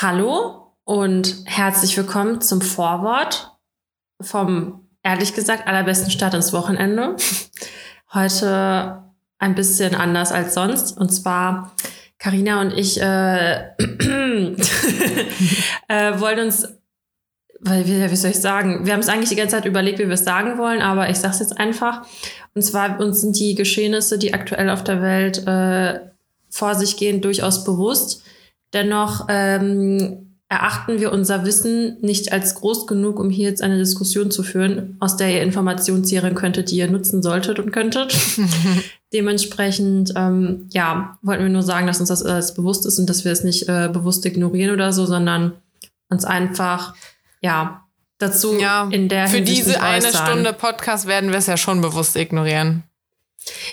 Hallo 0.00 0.76
und 0.84 1.38
herzlich 1.46 1.96
willkommen 1.96 2.40
zum 2.40 2.60
Vorwort 2.60 3.58
vom, 4.20 4.86
ehrlich 5.02 5.34
gesagt, 5.34 5.66
allerbesten 5.66 6.12
Start 6.12 6.34
ins 6.34 6.52
Wochenende. 6.52 7.16
Heute 8.14 9.02
ein 9.40 9.56
bisschen 9.56 9.96
anders 9.96 10.30
als 10.30 10.54
sonst. 10.54 10.96
Und 10.96 11.08
zwar, 11.08 11.74
Karina 12.20 12.60
und 12.60 12.74
ich 12.78 13.00
äh, 13.00 13.56
äh, 15.88 16.20
wollen 16.20 16.46
uns, 16.46 16.68
weil 17.58 17.84
wie, 17.84 18.08
wie 18.08 18.16
soll 18.16 18.30
ich 18.30 18.40
sagen, 18.40 18.86
wir 18.86 18.92
haben 18.92 19.00
es 19.00 19.08
eigentlich 19.08 19.30
die 19.30 19.36
ganze 19.36 19.56
Zeit 19.56 19.64
überlegt, 19.64 19.98
wie 19.98 20.06
wir 20.06 20.14
es 20.14 20.22
sagen 20.22 20.58
wollen, 20.58 20.80
aber 20.80 21.10
ich 21.10 21.16
sage 21.16 21.34
es 21.34 21.40
jetzt 21.40 21.58
einfach. 21.58 22.06
Und 22.54 22.62
zwar 22.62 23.00
uns 23.00 23.20
sind 23.22 23.36
die 23.36 23.56
Geschehnisse, 23.56 24.16
die 24.16 24.32
aktuell 24.32 24.70
auf 24.70 24.84
der 24.84 25.02
Welt 25.02 25.44
äh, 25.44 25.98
vor 26.50 26.76
sich 26.76 26.96
gehen, 26.96 27.20
durchaus 27.20 27.64
bewusst. 27.64 28.22
Dennoch 28.74 29.26
ähm, 29.28 30.24
erachten 30.50 30.98
wir 31.00 31.12
unser 31.12 31.44
Wissen 31.44 31.98
nicht 32.00 32.32
als 32.32 32.54
groß 32.54 32.86
genug, 32.86 33.18
um 33.18 33.28
hier 33.28 33.48
jetzt 33.50 33.62
eine 33.62 33.76
Diskussion 33.78 34.30
zu 34.30 34.42
führen, 34.42 34.96
aus 34.98 35.16
der 35.16 35.30
ihr 35.30 35.42
Informationen 35.42 36.04
zieren 36.04 36.34
könntet, 36.34 36.70
die 36.70 36.76
ihr 36.76 36.90
nutzen 36.90 37.22
solltet 37.22 37.58
und 37.58 37.70
könntet. 37.70 38.16
Dementsprechend, 39.12 40.12
ähm, 40.16 40.66
ja, 40.70 41.18
wollten 41.22 41.42
wir 41.44 41.50
nur 41.50 41.62
sagen, 41.62 41.86
dass 41.86 42.00
uns 42.00 42.08
das 42.08 42.22
alles 42.22 42.54
bewusst 42.54 42.86
ist 42.86 42.98
und 42.98 43.08
dass 43.08 43.24
wir 43.24 43.32
es 43.32 43.44
nicht 43.44 43.68
äh, 43.68 43.88
bewusst 43.92 44.24
ignorieren 44.26 44.72
oder 44.72 44.92
so, 44.92 45.06
sondern 45.06 45.52
uns 46.10 46.24
einfach, 46.24 46.94
ja, 47.40 47.84
dazu 48.18 48.58
Ja, 48.58 48.88
in 48.90 49.08
der 49.08 49.28
Für 49.28 49.36
Hinsicht 49.36 49.66
diese 49.66 49.82
eine. 49.82 50.08
Stunde 50.12 50.52
Podcast 50.52 51.06
werden 51.06 51.30
wir 51.30 51.38
es 51.38 51.46
ja 51.46 51.56
schon 51.56 51.80
bewusst 51.80 52.16
ignorieren. 52.16 52.84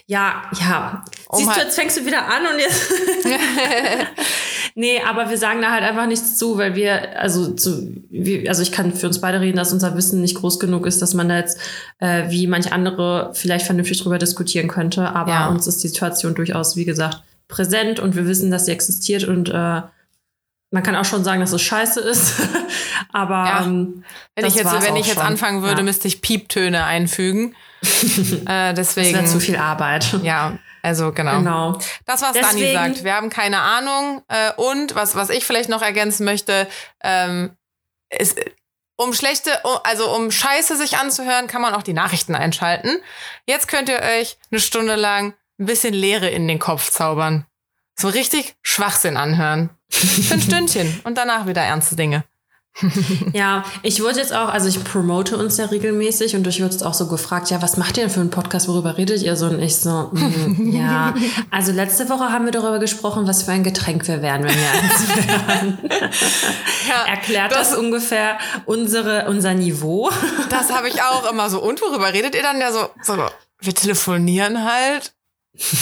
Ja, 0.08 0.44
ja. 0.60 1.04
Um 1.28 1.40
Siehst 1.40 1.50
du, 1.50 1.54
halt- 1.54 1.64
jetzt 1.66 1.76
fängst 1.76 1.98
du 1.98 2.06
wieder 2.06 2.26
an 2.26 2.44
und 2.54 2.60
jetzt. 2.60 2.92
nee, 4.76 5.02
aber 5.02 5.30
wir 5.30 5.38
sagen 5.38 5.62
da 5.62 5.72
halt 5.72 5.84
einfach 5.84 6.06
nichts 6.06 6.38
zu, 6.38 6.58
weil 6.58 6.76
wir, 6.76 7.20
also 7.20 7.54
zu, 7.54 7.96
wir, 8.10 8.48
also 8.50 8.62
ich 8.62 8.72
kann 8.72 8.94
für 8.94 9.08
uns 9.08 9.20
beide 9.22 9.40
reden, 9.42 9.58
dass 9.58 9.74
unser 9.74 9.96
Wissen 9.98 10.22
nicht 10.22 10.36
groß 10.36 10.60
genug 10.60 10.86
ist, 10.86 11.02
dass 11.02 11.14
man 11.14 11.28
da 11.30 11.38
jetzt 11.38 11.58
äh, 12.00 12.30
wie 12.30 12.46
manche 12.48 12.72
andere 12.72 13.32
vielleicht 13.34 13.66
vernünftig 13.66 14.02
drüber 14.04 14.18
diskutieren 14.20 14.68
könnte. 14.68 15.10
Aber 15.10 15.32
Ja. 15.32 15.48
uns 15.48 15.66
ist 15.68 15.84
die 15.84 15.88
Situation 15.88 16.36
durchaus, 16.36 16.76
wie 16.76 16.86
gesagt, 16.86 17.24
präsent 17.48 18.00
und 18.00 18.16
wir 18.16 18.28
wissen, 18.28 18.52
dass 18.52 18.66
sie 18.66 18.72
existiert 18.72 19.24
und 19.24 19.50
äh, 19.50 19.82
man 20.72 20.84
kann 20.84 20.96
auch 20.96 21.06
schon 21.06 21.24
sagen, 21.24 21.40
dass 21.40 21.54
es 21.54 21.62
scheiße 21.62 22.02
ist. 22.02 22.34
aber 23.14 23.34
Ja. 23.46 23.64
ähm, 23.66 24.04
Wenn 24.36 24.44
das 24.46 24.56
ich 24.56 24.62
jetzt, 24.62 24.82
wenn 24.86 24.96
ich 24.98 25.06
jetzt 25.08 25.16
schon. 25.20 25.26
anfangen 25.26 25.62
würde, 25.62 25.78
ja. 25.78 25.84
müsste 25.84 26.08
ich 26.08 26.22
Pieptöne 26.22 26.84
einfügen. 26.84 27.56
äh, 28.46 28.74
das 28.74 28.96
deswegen. 28.96 29.16
wäre 29.20 29.26
zu 29.26 29.40
viel 29.40 29.56
Arbeit. 29.58 30.20
Ja, 30.24 30.58
also 30.86 31.12
genau. 31.12 31.38
Genau. 31.38 31.80
Das, 32.06 32.22
was 32.22 32.34
Dani 32.34 32.60
Deswegen- 32.60 32.74
sagt. 32.74 33.04
Wir 33.04 33.16
haben 33.16 33.30
keine 33.30 33.60
Ahnung. 33.60 34.22
Äh, 34.28 34.52
und 34.58 34.96
was, 34.96 35.16
was 35.16 35.30
ich 35.30 35.44
vielleicht 35.46 35.70
noch 35.70 35.82
ergänzen 35.82 36.26
möchte, 36.26 36.68
ähm, 37.04 37.58
ist, 38.10 38.38
um 38.96 39.14
schlechte, 39.14 39.52
also 39.84 40.14
um 40.16 40.32
Scheiße 40.32 40.78
sich 40.78 40.98
anzuhören, 40.98 41.48
kann 41.48 41.62
man 41.62 41.74
auch 41.74 41.84
die 41.84 41.94
Nachrichten 41.94 42.36
einschalten. 42.36 43.00
Jetzt 43.46 43.68
könnt 43.68 43.90
ihr 43.90 44.00
euch 44.00 44.38
eine 44.52 44.62
Stunde 44.62 44.96
lang 44.96 45.34
ein 45.60 45.66
bisschen 45.66 45.94
Leere 45.94 46.30
in 46.30 46.48
den 46.48 46.60
Kopf 46.60 46.92
zaubern. 46.92 47.46
So 47.98 48.08
richtig 48.10 48.56
Schwachsinn 48.62 49.18
anhören. 49.18 49.70
Für 49.90 50.34
ein 50.36 50.42
Stündchen 50.50 51.02
und 51.04 51.18
danach 51.18 51.48
wieder 51.48 51.62
ernste 51.62 51.96
Dinge. 51.96 52.24
Ja, 53.34 53.64
ich 53.84 54.02
wurde 54.02 54.20
jetzt 54.20 54.34
auch, 54.34 54.50
also 54.50 54.68
ich 54.68 54.84
promote 54.84 55.38
uns 55.38 55.58
ja 55.58 55.66
regelmäßig 55.66 56.36
und 56.36 56.46
ich 56.48 56.62
wurde 56.62 56.74
jetzt 56.74 56.86
auch 56.86 56.94
so 56.94 57.08
gefragt, 57.08 57.50
ja, 57.50 57.62
was 57.62 57.78
macht 57.78 57.98
ihr 57.98 58.04
denn 58.04 58.10
für 58.10 58.20
einen 58.20 58.30
Podcast, 58.30 58.68
worüber 58.68 58.98
redet 58.98 59.22
ihr 59.22 59.36
so? 59.36 59.48
Und 59.48 59.62
ich 59.62 59.78
so, 59.78 60.10
mm, 60.12 60.72
ja. 60.76 61.14
Also 61.52 61.72
letzte 61.72 62.10
Woche 62.10 62.32
haben 62.32 62.46
wir 62.46 62.52
darüber 62.52 62.80
gesprochen, 62.80 63.28
was 63.28 63.44
für 63.44 63.52
ein 63.52 63.64
Getränk 63.64 64.08
wir 64.08 64.22
wären, 64.22 64.44
wenn 64.44 64.56
wir 64.56 64.72
eins 64.72 65.28
wären. 65.28 65.78
Ja, 66.88 67.12
Erklärt 67.12 67.52
das, 67.52 67.76
ungefähr 67.76 68.38
unsere, 68.66 69.28
unser 69.28 69.54
Niveau? 69.54 70.10
Das 70.50 70.72
habe 70.72 70.88
ich 70.88 71.02
auch 71.02 71.30
immer 71.32 71.50
so. 71.50 71.62
Und 71.62 71.82
worüber 71.82 72.14
redet 72.14 72.36
ihr 72.36 72.44
dann? 72.44 72.60
Ja, 72.60 72.72
so, 72.72 72.90
so 73.02 73.18
wir 73.60 73.74
telefonieren 73.74 74.64
halt. 74.64 75.15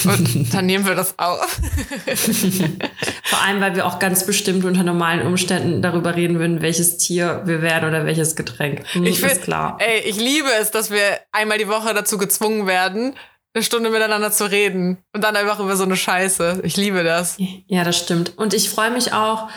Und 0.05 0.53
dann 0.53 0.65
nehmen 0.65 0.85
wir 0.85 0.95
das 0.95 1.17
auf. 1.17 1.59
Vor 3.23 3.41
allem, 3.41 3.61
weil 3.61 3.75
wir 3.75 3.85
auch 3.85 3.99
ganz 3.99 4.25
bestimmt 4.25 4.65
unter 4.65 4.83
normalen 4.83 5.25
Umständen 5.25 5.81
darüber 5.81 6.15
reden 6.15 6.39
würden, 6.39 6.61
welches 6.61 6.97
Tier 6.97 7.41
wir 7.45 7.61
wären 7.61 7.87
oder 7.87 8.05
welches 8.05 8.35
Getränk. 8.35 8.83
Hm, 8.93 9.05
Ich 9.05 9.21
ist 9.21 9.29
find- 9.29 9.41
klar. 9.41 9.77
Ey, 9.79 10.01
ich 10.01 10.17
liebe 10.17 10.49
es, 10.59 10.71
dass 10.71 10.91
wir 10.91 11.19
einmal 11.31 11.57
die 11.57 11.67
Woche 11.67 11.93
dazu 11.93 12.17
gezwungen 12.17 12.67
werden, 12.67 13.15
eine 13.55 13.63
Stunde 13.63 13.89
miteinander 13.89 14.31
zu 14.31 14.49
reden. 14.49 14.97
Und 15.13 15.23
dann 15.23 15.35
einfach 15.35 15.59
über 15.59 15.75
so 15.75 15.83
eine 15.83 15.95
Scheiße. 15.95 16.61
Ich 16.63 16.75
liebe 16.77 17.03
das. 17.03 17.37
Ja, 17.67 17.83
das 17.83 17.97
stimmt. 17.97 18.37
Und 18.37 18.53
ich 18.53 18.69
freue 18.69 18.91
mich 18.91 19.13
auch, 19.13 19.49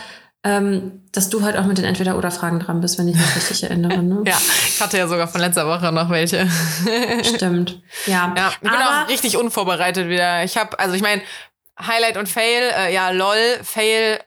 ähm, 0.49 1.01
dass 1.11 1.29
du 1.29 1.41
halt 1.43 1.57
auch 1.57 1.65
mit 1.65 1.77
den 1.77 1.83
Entweder-Oder-Fragen 1.83 2.59
dran 2.61 2.79
bist, 2.79 2.97
wenn 2.97 3.07
ich 3.09 3.15
mich 3.15 3.35
richtig 3.35 3.63
erinnere. 3.63 4.01
Ne? 4.01 4.21
Ja, 4.25 4.37
ich 4.67 4.79
hatte 4.81 4.97
ja 4.97 5.07
sogar 5.07 5.27
von 5.27 5.41
letzter 5.41 5.67
Woche 5.67 5.91
noch 5.91 6.09
welche. 6.09 6.47
Stimmt. 7.23 7.81
Ja. 8.05 8.33
Ja, 8.37 8.49
ich 8.49 8.59
bin 8.59 8.69
Aber 8.69 9.03
auch 9.03 9.09
richtig 9.09 9.35
unvorbereitet 9.35 10.07
wieder. 10.07 10.43
Ich 10.45 10.55
habe, 10.57 10.79
also 10.79 10.95
ich 10.95 11.01
meine, 11.01 11.21
Highlight 11.85 12.15
und 12.15 12.29
Fail, 12.29 12.71
äh, 12.77 12.93
ja, 12.93 13.09
lol, 13.09 13.35
Fail. 13.63 14.19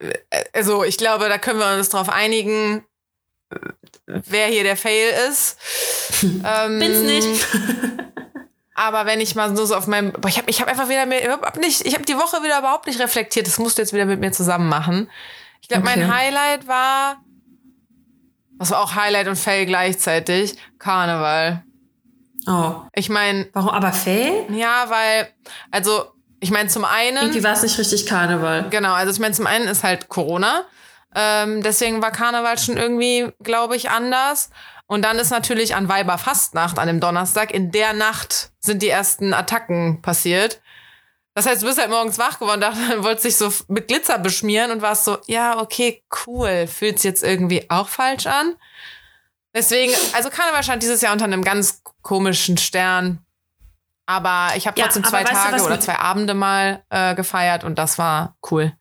äh, 0.00 0.12
Also 0.52 0.84
ich 0.84 0.98
glaube, 0.98 1.28
da 1.30 1.38
können 1.38 1.60
wir 1.60 1.74
uns 1.78 1.88
drauf 1.88 2.10
einigen, 2.10 2.84
äh, 3.50 3.56
wer 4.06 4.48
hier 4.48 4.64
der 4.64 4.76
Fail 4.76 5.14
ist. 5.30 5.56
ähm, 6.22 6.78
bin's 6.78 7.00
nicht. 7.00 7.46
Aber 8.80 9.06
wenn 9.06 9.20
ich 9.20 9.34
mal 9.34 9.50
nur 9.50 9.66
so 9.66 9.74
auf 9.74 9.86
meinem, 9.88 10.12
boah, 10.12 10.28
ich 10.28 10.38
habe 10.38 10.48
ich 10.48 10.60
hab 10.60 10.68
einfach 10.68 10.88
wieder 10.88 11.04
mir 11.04 11.24
überhaupt 11.24 11.56
nicht, 11.56 11.84
ich 11.84 11.94
habe 11.94 12.04
die 12.04 12.16
Woche 12.16 12.42
wieder 12.44 12.58
überhaupt 12.60 12.86
nicht 12.86 13.00
reflektiert. 13.00 13.46
Das 13.48 13.58
musst 13.58 13.76
du 13.76 13.82
jetzt 13.82 13.92
wieder 13.92 14.04
mit 14.04 14.20
mir 14.20 14.30
zusammen 14.30 14.68
machen. 14.68 15.10
Ich 15.60 15.68
glaube, 15.68 15.82
Okay. 15.86 15.98
mein 15.98 16.14
Highlight 16.14 16.68
war, 16.68 17.16
was 18.56 18.70
war 18.70 18.80
auch 18.82 18.94
Highlight 18.94 19.26
und 19.28 19.36
Fail 19.36 19.66
gleichzeitig, 19.66 20.56
Karneval. 20.78 21.64
Oh. 22.46 22.82
Ich 22.94 23.08
meine, 23.08 23.48
Warum? 23.52 23.70
Aber 23.70 23.92
Fail? 23.92 24.46
ja, 24.50 24.84
weil, 24.88 25.28
also, 25.72 26.12
ich 26.40 26.50
meine, 26.52 26.68
zum 26.68 26.84
einen, 26.84 27.16
Irgendwie 27.16 27.42
war 27.42 27.52
es 27.54 27.62
nicht 27.62 27.78
richtig 27.78 28.06
Karneval. 28.06 28.68
genau, 28.70 28.92
also 28.92 29.12
ich 29.12 29.18
meine, 29.18 29.34
zum 29.34 29.46
einen 29.48 29.66
ist 29.66 29.82
halt 29.82 30.08
Corona. 30.08 30.62
Ähm, 31.16 31.62
deswegen 31.64 32.00
war 32.00 32.12
Karneval 32.12 32.58
schon 32.58 32.76
irgendwie, 32.76 33.28
glaube 33.42 33.74
ich, 33.76 33.90
anders. 33.90 34.50
Und 34.88 35.02
dann 35.02 35.18
ist 35.18 35.30
natürlich 35.30 35.74
an 35.74 35.88
Weiberfastnacht, 35.88 36.78
an 36.78 36.86
dem 36.86 36.98
Donnerstag, 36.98 37.52
in 37.52 37.70
der 37.70 37.92
Nacht 37.92 38.50
sind 38.58 38.82
die 38.82 38.88
ersten 38.88 39.34
Attacken 39.34 40.00
passiert. 40.00 40.62
Das 41.34 41.46
heißt, 41.46 41.62
du 41.62 41.66
bist 41.66 41.78
halt 41.78 41.90
morgens 41.90 42.18
wach 42.18 42.38
geworden, 42.38 42.60
dachte, 42.62 43.04
wolltest 43.04 43.26
dich 43.26 43.36
so 43.36 43.52
mit 43.68 43.86
Glitzer 43.86 44.18
beschmieren 44.18 44.70
und 44.72 44.80
warst 44.82 45.04
so, 45.04 45.18
ja, 45.26 45.60
okay, 45.60 46.02
cool. 46.26 46.66
Fühlt's 46.66 47.02
jetzt 47.02 47.22
irgendwie 47.22 47.70
auch 47.70 47.88
falsch 47.88 48.26
an? 48.26 48.56
Deswegen, 49.54 49.92
also 50.14 50.30
Karneval 50.30 50.64
stand 50.64 50.82
dieses 50.82 51.02
Jahr 51.02 51.12
unter 51.12 51.26
einem 51.26 51.44
ganz 51.44 51.82
komischen 52.00 52.56
Stern. 52.56 53.18
Aber 54.06 54.56
ich 54.56 54.66
habe 54.66 54.80
Ja, 54.80 54.86
trotzdem 54.86 55.04
zwei 55.04 55.22
Tage 55.22 55.62
oder 55.62 55.80
zwei 55.80 55.98
Abende 55.98 56.32
mal 56.32 56.82
äh, 56.88 57.14
gefeiert 57.14 57.62
und 57.62 57.78
das 57.78 57.98
war 57.98 58.36
cool. 58.50 58.72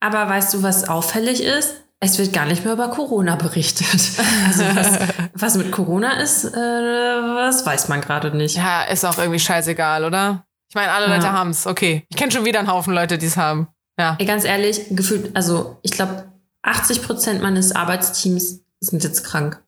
Aber 0.00 0.28
weißt 0.28 0.52
du, 0.52 0.62
was 0.62 0.86
auffällig 0.86 1.42
ist? 1.42 1.82
Es 2.00 2.16
wird 2.18 2.32
gar 2.32 2.46
nicht 2.46 2.64
mehr 2.64 2.74
über 2.74 2.88
Corona 2.88 3.36
berichtet. 3.36 3.88
Also 4.46 4.62
was, 4.74 4.98
was 5.34 5.54
mit 5.56 5.72
Corona 5.72 6.20
ist, 6.20 6.44
äh, 6.44 6.50
das 6.54 7.66
weiß 7.66 7.88
man 7.88 8.00
gerade 8.00 8.34
nicht. 8.36 8.56
Ja, 8.56 8.84
ist 8.84 9.04
auch 9.04 9.18
irgendwie 9.18 9.38
scheißegal, 9.40 10.04
oder? 10.04 10.44
Ich 10.68 10.74
meine, 10.74 10.90
alle 10.92 11.06
Ja. 11.08 11.14
Leute 11.16 11.32
haben's. 11.32 11.66
Okay. 11.66 12.04
Ich 12.08 12.16
kenne 12.16 12.30
schon 12.32 12.44
wieder 12.44 12.60
einen 12.60 12.70
Haufen 12.70 12.94
Leute, 12.94 13.18
die 13.18 13.26
es 13.26 13.36
haben. 13.36 13.68
Ja. 13.98 14.16
Ey, 14.18 14.26
ganz 14.26 14.44
ehrlich, 14.44 14.86
gefühlt, 14.90 15.34
also 15.36 15.78
ich 15.82 15.90
glaube, 15.90 16.32
80 16.62 17.02
Prozent 17.02 17.42
meines 17.42 17.74
Arbeitsteams 17.74 18.60
sind 18.80 19.02
jetzt 19.04 19.24
krank. 19.24 19.62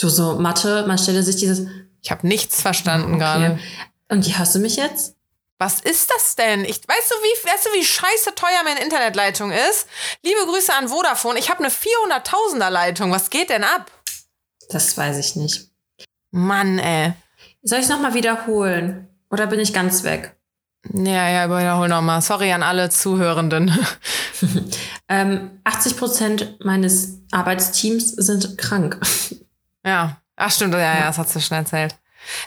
Du 0.00 0.08
so, 0.08 0.38
Mathe, 0.38 0.84
man 0.88 0.98
stelle 0.98 1.22
sich 1.22 1.36
dieses. 1.36 1.66
Ich 2.02 2.10
habe 2.10 2.26
nichts 2.26 2.60
verstanden 2.62 3.10
Okay. 3.14 3.18
gerade. 3.18 3.58
Und 4.08 4.26
die 4.26 4.36
hörst 4.36 4.54
du 4.54 4.58
mich 4.58 4.76
jetzt? 4.76 5.14
Was 5.62 5.80
ist 5.80 6.10
das 6.10 6.34
denn? 6.34 6.64
Ich, 6.64 6.78
weißt, 6.88 7.10
du, 7.10 7.14
wie, 7.14 7.48
weißt 7.48 7.66
du, 7.66 7.70
wie 7.78 7.84
scheiße 7.84 8.34
teuer 8.34 8.64
meine 8.64 8.82
Internetleitung 8.82 9.52
ist? 9.52 9.86
Liebe 10.24 10.40
Grüße 10.44 10.74
an 10.74 10.88
Vodafone. 10.88 11.38
Ich 11.38 11.50
habe 11.50 11.60
eine 11.60 11.68
400.000er 11.68 12.68
Leitung. 12.68 13.12
Was 13.12 13.30
geht 13.30 13.48
denn 13.48 13.62
ab? 13.62 13.88
Das 14.70 14.98
weiß 14.98 15.18
ich 15.18 15.36
nicht. 15.36 15.70
Mann, 16.32 16.80
ey. 16.80 17.12
Soll 17.62 17.78
ich 17.78 17.84
es 17.84 17.90
nochmal 17.90 18.14
wiederholen? 18.14 19.06
Oder 19.30 19.46
bin 19.46 19.60
ich 19.60 19.72
ganz 19.72 20.02
weg? 20.02 20.34
Ja, 20.92 21.28
ja, 21.28 21.48
wiederhol 21.48 21.86
nochmal. 21.86 22.22
Sorry 22.22 22.50
an 22.50 22.64
alle 22.64 22.90
Zuhörenden. 22.90 23.72
Ähm, 25.08 25.60
80 25.64 25.96
Prozent 25.98 26.64
meines 26.64 27.18
Arbeitsteams 27.32 28.12
sind 28.12 28.56
krank. 28.56 28.98
ja. 29.84 30.16
Ach, 30.36 30.50
stimmt. 30.50 30.72
Ja, 30.72 30.80
ja, 30.80 31.06
das 31.06 31.18
hast 31.18 31.36
du 31.36 31.40
schon 31.40 31.58
erzählt. 31.58 31.94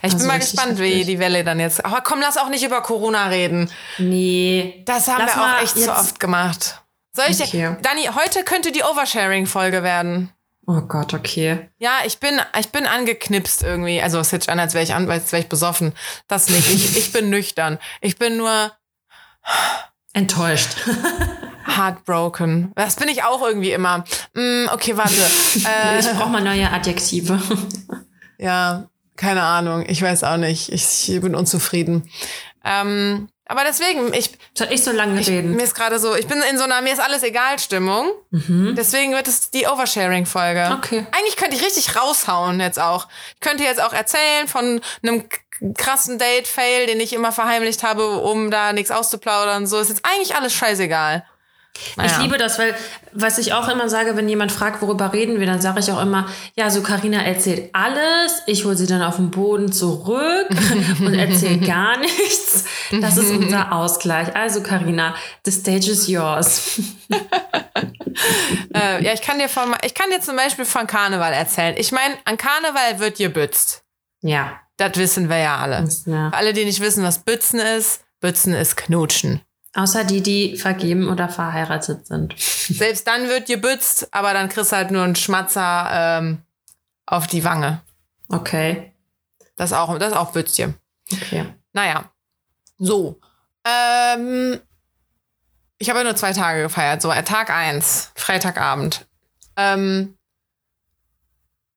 Ich 0.01 0.03
Also 0.05 0.17
bin 0.17 0.27
mal 0.27 0.39
gespannt, 0.39 0.79
wie 0.79 1.03
die 1.05 1.19
Welle 1.19 1.43
dann 1.43 1.59
jetzt. 1.59 1.83
Aber 1.85 2.01
komm, 2.01 2.19
lass 2.21 2.37
auch 2.37 2.49
nicht 2.49 2.63
über 2.63 2.81
Corona 2.81 3.27
reden. 3.27 3.69
Nee. 3.97 4.83
Das 4.85 5.07
haben 5.07 5.23
Lass 5.25 5.35
wir 5.35 5.43
auch 5.43 5.61
echt 5.61 5.73
so 5.75 5.79
jetzt- 5.81 5.89
oft 5.89 6.19
gemacht. 6.19 6.81
Soll 7.13 7.25
ich 7.29 7.37
dir, 7.37 7.45
Okay. 7.71 7.77
Dani, 7.81 8.09
heute 8.13 8.43
könnte 8.43 8.71
die 8.73 8.83
Oversharing-Folge 8.83 9.83
werden. 9.83 10.31
Oh 10.67 10.81
Gott, 10.81 11.13
okay. 11.13 11.69
Ja, 11.77 11.99
ich 12.05 12.19
bin, 12.19 12.41
ich 12.59 12.69
bin 12.69 12.85
angeknipst 12.87 13.63
irgendwie. 13.63 14.01
Also 14.01 14.19
es 14.19 14.31
hört 14.31 14.41
sich 14.43 14.51
an, 14.51 14.59
als 14.59 14.73
wäre 14.73 14.83
ich, 14.83 14.93
an, 14.95 15.09
als 15.09 15.31
wäre 15.31 15.41
ich 15.43 15.47
besoffen. 15.47 15.93
Das 16.27 16.49
nicht. 16.49 16.67
Ich, 16.69 16.97
ich 16.97 17.13
bin 17.13 17.29
nüchtern. 17.29 17.77
Ich 18.01 18.17
bin 18.17 18.35
nur 18.37 18.71
Enttäuscht. 20.13 20.75
Heartbroken. 21.67 22.71
Das 22.75 22.95
bin 22.95 23.09
ich 23.09 23.23
auch 23.23 23.41
irgendwie 23.41 23.71
immer. 23.71 24.03
Mm, 24.33 24.67
okay, 24.71 24.95
warte. 24.97 25.15
Äh, 25.65 25.99
Ich 25.99 26.07
brauche 26.11 26.29
mal 26.29 26.41
neue 26.41 26.69
Adjektive. 26.71 27.39
ja, 28.37 28.87
keine 29.17 29.43
Ahnung. 29.43 29.85
Ich 29.87 30.01
weiß 30.01 30.23
auch 30.23 30.37
nicht. 30.37 30.71
Ich, 30.71 31.09
ich 31.09 31.21
bin 31.21 31.35
unzufrieden. 31.35 32.09
Ähm, 32.63 33.29
aber 33.47 33.63
deswegen, 33.63 34.11
ich, 34.13 34.31
Soll 34.57 34.67
ich 34.71 34.83
so 34.83 34.91
lange 34.91 35.21
ich 35.21 35.29
reden? 35.29 35.55
mir 35.55 35.63
ist 35.63 35.75
gerade 35.75 35.99
so, 35.99 36.15
ich 36.15 36.25
bin 36.25 36.41
in 36.49 36.57
so 36.57 36.63
einer 36.63 36.81
mir 36.81 36.93
ist 36.93 36.99
alles 36.99 37.21
egal 37.21 37.59
Stimmung. 37.59 38.07
Deswegen 38.31 39.13
wird 39.13 39.27
es 39.27 39.51
die 39.51 39.67
Oversharing-Folge. 39.67 40.71
Okay. 40.77 41.05
Eigentlich 41.11 41.37
könnte 41.37 41.55
ich 41.55 41.63
richtig 41.63 41.95
raushauen 41.95 42.59
jetzt 42.59 42.79
auch. 42.79 43.07
Ich 43.35 43.41
könnte 43.41 43.63
jetzt 43.63 43.81
auch 43.81 43.93
erzählen 43.93 44.47
von 44.47 44.81
einem 45.03 45.25
krassen 45.75 46.17
Date-Fail, 46.17 46.87
den 46.87 46.99
ich 46.99 47.13
immer 47.13 47.31
verheimlicht 47.31 47.83
habe, 47.83 48.17
um 48.17 48.49
da 48.49 48.73
nichts 48.73 48.89
auszuplaudern. 48.91 49.67
So 49.67 49.77
ist 49.79 49.89
jetzt 49.89 50.03
eigentlich 50.03 50.35
alles 50.35 50.53
scheißegal. 50.53 51.23
Ich 51.77 51.97
Naja. 51.97 52.21
liebe 52.21 52.37
das, 52.37 52.57
weil 52.57 52.73
was 53.11 53.37
ich 53.37 53.53
auch 53.53 53.67
immer 53.67 53.89
sage, 53.89 54.15
wenn 54.15 54.27
jemand 54.29 54.51
fragt, 54.51 54.81
worüber 54.81 55.11
reden 55.13 55.39
wir, 55.39 55.45
dann 55.45 55.61
sage 55.61 55.79
ich 55.81 55.91
auch 55.91 56.01
immer, 56.01 56.27
ja, 56.55 56.69
so 56.69 56.81
Karina 56.81 57.21
erzählt 57.21 57.69
alles, 57.73 58.41
ich 58.47 58.63
hole 58.65 58.75
sie 58.77 58.87
dann 58.87 59.01
auf 59.01 59.17
den 59.17 59.29
Boden 59.31 59.71
zurück 59.71 60.47
und 60.99 61.13
erzähle 61.13 61.59
gar 61.59 61.97
nichts. 61.99 62.63
Das 63.01 63.17
ist 63.17 63.29
unser 63.31 63.71
Ausgleich. 63.73 64.33
Also 64.35 64.61
Karina, 64.63 65.15
the 65.45 65.51
stage 65.51 65.91
is 65.91 66.07
yours. 66.07 66.79
Äh, 68.73 69.03
ja, 69.03 69.13
ich 69.13 69.21
kann 69.21 69.39
dir 69.39 69.49
von, 69.49 69.75
ich 69.85 69.93
kann 69.93 70.09
dir 70.09 70.21
zum 70.21 70.37
Beispiel 70.37 70.63
von 70.65 70.87
Karneval 70.87 71.33
erzählen. 71.33 71.75
Ich 71.77 71.91
meine, 71.91 72.15
an 72.23 72.37
Karneval 72.37 72.99
wird 72.99 73.17
gebützt. 73.17 73.83
Ja. 74.21 74.59
Das 74.77 74.95
wissen 74.95 75.29
wir 75.29 75.37
ja 75.37 75.57
alle. 75.57 75.87
ja. 76.05 76.29
Alle, 76.29 76.53
die 76.53 76.63
nicht 76.65 76.79
wissen, 76.81 77.03
was 77.03 77.19
Bützen 77.19 77.59
ist, 77.59 78.01
Bützen 78.21 78.53
ist 78.53 78.77
Knutschen. 78.77 79.41
Außer 79.75 80.05
die, 80.05 80.23
die 80.23 80.57
vergeben 80.57 81.09
oder 81.09 81.27
verheiratet 81.27 82.07
sind. 82.07 82.33
Selbst 82.39 83.05
dann 83.07 83.27
wird 83.27 83.47
gebützt, 83.47 84.07
aber 84.11 84.33
dann 84.33 84.47
kriegst 84.47 84.71
du 84.71 84.77
halt 84.77 84.89
nur 84.89 85.03
einen 85.03 85.17
Schmatzer 85.17 85.89
ähm, 85.91 86.41
auf 87.05 87.27
die 87.27 87.43
Wange. 87.43 87.81
Okay. 88.29 88.93
Das 89.57 89.71
ist 89.71 89.77
auch, 89.77 89.97
das 89.99 90.13
auch 90.13 90.31
Bützchen. 90.31 90.75
Okay. 91.11 91.45
Naja. 91.73 92.09
So. 92.77 93.19
Ähm, 93.65 94.61
ich 95.77 95.89
habe 95.89 95.99
ja 95.99 96.05
nur 96.05 96.15
zwei 96.15 96.31
Tage 96.31 96.61
gefeiert. 96.61 97.01
So, 97.01 97.11
Tag 97.11 97.49
eins, 97.49 98.11
Freitagabend. 98.15 99.05
Ähm, 99.57 100.17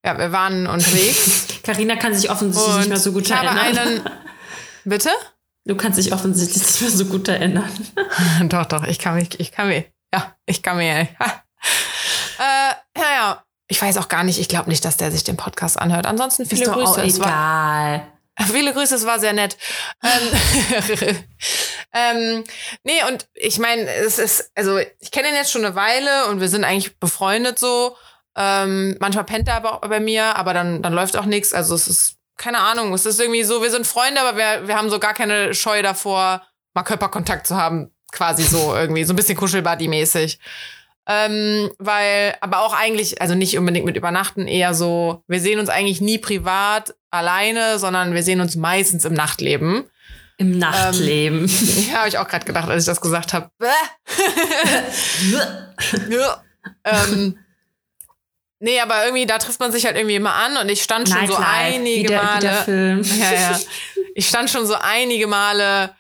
ja, 0.05 0.17
wir 0.17 0.31
waren 0.31 0.69
unterwegs. 0.69 1.49
Karina 1.65 1.97
kann 1.97 2.15
sich 2.15 2.31
offensichtlich 2.31 2.77
nicht 2.77 2.89
mehr 2.89 2.99
so 2.99 3.13
gut 3.13 3.27
ich 3.27 3.33
habe 3.33 3.51
einen. 3.51 4.09
Bitte? 4.85 5.11
Du 5.69 5.77
kannst 5.77 5.99
dich 5.99 6.15
offensichtlich 6.15 6.63
nicht 6.63 6.81
mehr 6.81 6.91
so 6.91 7.05
gut 7.05 7.29
erinnern. 7.29 7.71
doch, 8.45 8.65
doch, 8.65 8.85
ich 8.85 8.99
kann 8.99 9.17
mich, 9.17 9.39
ich 9.39 9.53
kann 9.53 9.69
mich, 9.69 9.85
ja, 10.15 10.35
ich 10.47 10.63
kann 10.63 10.79
mich. 10.79 10.89
äh, 10.89 11.09
naja, 12.97 13.45
ich 13.69 13.81
weiß 13.81 13.99
auch 13.99 14.09
gar 14.09 14.25
nicht, 14.25 14.41
ich 14.41 14.49
glaube 14.49 14.71
nicht, 14.71 14.83
dass 14.87 14.97
der 14.97 15.13
sich 15.13 15.25
den 15.25 15.37
Podcast 15.37 15.79
anhört. 15.79 16.07
Ansonsten 16.07 16.47
viele 16.47 16.63
Ist 16.63 16.73
Grüße. 16.73 16.91
auch 16.91 16.99
Es 16.99 17.21
war, 17.21 17.27
egal. 17.27 18.07
viele 18.51 18.73
Grüße, 18.73 18.95
es 18.95 19.05
war 19.05 19.21
sehr 19.21 19.35
nett. 19.35 19.59
ähm, 20.03 21.17
ähm, 21.93 22.45
nee, 22.85 23.05
und 23.07 23.29
ich 23.35 23.59
meine, 23.59 23.87
es 23.91 24.19
ist, 24.19 24.51
also 24.55 24.79
ich 24.79 25.11
kenne 25.11 25.29
ihn 25.29 25.35
jetzt 25.35 25.53
schon 25.53 25.67
eine 25.67 25.75
Weile 25.75 26.29
und 26.29 26.41
wir 26.41 26.49
sind 26.49 26.65
eigentlich 26.65 26.99
befreundet 26.99 27.59
so. 27.59 27.95
Ähm, 28.39 28.97
manchmal 29.01 29.25
pennt 29.25 29.49
er 29.49 29.57
aber 29.57 29.75
auch 29.75 29.81
bei 29.81 30.01
mir, 30.01 30.37
aber 30.37 30.55
dann, 30.55 30.81
dann 30.81 30.95
läuft 30.95 31.15
auch 31.19 31.27
nichts. 31.27 31.53
Also 31.53 31.75
es 31.75 31.89
ist, 31.89 32.18
keine 32.39 32.61
Ahnung, 32.61 32.95
es 32.95 33.05
ist 33.05 33.21
irgendwie 33.21 33.43
so, 33.43 33.63
wir 33.63 33.71
sind 33.71 33.87
Freunde, 33.87 34.21
aber 34.21 34.39
wir, 34.39 34.67
wir 34.67 34.77
haben 34.77 34.89
so 34.89 34.99
gar 34.99 35.13
keine 35.13 35.55
Scheu 35.55 35.83
davor, 35.83 36.43
mal 36.73 36.85
Körperkontakt 36.85 37.47
zu 37.47 37.57
haben. 37.57 37.91
Quasi 38.13 38.45
so 38.45 38.75
irgendwie, 38.75 39.05
so 39.05 39.13
ein 39.13 39.17
bisschen 39.17 39.37
Kuschelbuddy-mäßig. 39.37 40.39
Ähm, 41.11 41.71
weil, 41.79 42.37
aber 42.41 42.61
auch 42.61 42.75
eigentlich, 42.75 43.21
also 43.21 43.35
nicht 43.35 43.59
unbedingt 43.59 43.87
mit 43.87 43.97
Übernachten, 43.97 44.47
eher 44.47 44.75
so, 44.75 45.25
wir 45.27 45.41
sehen 45.41 45.59
uns 45.59 45.71
eigentlich 45.71 46.03
nie 46.03 46.19
privat 46.19 46.95
alleine, 47.11 47.79
sondern 47.79 48.15
wir 48.15 48.23
sehen 48.23 48.43
uns 48.43 48.57
meistens 48.57 49.07
im 49.07 49.15
Nachtleben. 49.15 49.85
Im 50.37 50.59
Nachtleben. 50.59 51.47
Ja, 51.91 51.99
habe 51.99 52.09
ich 52.09 52.19
auch 52.19 52.29
gerade 52.29 52.45
gedacht, 52.45 52.69
als 52.69 52.85
ich 52.85 52.87
das 52.87 53.01
gesagt 53.01 53.33
habe. 53.33 53.51
ähm, 56.85 57.39
nee, 58.61 58.81
aber 58.81 59.05
irgendwie, 59.05 59.27
da 59.27 59.39
trifft 59.39 59.61
man 59.61 59.73
sich 59.73 59.87
halt 59.87 59.97
irgendwie 59.97 60.17
immer 60.17 60.35
an 60.35 60.57
und 60.57 60.69
ich 60.69 60.83
stand 60.83 61.09
schon 61.09 61.27
so 61.27 61.35
Nightlife, 61.35 61.49
einige 61.49 62.03
wie 62.03 62.07
der, 62.07 62.23
Male. 62.23 62.51
Wie 62.51 62.65
Film. 62.65 63.03
Ja, 63.21 63.33
ja. 63.33 63.61
Ich 64.15 64.27
stand 64.27 64.51
schon 64.51 64.67
so 64.67 64.75
einige 64.75 65.29
Male 65.29 65.95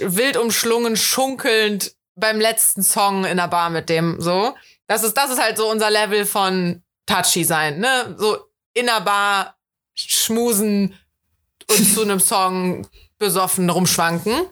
wild 0.00 0.36
umschlungen, 0.36 0.96
schunkelnd 0.96 1.94
beim 2.16 2.40
letzten 2.40 2.82
Song 2.82 3.24
in 3.24 3.36
der 3.36 3.46
Bar 3.46 3.70
mit 3.70 3.88
dem 3.88 4.20
so. 4.20 4.56
Das 4.88 5.04
ist, 5.04 5.14
das 5.14 5.30
ist 5.30 5.40
halt 5.40 5.56
so 5.56 5.70
unser 5.70 5.88
Level 5.88 6.26
von 6.26 6.82
touchy 7.06 7.44
sein, 7.44 7.78
ne? 7.78 8.16
So 8.18 8.38
in 8.74 8.86
der 8.86 9.00
Bar 9.02 9.56
schmusen 9.94 10.98
und 11.68 11.94
zu 11.94 12.02
einem 12.02 12.18
Song 12.18 12.88
besoffen 13.18 13.68
rumschwanken. 13.68 14.46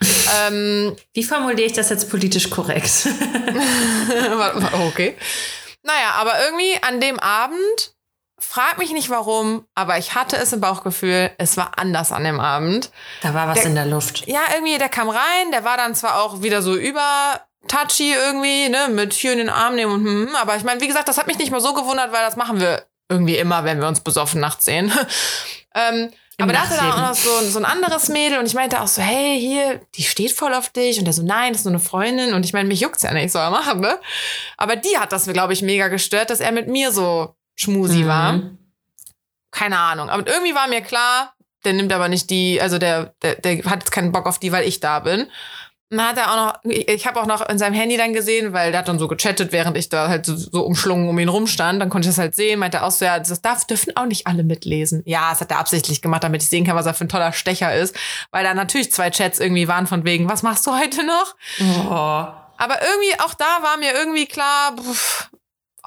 ähm, 0.46 0.96
Wie 1.12 1.24
formuliere 1.24 1.66
ich 1.66 1.72
das 1.72 1.90
jetzt 1.90 2.10
politisch 2.10 2.50
korrekt? 2.50 3.08
Okay. 4.88 5.16
Naja, 5.82 6.12
aber 6.16 6.32
irgendwie 6.44 6.82
an 6.82 7.00
dem 7.00 7.18
Abend, 7.18 7.94
frag 8.38 8.78
mich 8.78 8.92
nicht 8.92 9.10
warum, 9.10 9.66
aber 9.74 9.98
ich 9.98 10.14
hatte 10.14 10.36
es 10.36 10.52
im 10.52 10.60
Bauchgefühl, 10.60 11.30
es 11.38 11.56
war 11.56 11.72
anders 11.78 12.12
an 12.12 12.24
dem 12.24 12.40
Abend. 12.40 12.90
Da 13.22 13.34
war 13.34 13.48
was 13.48 13.58
Der- 13.58 13.66
in 13.66 13.74
der 13.74 13.86
Luft. 13.86 14.26
Ja, 14.26 14.40
irgendwie, 14.54 14.78
der 14.78 14.88
kam 14.88 15.08
rein, 15.08 15.50
der 15.52 15.64
war 15.64 15.76
dann 15.76 15.94
zwar 15.94 16.22
auch 16.22 16.42
wieder 16.42 16.62
so 16.62 16.76
über 16.76 17.40
touchy 17.66 18.12
irgendwie, 18.14 18.68
ne, 18.68 18.88
mit 18.90 19.12
hier 19.12 19.32
in 19.32 19.38
den 19.38 19.50
Arm 19.50 19.74
nehmen 19.74 19.92
und 19.92 20.04
hm, 20.04 20.36
aber 20.36 20.56
ich 20.56 20.64
meine, 20.64 20.80
wie 20.80 20.86
gesagt, 20.88 21.08
das 21.08 21.18
hat 21.18 21.26
mich 21.26 21.38
nicht 21.38 21.50
mal 21.50 21.60
so 21.60 21.74
gewundert, 21.74 22.12
weil 22.12 22.22
das 22.24 22.36
machen 22.36 22.60
wir 22.60 22.84
irgendwie 23.08 23.36
immer, 23.36 23.64
wenn 23.64 23.80
wir 23.80 23.88
uns 23.88 24.00
besoffen 24.00 24.40
nachts 24.40 24.64
sehen. 24.66 24.92
ähm, 25.74 26.10
aber 26.44 26.52
da 26.52 26.60
hatte 26.60 26.76
dann 26.76 26.92
auch 26.92 27.08
noch 27.08 27.14
so, 27.14 27.30
so 27.48 27.58
ein 27.58 27.64
anderes 27.64 28.08
Mädel 28.08 28.38
und 28.38 28.46
ich 28.46 28.54
meinte 28.54 28.80
auch 28.80 28.86
so, 28.86 29.02
hey, 29.02 29.38
hier, 29.40 29.80
die 29.96 30.02
steht 30.04 30.32
voll 30.32 30.54
auf 30.54 30.68
dich. 30.70 30.98
Und 30.98 31.04
der 31.04 31.12
so, 31.12 31.22
nein, 31.22 31.52
das 31.52 31.62
ist 31.62 31.64
nur 31.64 31.72
eine 31.72 31.80
Freundin. 31.80 32.32
Und 32.34 32.44
ich 32.44 32.52
meine, 32.52 32.68
mich 32.68 32.80
juckt's 32.80 33.02
ja 33.02 33.12
nicht, 33.12 33.32
soll 33.32 33.42
er 33.42 33.50
machen, 33.50 33.80
ne? 33.80 33.98
Aber 34.56 34.76
die 34.76 34.96
hat 34.98 35.10
das, 35.12 35.26
glaube 35.26 35.52
ich, 35.52 35.62
mega 35.62 35.88
gestört, 35.88 36.30
dass 36.30 36.40
er 36.40 36.52
mit 36.52 36.68
mir 36.68 36.92
so 36.92 37.34
schmusi 37.56 38.06
war 38.06 38.34
Mhm. 38.34 38.58
keine 39.50 39.78
Ahnung. 39.78 40.08
Aber 40.10 40.26
irgendwie 40.26 40.54
war 40.54 40.68
mir 40.68 40.80
klar, 40.80 41.34
der 41.64 41.72
nimmt 41.72 41.92
aber 41.92 42.08
nicht 42.08 42.30
die, 42.30 42.60
also 42.62 42.78
der, 42.78 43.14
der, 43.22 43.34
der 43.36 43.64
hat 43.64 43.80
jetzt 43.80 43.90
keinen 43.90 44.12
Bock 44.12 44.26
auf 44.26 44.38
die, 44.38 44.52
weil 44.52 44.66
ich 44.68 44.78
da 44.78 45.00
bin. 45.00 45.26
Dann 45.90 46.06
hat 46.06 46.18
er 46.18 46.30
auch 46.30 46.36
noch, 46.36 46.58
ich 46.64 47.06
habe 47.06 47.18
auch 47.18 47.26
noch 47.26 47.48
in 47.48 47.58
seinem 47.58 47.72
Handy 47.72 47.96
dann 47.96 48.12
gesehen, 48.12 48.52
weil 48.52 48.72
der 48.72 48.80
hat 48.80 48.88
dann 48.88 48.98
so 48.98 49.08
gechattet, 49.08 49.52
während 49.52 49.76
ich 49.78 49.88
da 49.88 50.08
halt 50.08 50.26
so, 50.26 50.36
so 50.36 50.62
umschlungen 50.62 51.08
um 51.08 51.18
ihn 51.18 51.30
rumstand. 51.30 51.80
Dann 51.80 51.88
konnte 51.88 52.08
ich 52.08 52.14
das 52.14 52.18
halt 52.18 52.34
sehen, 52.34 52.58
meinte 52.58 52.82
auch 52.82 52.90
so, 52.90 53.06
ja, 53.06 53.18
das 53.18 53.40
darf, 53.40 53.66
dürfen 53.66 53.96
auch 53.96 54.04
nicht 54.04 54.26
alle 54.26 54.44
mitlesen. 54.44 55.02
Ja, 55.06 55.30
das 55.30 55.40
hat 55.40 55.50
er 55.50 55.58
absichtlich 55.58 56.02
gemacht, 56.02 56.24
damit 56.24 56.42
ich 56.42 56.50
sehen 56.50 56.66
kann, 56.66 56.76
was 56.76 56.84
er 56.84 56.92
für 56.92 57.04
ein 57.04 57.08
toller 57.08 57.32
Stecher 57.32 57.74
ist. 57.74 57.96
Weil 58.30 58.44
da 58.44 58.52
natürlich 58.52 58.92
zwei 58.92 59.10
Chats 59.10 59.38
irgendwie 59.38 59.66
waren 59.66 59.86
von 59.86 60.04
wegen, 60.04 60.28
was 60.28 60.42
machst 60.42 60.66
du 60.66 60.78
heute 60.78 61.04
noch? 61.04 61.34
Oh. 61.60 62.26
Aber 62.60 62.82
irgendwie, 62.82 63.20
auch 63.20 63.34
da 63.34 63.62
war 63.62 63.78
mir 63.78 63.94
irgendwie 63.94 64.26
klar, 64.26 64.76
pff, 64.76 65.30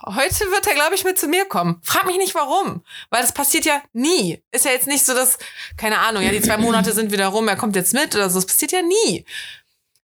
heute 0.07 0.39
wird 0.51 0.65
er, 0.67 0.73
glaube 0.73 0.95
ich, 0.95 1.03
mit 1.03 1.19
zu 1.19 1.27
mir 1.27 1.45
kommen. 1.45 1.79
Frag 1.83 2.05
mich 2.05 2.17
nicht 2.17 2.33
warum. 2.33 2.83
Weil 3.09 3.21
das 3.21 3.33
passiert 3.33 3.65
ja 3.65 3.81
nie. 3.93 4.41
Ist 4.51 4.65
ja 4.65 4.71
jetzt 4.71 4.87
nicht 4.87 5.05
so, 5.05 5.13
dass, 5.13 5.37
keine 5.77 5.99
Ahnung, 5.99 6.23
ja, 6.23 6.31
die 6.31 6.41
zwei 6.41 6.57
Monate 6.57 6.93
sind 6.93 7.11
wieder 7.11 7.27
rum, 7.27 7.47
er 7.47 7.55
kommt 7.55 7.75
jetzt 7.75 7.93
mit 7.93 8.15
oder 8.15 8.29
so. 8.29 8.39
Das 8.39 8.47
passiert 8.47 8.71
ja 8.71 8.81
nie. 8.81 9.25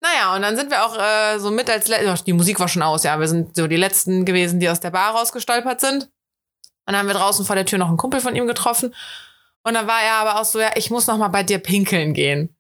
Naja, 0.04 0.36
und 0.36 0.42
dann 0.42 0.58
sind 0.58 0.70
wir 0.70 0.86
auch 0.86 0.98
äh, 0.98 1.40
so 1.40 1.50
mit 1.50 1.70
als 1.70 1.88
Le 1.88 2.16
die 2.26 2.34
Musik 2.34 2.60
war 2.60 2.68
schon 2.68 2.82
aus, 2.82 3.04
ja. 3.04 3.18
Wir 3.20 3.28
sind 3.30 3.56
so 3.56 3.68
die 3.68 3.78
letzten 3.78 4.26
gewesen, 4.26 4.60
die 4.60 4.68
aus 4.70 4.82
der 4.82 4.92
Bar 4.92 5.16
rausgestolpert 5.16 5.80
sind. 5.80 6.04
Und 6.04 6.12
dann 6.88 6.98
haben 6.98 7.08
wir 7.08 7.16
draußen 7.16 7.46
vor 7.46 7.56
der 7.56 7.66
Tür 7.66 7.80
noch 7.80 7.88
einen 7.88 7.96
Kumpel 7.96 8.20
von 8.20 8.36
ihm 8.36 8.46
getroffen. 8.46 8.94
Und 9.64 9.76
dann 9.76 9.88
war 9.88 10.02
er 10.02 10.16
aber 10.16 10.42
auch 10.42 10.46
so, 10.46 10.60
ja, 10.60 10.72
ich 10.76 10.92
muss 10.92 11.08
noch 11.08 11.18
mal 11.18 11.30
bei 11.30 11.44
dir 11.44 11.58
pinkeln 11.60 12.14
gehen. 12.14 12.54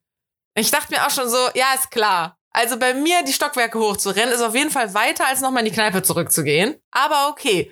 Ich 0.55 0.71
dachte 0.71 0.93
mir 0.93 1.05
auch 1.05 1.09
schon 1.09 1.27
so, 1.27 1.37
ja, 1.53 1.73
ist 1.75 1.91
klar. 1.91 2.37
Also 2.51 2.77
bei 2.79 2.93
mir 2.93 3.23
die 3.23 3.33
Stockwerke 3.33 3.77
hochzurennen, 3.77 4.33
ist 4.33 4.41
auf 4.41 4.55
jeden 4.55 4.69
Fall 4.69 4.93
weiter, 4.93 5.27
als 5.27 5.41
nochmal 5.41 5.65
in 5.65 5.69
die 5.69 5.75
Kneipe 5.75 6.01
zurückzugehen. 6.01 6.75
Aber 6.91 7.27
okay. 7.29 7.71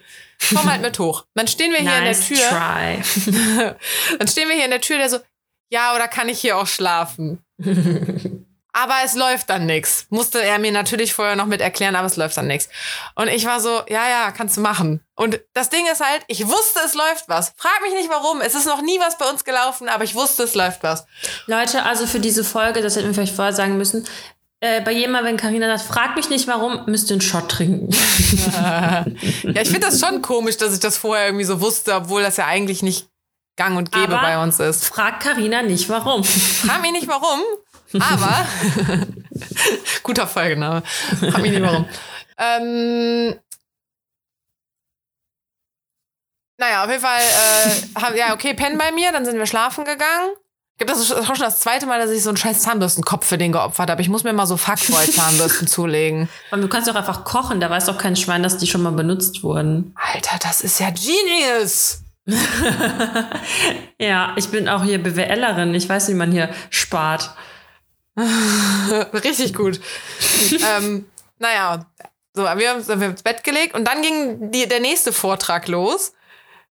Komm 0.49 0.69
halt 0.69 0.81
mit 0.81 0.99
hoch. 0.99 1.25
Dann 1.35 1.47
stehen 1.47 1.71
wir 1.71 1.79
hier 1.79 2.01
Nice 2.01 2.29
in 2.29 2.35
der 2.35 2.49
Tür. 2.49 2.57
try. 2.57 3.75
Dann 4.19 4.27
stehen 4.27 4.49
wir 4.49 4.55
hier 4.55 4.65
in 4.65 4.71
der 4.71 4.81
Tür, 4.81 4.97
der 4.97 5.09
so, 5.09 5.19
ja, 5.69 5.95
oder 5.95 6.09
kann 6.09 6.27
ich 6.27 6.41
hier 6.41 6.57
auch 6.57 6.67
schlafen? 6.67 7.45
Aber 8.73 8.95
es 9.03 9.15
läuft 9.15 9.49
dann 9.49 9.65
nix. 9.65 10.05
Musste 10.09 10.41
er 10.41 10.57
mir 10.57 10.71
natürlich 10.71 11.13
vorher 11.13 11.35
noch 11.35 11.45
mit 11.45 11.59
erklären, 11.59 11.95
aber 11.97 12.07
es 12.07 12.15
läuft 12.15 12.37
dann 12.37 12.47
nix. 12.47 12.69
Und 13.15 13.27
ich 13.27 13.45
war 13.45 13.59
so, 13.59 13.81
ja, 13.89 14.07
ja, 14.09 14.31
kannst 14.31 14.55
du 14.55 14.61
machen. 14.61 15.01
Und 15.15 15.41
das 15.53 15.69
Ding 15.69 15.85
ist 15.91 15.99
halt, 15.99 16.23
ich 16.27 16.47
wusste, 16.47 16.79
es 16.85 16.93
läuft 16.93 17.27
was. 17.27 17.53
Frag 17.57 17.81
mich 17.83 17.93
nicht 17.93 18.09
warum. 18.09 18.39
Es 18.39 18.55
ist 18.55 18.65
noch 18.67 18.81
nie 18.81 18.97
was 18.99 19.17
bei 19.17 19.29
uns 19.29 19.43
gelaufen, 19.43 19.89
aber 19.89 20.05
ich 20.05 20.15
wusste, 20.15 20.43
es 20.43 20.55
läuft 20.55 20.83
was. 20.83 21.05
Leute, 21.47 21.83
also 21.83 22.07
für 22.07 22.21
diese 22.21 22.43
Folge, 22.45 22.81
das 22.81 22.95
hätten 22.95 23.07
wir 23.07 23.13
vielleicht 23.13 23.35
vorher 23.35 23.53
sagen 23.53 23.77
müssen, 23.77 24.07
äh, 24.61 24.79
bei 24.81 24.91
jedem 24.91 25.11
Mal, 25.11 25.23
wenn 25.25 25.37
Karina 25.37 25.75
sagt, 25.77 25.91
frag 25.93 26.15
mich 26.15 26.29
nicht 26.29 26.47
warum, 26.47 26.85
müsst 26.85 27.09
ihr 27.09 27.15
einen 27.15 27.21
Shot 27.21 27.49
trinken. 27.49 27.89
Ja, 28.53 29.05
ich 29.61 29.69
finde 29.69 29.87
das 29.87 29.99
schon 29.99 30.21
komisch, 30.21 30.57
dass 30.57 30.73
ich 30.73 30.79
das 30.79 30.97
vorher 30.97 31.25
irgendwie 31.27 31.45
so 31.45 31.59
wusste, 31.61 31.93
obwohl 31.95 32.21
das 32.21 32.37
ja 32.37 32.45
eigentlich 32.45 32.83
nicht 32.83 33.07
gang 33.57 33.75
und 33.77 33.91
gäbe 33.91 34.13
Aber- 34.15 34.21
bei 34.21 34.41
uns 34.41 34.59
ist. 34.59 34.85
Frag 34.85 35.19
Karina 35.19 35.61
nicht 35.61 35.89
warum. 35.89 36.23
Frag 36.23 36.81
mich 36.81 36.91
nicht 36.91 37.07
warum. 37.07 37.39
Aber, 37.99 38.47
guter 40.03 40.27
Folgename. 40.27 40.83
Frag 41.19 41.41
mich 41.41 41.51
nicht 41.51 41.61
warum. 41.61 41.85
ähm, 42.37 43.35
naja, 46.57 46.83
auf 46.83 46.89
jeden 46.89 47.01
Fall, 47.01 47.19
äh, 47.19 47.99
haben, 47.99 48.15
ja, 48.15 48.33
okay, 48.33 48.53
pennen 48.53 48.77
bei 48.77 48.91
mir, 48.91 49.11
dann 49.11 49.25
sind 49.25 49.37
wir 49.37 49.47
schlafen 49.47 49.83
gegangen. 49.83 50.29
Ich 50.81 50.87
glaube, 50.87 50.99
das 50.99 51.09
ist 51.09 51.11
auch 51.11 51.35
schon 51.35 51.45
das 51.45 51.59
zweite 51.59 51.85
Mal, 51.85 51.99
dass 51.99 52.09
ich 52.09 52.23
so 52.23 52.29
einen 52.29 52.37
scheiß 52.37 52.61
Zahnbürstenkopf 52.61 53.25
für 53.25 53.37
den 53.37 53.51
geopfert 53.51 53.89
habe. 53.89 54.01
Ich 54.01 54.09
muss 54.09 54.23
mir 54.23 54.33
mal 54.33 54.47
so 54.47 54.57
Fuckboy-Zahnbürsten 54.57 55.67
zulegen. 55.67 56.27
Und 56.49 56.61
du 56.61 56.67
kannst 56.67 56.87
doch 56.87 56.95
einfach 56.95 57.23
kochen, 57.23 57.59
da 57.59 57.69
weiß 57.69 57.85
doch 57.85 57.97
kein 57.97 58.15
Schwein, 58.15 58.41
dass 58.41 58.57
die 58.57 58.67
schon 58.67 58.81
mal 58.81 58.91
benutzt 58.91 59.43
wurden. 59.43 59.95
Alter, 60.13 60.39
das 60.41 60.61
ist 60.61 60.79
ja 60.79 60.89
genius! 60.89 62.01
ja, 63.99 64.33
ich 64.35 64.49
bin 64.49 64.69
auch 64.69 64.83
hier 64.83 65.01
BWLerin. 65.01 65.73
Ich 65.75 65.87
weiß, 65.87 66.09
wie 66.09 66.13
man 66.13 66.31
hier 66.31 66.49
spart. 66.69 67.31
Richtig 69.23 69.53
gut. 69.53 69.79
ähm, 70.77 71.05
naja, 71.39 71.85
so, 72.33 72.43
wir 72.43 72.69
haben 72.69 72.77
uns 72.77 72.89
ins 72.89 73.23
Bett 73.23 73.43
gelegt 73.43 73.75
und 73.75 73.85
dann 73.85 74.01
ging 74.01 74.51
die, 74.51 74.67
der 74.67 74.79
nächste 74.79 75.11
Vortrag 75.11 75.67
los. 75.67 76.13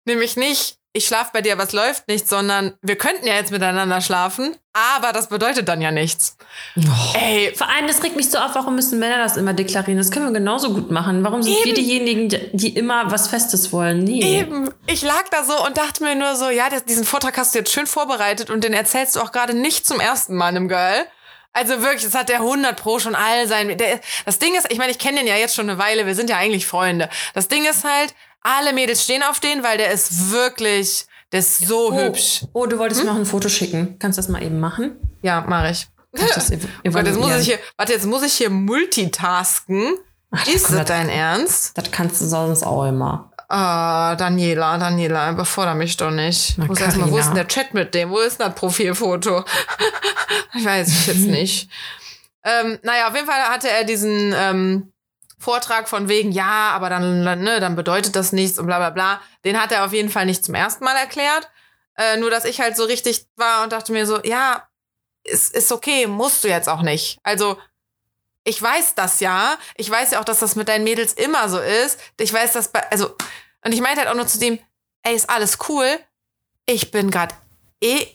Nämlich 0.04 0.36
nicht, 0.36 0.78
ich 0.92 1.06
schlafe 1.06 1.30
bei 1.32 1.42
dir, 1.42 1.58
was 1.58 1.72
läuft 1.72 2.08
nicht, 2.08 2.28
sondern 2.28 2.74
wir 2.80 2.96
könnten 2.96 3.26
ja 3.26 3.34
jetzt 3.34 3.50
miteinander 3.50 4.00
schlafen, 4.00 4.56
aber 4.72 5.12
das 5.12 5.28
bedeutet 5.28 5.68
dann 5.68 5.80
ja 5.80 5.90
nichts. 5.90 6.36
Oh. 6.76 7.18
Ey. 7.18 7.52
Vor 7.54 7.68
allem, 7.68 7.86
das 7.86 8.02
regt 8.02 8.16
mich 8.16 8.30
so 8.30 8.38
auf, 8.38 8.54
warum 8.54 8.74
müssen 8.74 8.98
Männer 8.98 9.18
das 9.18 9.36
immer 9.36 9.52
deklarieren? 9.52 9.98
Das 9.98 10.10
können 10.10 10.26
wir 10.26 10.32
genauso 10.32 10.72
gut 10.72 10.90
machen. 10.90 11.24
Warum 11.24 11.42
sind 11.42 11.54
Eben. 11.54 11.64
wir 11.64 11.74
diejenigen, 11.74 12.28
die 12.52 12.70
immer 12.70 13.10
was 13.10 13.28
Festes 13.28 13.72
wollen? 13.72 14.04
Nee. 14.04 14.40
Eben. 14.40 14.70
Ich 14.86 15.02
lag 15.02 15.28
da 15.30 15.44
so 15.44 15.64
und 15.66 15.76
dachte 15.76 16.02
mir 16.02 16.14
nur 16.14 16.36
so, 16.36 16.48
ja, 16.48 16.68
diesen 16.88 17.04
Vortrag 17.04 17.36
hast 17.36 17.54
du 17.54 17.58
jetzt 17.58 17.72
schön 17.72 17.86
vorbereitet 17.86 18.48
und 18.48 18.64
den 18.64 18.72
erzählst 18.72 19.16
du 19.16 19.20
auch 19.20 19.32
gerade 19.32 19.54
nicht 19.54 19.86
zum 19.86 20.00
ersten 20.00 20.34
Mal 20.34 20.46
einem 20.46 20.68
Girl. 20.68 21.06
Also 21.52 21.82
wirklich, 21.82 22.04
das 22.04 22.14
hat 22.14 22.28
der 22.28 22.40
100 22.40 22.80
Pro 22.80 22.98
schon 22.98 23.14
all 23.14 23.48
sein. 23.48 23.76
Der, 23.76 24.00
das 24.24 24.38
Ding 24.38 24.54
ist, 24.56 24.70
ich 24.70 24.78
meine, 24.78 24.92
ich 24.92 24.98
kenne 24.98 25.18
den 25.18 25.26
ja 25.26 25.36
jetzt 25.36 25.54
schon 25.54 25.68
eine 25.68 25.78
Weile, 25.78 26.06
wir 26.06 26.14
sind 26.14 26.30
ja 26.30 26.36
eigentlich 26.36 26.66
Freunde. 26.66 27.08
Das 27.34 27.48
Ding 27.48 27.64
ist 27.64 27.84
halt, 27.84 28.14
alle 28.42 28.72
Mädels 28.72 29.02
stehen 29.02 29.22
auf 29.22 29.40
den, 29.40 29.62
weil 29.62 29.78
der 29.78 29.90
ist 29.90 30.30
wirklich, 30.30 31.06
der 31.32 31.40
ist 31.40 31.66
so 31.66 31.92
oh. 31.92 31.94
hübsch. 31.94 32.44
Oh, 32.52 32.66
du 32.66 32.78
wolltest 32.78 33.00
hm? 33.00 33.08
noch 33.08 33.16
ein 33.16 33.26
Foto 33.26 33.48
schicken. 33.48 33.98
Kannst 33.98 34.18
du 34.18 34.22
das 34.22 34.28
mal 34.28 34.42
eben 34.42 34.60
machen? 34.60 34.96
Ja, 35.22 35.40
mache 35.42 35.70
ich. 35.70 35.88
Das 36.12 36.50
warte, 36.84 37.10
jetzt 37.10 37.18
muss 37.18 37.36
ich 37.36 37.46
hier, 37.46 37.58
warte, 37.76 37.92
jetzt 37.92 38.06
muss 38.06 38.22
ich 38.22 38.34
hier 38.34 38.50
multitasken. 38.50 39.98
Ach, 40.30 40.46
ist 40.46 40.72
das 40.72 40.86
dein 40.86 41.08
Ernst? 41.08 41.76
Das 41.76 41.90
kannst 41.90 42.20
du 42.20 42.26
sonst 42.26 42.62
auch 42.62 42.86
immer. 42.86 43.27
Ah, 43.50 44.14
Daniela, 44.16 44.76
Daniela, 44.76 45.30
überfordere 45.30 45.74
mich 45.74 45.96
doch 45.96 46.10
nicht. 46.10 46.58
Na, 46.58 46.68
wo, 46.68 46.72
ist 46.74 46.96
mal, 46.98 47.10
wo 47.10 47.16
ist 47.16 47.28
denn 47.28 47.34
der 47.34 47.48
Chat 47.48 47.72
mit 47.72 47.94
dem? 47.94 48.10
Wo 48.10 48.18
ist 48.18 48.38
denn 48.38 48.48
das 48.48 48.54
Profilfoto? 48.54 49.42
ich 50.54 50.64
weiß 50.64 50.86
es 50.86 51.06
jetzt 51.06 51.26
nicht. 51.26 51.70
ähm, 52.44 52.78
naja, 52.82 53.08
auf 53.08 53.14
jeden 53.14 53.26
Fall 53.26 53.40
hatte 53.48 53.70
er 53.70 53.84
diesen 53.84 54.34
ähm, 54.36 54.92
Vortrag 55.38 55.88
von 55.88 56.08
wegen, 56.08 56.30
ja, 56.30 56.70
aber 56.72 56.90
dann, 56.90 57.22
ne, 57.22 57.58
dann 57.60 57.74
bedeutet 57.74 58.16
das 58.16 58.32
nichts 58.32 58.58
und 58.58 58.66
bla 58.66 58.78
bla 58.78 58.90
bla. 58.90 59.22
Den 59.46 59.60
hat 59.60 59.72
er 59.72 59.86
auf 59.86 59.94
jeden 59.94 60.10
Fall 60.10 60.26
nicht 60.26 60.44
zum 60.44 60.54
ersten 60.54 60.84
Mal 60.84 60.96
erklärt. 60.96 61.48
Äh, 61.96 62.18
nur, 62.18 62.30
dass 62.30 62.44
ich 62.44 62.60
halt 62.60 62.76
so 62.76 62.84
richtig 62.84 63.26
war 63.36 63.62
und 63.62 63.72
dachte 63.72 63.92
mir 63.92 64.04
so, 64.04 64.20
ja, 64.24 64.68
ist, 65.24 65.54
ist 65.54 65.72
okay, 65.72 66.06
musst 66.06 66.44
du 66.44 66.48
jetzt 66.48 66.68
auch 66.68 66.82
nicht. 66.82 67.18
Also, 67.22 67.56
ich 68.48 68.60
weiß 68.62 68.94
das 68.94 69.20
ja. 69.20 69.58
Ich 69.76 69.90
weiß 69.90 70.12
ja 70.12 70.20
auch, 70.20 70.24
dass 70.24 70.38
das 70.38 70.56
mit 70.56 70.68
deinen 70.68 70.84
Mädels 70.84 71.12
immer 71.12 71.48
so 71.48 71.58
ist. 71.58 71.98
Ich 72.18 72.32
weiß 72.32 72.52
das 72.52 72.68
bei, 72.68 72.80
also, 72.90 73.14
und 73.62 73.72
ich 73.72 73.80
meinte 73.82 74.00
halt 74.00 74.08
auch 74.08 74.14
nur 74.14 74.26
zu 74.26 74.38
dem, 74.38 74.58
ey, 75.02 75.14
ist 75.14 75.28
alles 75.28 75.58
cool. 75.68 75.86
Ich 76.64 76.90
bin 76.90 77.10
gerade 77.10 77.34
eh 77.82 78.06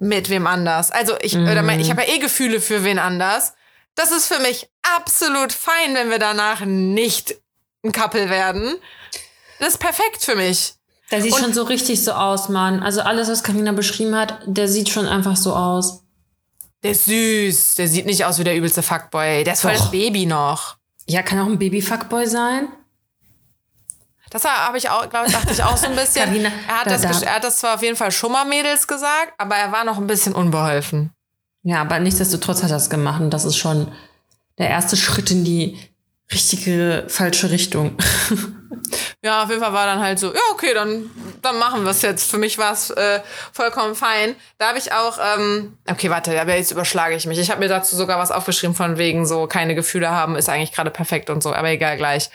mit 0.00 0.28
wem 0.28 0.46
anders. 0.46 0.90
Also 0.90 1.16
ich, 1.20 1.34
mhm. 1.34 1.48
oder 1.48 1.62
mein, 1.62 1.78
ich 1.80 1.90
habe 1.90 2.02
ja 2.02 2.14
eh 2.14 2.18
Gefühle 2.18 2.60
für 2.60 2.82
wen 2.82 2.98
anders. 2.98 3.54
Das 3.94 4.10
ist 4.10 4.26
für 4.26 4.40
mich 4.40 4.68
absolut 4.96 5.52
fein, 5.52 5.94
wenn 5.94 6.10
wir 6.10 6.18
danach 6.18 6.60
nicht 6.64 7.36
ein 7.84 7.92
Couple 7.92 8.30
werden. 8.30 8.76
Das 9.60 9.70
ist 9.70 9.78
perfekt 9.78 10.24
für 10.24 10.34
mich. 10.34 10.74
Der 11.10 11.22
sieht 11.22 11.32
und 11.32 11.40
schon 11.40 11.54
so 11.54 11.62
richtig 11.62 12.04
so 12.04 12.12
aus, 12.12 12.48
Mann. 12.48 12.82
Also 12.82 13.00
alles, 13.00 13.28
was 13.28 13.42
Karina 13.42 13.72
beschrieben 13.72 14.14
hat, 14.16 14.40
der 14.46 14.68
sieht 14.68 14.88
schon 14.88 15.06
einfach 15.06 15.36
so 15.36 15.54
aus. 15.54 16.02
Der 16.82 16.92
ist 16.92 17.06
süß. 17.06 17.74
Der 17.76 17.88
sieht 17.88 18.06
nicht 18.06 18.24
aus 18.24 18.38
wie 18.38 18.44
der 18.44 18.56
übelste 18.56 18.82
Fuckboy. 18.82 19.44
Der 19.44 19.54
ist 19.54 19.62
voll 19.62 19.72
das 19.72 19.90
Baby 19.90 20.26
noch. 20.26 20.76
Ja, 21.08 21.22
kann 21.22 21.38
auch 21.38 21.46
ein 21.46 21.58
Baby-Fuckboy 21.58 22.26
sein. 22.26 22.68
Das 24.30 24.44
habe 24.44 24.76
ich 24.76 24.90
auch, 24.90 25.08
glaube 25.08 25.26
ich, 25.26 25.32
dachte 25.32 25.52
ich 25.52 25.62
auch 25.62 25.76
so 25.76 25.86
ein 25.86 25.96
bisschen. 25.96 26.24
Carina, 26.26 26.50
er, 26.68 26.80
hat 26.80 26.86
da, 26.86 26.98
das, 26.98 27.20
da. 27.20 27.26
er 27.26 27.34
hat 27.36 27.44
das 27.44 27.56
zwar 27.56 27.76
auf 27.76 27.82
jeden 27.82 27.96
Fall 27.96 28.12
schon 28.12 28.30
mal 28.30 28.44
Mädels 28.44 28.86
gesagt, 28.86 29.32
aber 29.38 29.56
er 29.56 29.72
war 29.72 29.84
noch 29.84 29.96
ein 29.96 30.06
bisschen 30.06 30.34
unbeholfen. 30.34 31.10
Ja, 31.62 31.80
aber 31.80 31.98
nichtsdestotrotz 31.98 32.62
hat 32.62 32.70
er 32.70 32.76
es 32.76 32.90
gemacht 32.90 33.22
und 33.22 33.30
das 33.30 33.46
ist 33.46 33.56
schon 33.56 33.90
der 34.58 34.68
erste 34.68 34.96
Schritt 34.96 35.30
in 35.30 35.44
die 35.44 35.78
richtige 36.32 37.04
falsche 37.08 37.50
Richtung. 37.50 37.96
ja, 39.22 39.42
auf 39.42 39.48
jeden 39.48 39.62
Fall 39.62 39.72
war 39.72 39.86
dann 39.86 40.00
halt 40.00 40.18
so, 40.18 40.32
ja, 40.32 40.40
okay, 40.52 40.74
dann, 40.74 41.10
dann 41.42 41.58
machen 41.58 41.84
wir 41.84 41.90
es 41.90 42.02
jetzt. 42.02 42.30
Für 42.30 42.38
mich 42.38 42.58
war 42.58 42.72
es 42.72 42.90
äh, 42.90 43.20
vollkommen 43.52 43.94
fein. 43.94 44.34
Da 44.58 44.68
habe 44.68 44.78
ich 44.78 44.92
auch, 44.92 45.18
ähm, 45.18 45.78
okay, 45.88 46.10
warte, 46.10 46.38
aber 46.38 46.56
jetzt 46.56 46.70
überschlage 46.70 47.14
ich 47.14 47.26
mich. 47.26 47.38
Ich 47.38 47.50
habe 47.50 47.60
mir 47.60 47.68
dazu 47.68 47.96
sogar 47.96 48.18
was 48.18 48.30
aufgeschrieben 48.30 48.76
von 48.76 48.98
wegen 48.98 49.26
so, 49.26 49.46
keine 49.46 49.74
Gefühle 49.74 50.10
haben 50.10 50.36
ist 50.36 50.48
eigentlich 50.48 50.72
gerade 50.72 50.90
perfekt 50.90 51.30
und 51.30 51.42
so, 51.42 51.54
aber 51.54 51.70
egal 51.70 51.96
gleich. 51.96 52.30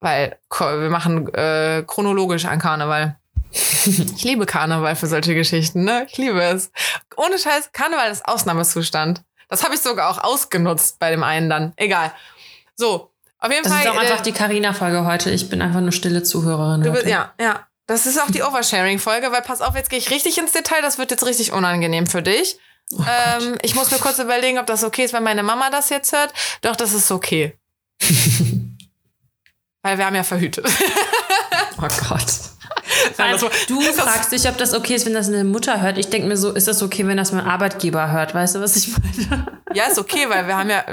Weil 0.00 0.36
wir 0.50 0.90
machen 0.90 1.32
äh, 1.32 1.82
chronologisch 1.86 2.44
an 2.44 2.58
Karneval. 2.58 3.16
ich 3.50 4.22
liebe 4.24 4.44
Karneval 4.44 4.96
für 4.96 5.06
solche 5.06 5.34
Geschichten, 5.34 5.84
ne? 5.84 6.06
Ich 6.10 6.18
liebe 6.18 6.42
es. 6.42 6.70
Ohne 7.16 7.38
Scheiß, 7.38 7.72
Karneval 7.72 8.10
ist 8.10 8.26
Ausnahmezustand. 8.26 9.22
Das 9.48 9.64
habe 9.64 9.74
ich 9.74 9.80
sogar 9.80 10.10
auch 10.10 10.22
ausgenutzt 10.22 10.98
bei 10.98 11.10
dem 11.10 11.22
einen 11.22 11.48
dann. 11.48 11.72
Egal. 11.76 12.12
So, 12.76 13.13
auf 13.44 13.50
jeden 13.50 13.62
das 13.62 13.72
Fall. 13.72 13.84
Das 13.84 13.92
ist 13.92 13.98
auch 13.98 14.02
einfach 14.02 14.20
äh, 14.20 14.22
die 14.22 14.32
Carina-Folge 14.32 15.04
heute. 15.04 15.30
Ich 15.30 15.48
bin 15.50 15.60
einfach 15.60 15.80
nur 15.80 15.92
stille 15.92 16.22
Zuhörerin. 16.22 16.82
Du 16.82 16.92
bist, 16.92 17.06
ja, 17.06 17.34
ja. 17.40 17.66
Das 17.86 18.06
ist 18.06 18.18
auch 18.18 18.30
die 18.30 18.42
Oversharing-Folge, 18.42 19.30
weil 19.30 19.42
pass 19.42 19.60
auf, 19.60 19.74
jetzt 19.76 19.90
gehe 19.90 19.98
ich 19.98 20.10
richtig 20.10 20.38
ins 20.38 20.52
Detail. 20.52 20.80
Das 20.80 20.96
wird 20.96 21.10
jetzt 21.10 21.26
richtig 21.26 21.52
unangenehm 21.52 22.06
für 22.06 22.22
dich. 22.22 22.58
Oh 22.92 23.02
ähm, 23.06 23.58
ich 23.62 23.74
muss 23.74 23.90
mir 23.90 23.98
kurz 23.98 24.18
überlegen, 24.18 24.58
ob 24.58 24.66
das 24.66 24.82
okay 24.84 25.04
ist, 25.04 25.12
wenn 25.12 25.22
meine 25.22 25.42
Mama 25.42 25.68
das 25.68 25.90
jetzt 25.90 26.12
hört. 26.12 26.32
Doch, 26.62 26.76
das 26.76 26.94
ist 26.94 27.10
okay. 27.10 27.58
weil 29.82 29.98
wir 29.98 30.06
haben 30.06 30.16
ja 30.16 30.22
verhütet. 30.22 30.66
oh 31.76 31.88
Gott. 32.08 32.53
Nein, 33.18 33.36
du 33.68 33.80
fragst 33.96 34.32
dich, 34.32 34.48
ob 34.48 34.56
das 34.58 34.74
okay 34.74 34.94
ist, 34.94 35.06
wenn 35.06 35.14
das 35.14 35.28
eine 35.28 35.44
Mutter 35.44 35.80
hört. 35.80 35.98
Ich 35.98 36.08
denke 36.08 36.28
mir 36.28 36.36
so, 36.36 36.52
ist 36.52 36.68
das 36.68 36.82
okay, 36.82 37.06
wenn 37.06 37.16
das 37.16 37.32
mein 37.32 37.44
Arbeitgeber 37.44 38.10
hört? 38.10 38.34
Weißt 38.34 38.56
du, 38.56 38.60
was 38.60 38.76
ich 38.76 38.88
meine? 38.88 39.46
Ja, 39.74 39.84
ist 39.84 39.98
okay, 39.98 40.26
weil 40.28 40.46
wir 40.46 40.56
haben 40.56 40.70
ja 40.70 40.84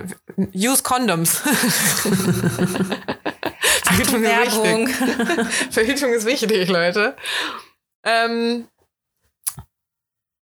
use 0.53 0.83
Condoms. 0.83 1.41
Verhütung 3.83 4.23
ist 4.23 4.63
wichtig. 4.63 4.89
Verhütung 5.71 6.13
ist 6.13 6.25
wichtig, 6.25 6.69
Leute. 6.69 7.15
Ähm, 8.03 8.67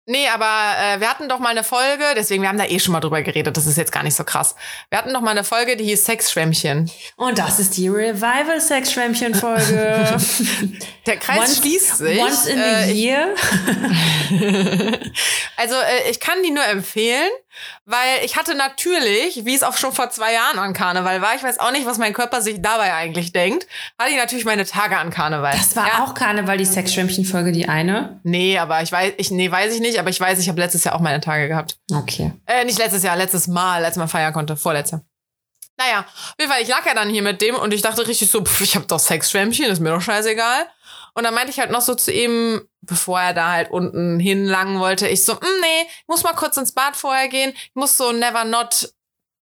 Nee, 0.10 0.30
aber 0.30 0.46
äh, 0.46 1.02
wir 1.02 1.10
hatten 1.10 1.28
doch 1.28 1.40
mal 1.40 1.50
eine 1.50 1.66
Folge, 1.66 2.06
deswegen, 2.16 2.42
wir 2.42 2.48
haben 2.48 2.58
da 2.58 2.64
eh 2.64 2.80
schon 2.80 2.94
mal 2.94 3.02
drüber 3.02 3.22
geredet, 3.24 3.58
das 3.58 3.68
ist 3.68 3.78
jetzt 3.78 3.92
gar 3.92 4.04
nicht 4.04 4.16
so 4.16 4.24
krass. 4.24 4.56
Wir 4.90 5.00
hatten 5.00 5.14
doch 5.14 5.20
mal 5.20 5.32
eine 5.32 5.44
Folge, 5.44 5.76
die 5.76 5.84
hieß 5.84 6.06
Sexschwämmchen. 6.06 6.90
Und 7.18 7.38
das 7.38 7.60
ist 7.60 7.76
die 7.76 7.90
Revival-Sexschwämmchen-Folge. 7.90 9.76
Der 11.06 11.18
Kreis 11.18 11.40
once, 11.40 11.58
schließt 11.58 11.98
sich. 11.98 12.22
Once 12.22 12.46
in 12.46 12.58
a 12.58 12.86
äh, 12.86 12.94
year. 12.94 13.36
also, 15.58 15.76
äh, 15.76 16.10
ich 16.10 16.22
kann 16.22 16.42
die 16.42 16.52
nur 16.52 16.66
empfehlen. 16.66 17.30
Weil 17.86 18.24
ich 18.24 18.36
hatte 18.38 18.56
natürlich, 18.56 19.46
wie 19.46 19.56
es 19.56 19.64
auch 19.64 19.78
schon 19.78 19.94
vor 19.94 20.10
zwei 20.10 20.34
Jahren 20.34 20.60
an 20.60 20.74
Karneval 20.74 21.22
war, 21.22 21.36
ich 21.36 21.44
weiß 21.44 21.60
auch 21.60 21.72
nicht, 21.72 21.86
was 21.86 21.98
mein 21.98 22.14
Körper 22.14 22.42
sich 22.42 22.62
dabei 22.62 22.94
eigentlich 22.94 23.32
denkt, 23.32 23.68
hatte 24.00 24.12
ich 24.12 24.18
natürlich 24.18 24.46
meine 24.46 24.66
Tage 24.66 24.98
an 24.98 25.10
Karneval. 25.10 25.54
Das 25.54 25.76
war 25.76 25.88
ja. 25.88 26.04
auch 26.04 26.14
Karneval, 26.14 26.58
die 26.58 26.66
Sexschwämmchen-Folge, 26.66 27.52
die 27.52 27.68
eine? 27.68 28.20
Nee, 28.24 28.58
aber 28.58 28.82
ich 28.82 28.92
weiß, 28.92 29.14
ich, 29.18 29.32
nee, 29.32 29.50
weiß 29.52 29.74
ich 29.74 29.82
nicht, 29.82 30.00
aber 30.00 30.10
ich 30.10 30.20
weiß, 30.20 30.40
ich 30.40 30.50
habe 30.50 30.60
letztes 30.60 30.84
Jahr 30.84 30.96
auch 30.96 31.02
meine 31.02 31.22
Tage 31.22 31.48
gehabt. 31.48 31.78
Okay. 31.94 32.34
Äh, 32.46 32.66
nicht 32.66 32.78
letztes 32.78 33.04
Jahr, 33.04 33.16
letztes 33.16 33.48
Mal, 33.48 33.84
als 33.86 33.96
man 33.96 34.08
feiern 34.08 34.34
konnte, 34.34 34.58
vorletztes. 34.58 35.02
Naja, 35.78 36.00
auf 36.00 36.36
jeden 36.40 36.52
Fall, 36.52 36.62
ich 36.62 36.68
lag 36.68 36.86
ja 36.86 36.96
dann 36.96 37.10
hier 37.10 37.22
mit 37.22 37.40
dem 37.42 37.56
und 37.56 37.72
ich 37.72 37.84
dachte 37.84 38.08
richtig 38.08 38.32
so, 38.32 38.44
pff, 38.44 38.62
ich 38.62 38.76
hab 38.76 38.88
doch 38.88 39.00
Sexschwämmchen, 39.00 39.66
ist 39.66 39.80
mir 39.80 39.92
doch 39.92 40.02
scheißegal. 40.02 40.68
Und 41.17 41.24
dann 41.24 41.33
meinte 41.33 41.50
ich 41.50 41.59
halt 41.59 41.71
noch 41.71 41.81
so 41.81 41.95
zu 41.95 42.12
ihm, 42.12 42.62
bevor 42.81 43.19
er 43.19 43.33
da 43.33 43.51
halt 43.51 43.71
unten 43.71 44.19
hinlangen 44.19 44.79
wollte, 44.79 45.07
ich 45.07 45.25
so, 45.25 45.33
mm, 45.33 45.62
nee, 45.62 45.88
ich 45.89 46.07
muss 46.07 46.21
mal 46.21 46.36
kurz 46.36 46.57
ins 46.57 46.74
Bad 46.74 46.95
vorher 46.95 47.27
gehen, 47.27 47.53
ich 47.55 47.71
muss 47.74 47.97
so 47.97 48.12
Never 48.12 48.45
Not 48.45 48.93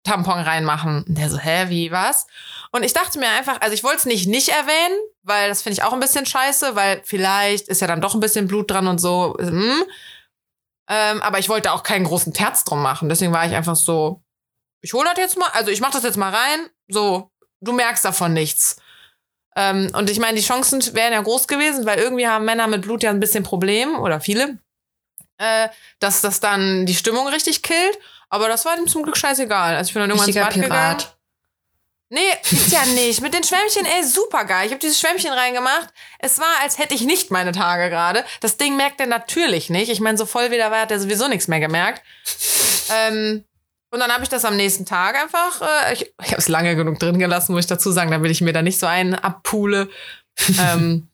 Tampon 0.03 0.39
reinmachen. 0.39 1.03
Und 1.07 1.17
der 1.17 1.31
so, 1.31 1.39
hä, 1.39 1.69
wie, 1.69 1.91
was? 1.91 2.27
Und 2.71 2.83
ich 2.83 2.93
dachte 2.93 3.17
mir 3.17 3.27
einfach, 3.27 3.59
also 3.59 3.73
ich 3.73 3.83
wollte 3.83 3.97
es 3.97 4.05
nicht 4.05 4.27
nicht 4.27 4.49
erwähnen, 4.49 4.99
weil 5.23 5.49
das 5.49 5.63
finde 5.63 5.73
ich 5.73 5.83
auch 5.83 5.93
ein 5.93 5.99
bisschen 5.99 6.27
scheiße, 6.27 6.75
weil 6.75 7.01
vielleicht 7.05 7.67
ist 7.69 7.81
ja 7.81 7.87
dann 7.87 8.01
doch 8.01 8.13
ein 8.13 8.19
bisschen 8.19 8.47
Blut 8.47 8.69
dran 8.69 8.85
und 8.85 8.99
so. 8.99 9.35
Hm. 9.39 9.83
Ähm, 10.91 11.23
aber 11.23 11.39
ich 11.39 11.49
wollte 11.49 11.71
auch 11.71 11.81
keinen 11.81 12.05
großen 12.05 12.35
Terz 12.35 12.65
drum 12.65 12.83
machen. 12.83 13.09
Deswegen 13.09 13.33
war 13.33 13.47
ich 13.47 13.55
einfach 13.55 13.75
so, 13.75 14.21
ich 14.81 14.93
hole 14.93 15.09
das 15.09 15.17
jetzt 15.17 15.39
mal, 15.39 15.49
also 15.53 15.71
ich 15.71 15.81
mache 15.81 15.93
das 15.93 16.03
jetzt 16.03 16.17
mal 16.17 16.35
rein. 16.35 16.69
So, 16.87 17.31
du 17.61 17.71
merkst 17.71 18.05
davon 18.05 18.33
nichts. 18.33 18.75
Ähm, 19.55 19.91
und 19.93 20.09
ich 20.09 20.19
meine, 20.19 20.37
die 20.37 20.45
Chancen 20.45 20.81
wären 20.95 21.13
ja 21.13 21.21
groß 21.21 21.47
gewesen, 21.47 21.85
weil 21.85 21.99
irgendwie 21.99 22.27
haben 22.27 22.45
Männer 22.45 22.67
mit 22.67 22.81
Blut 22.83 23.03
ja 23.03 23.09
ein 23.11 23.19
bisschen 23.19 23.43
Problem 23.43 23.99
oder 23.99 24.19
viele. 24.21 24.57
äh, 25.37 25.67
dass 25.99 26.21
das 26.21 26.39
dann 26.39 26.85
die 26.85 26.95
Stimmung 26.95 27.27
richtig 27.27 27.63
killt. 27.63 27.99
Aber 28.29 28.47
das 28.47 28.65
war 28.65 28.77
ihm 28.77 28.87
zum 28.87 29.03
Glück 29.03 29.17
scheißegal. 29.17 29.75
Also 29.75 29.89
ich 29.89 29.93
bin 29.93 30.01
dann 30.01 30.09
irgendwann 30.09 30.25
Richtiger 30.25 30.47
ins 30.47 30.55
Bad 30.55 30.63
gegangen. 30.63 30.97
Pirat. 30.97 31.17
Nee, 32.09 32.19
ist 32.51 32.71
ja 32.71 32.85
nicht. 32.85 33.21
Mit 33.21 33.33
den 33.33 33.43
Schwämmchen, 33.43 33.85
ey, 33.85 34.03
super 34.03 34.45
geil. 34.45 34.65
Ich 34.67 34.71
habe 34.71 34.79
dieses 34.79 34.99
Schwämmchen 34.99 35.31
reingemacht. 35.33 35.89
Es 36.19 36.37
war, 36.39 36.61
als 36.61 36.77
hätte 36.77 36.93
ich 36.93 37.01
nicht 37.01 37.31
meine 37.31 37.51
Tage 37.51 37.89
gerade. 37.89 38.23
Das 38.39 38.57
Ding 38.57 38.75
merkt 38.75 38.99
er 38.99 39.07
natürlich 39.07 39.69
nicht. 39.71 39.89
Ich 39.89 39.99
meine, 39.99 40.17
so 40.17 40.25
voll 40.27 40.51
wieder 40.51 40.69
war, 40.69 40.81
hat 40.81 40.91
er 40.91 40.99
sowieso 40.99 41.27
nichts 41.27 41.47
mehr 41.47 41.59
gemerkt. 41.59 42.03
ähm, 42.91 43.43
und 43.93 43.99
dann 43.99 44.11
habe 44.11 44.23
ich 44.23 44.29
das 44.29 44.43
am 44.43 44.55
nächsten 44.55 44.85
Tag 44.85 45.15
einfach, 45.15 45.61
äh, 45.61 45.93
ich, 45.93 46.13
ich 46.23 46.31
habe 46.31 46.41
es 46.41 46.47
lange 46.47 46.75
genug 46.75 46.97
drin 46.97 47.19
gelassen, 47.19 47.53
muss 47.53 47.65
ich 47.65 47.67
dazu 47.67 47.91
sagen, 47.91 48.09
damit 48.09 48.31
ich 48.31 48.41
mir 48.41 48.51
da 48.51 48.63
nicht 48.63 48.79
so 48.79 48.87
einen 48.87 49.13
abpule. 49.13 49.87
ähm, 50.59 51.07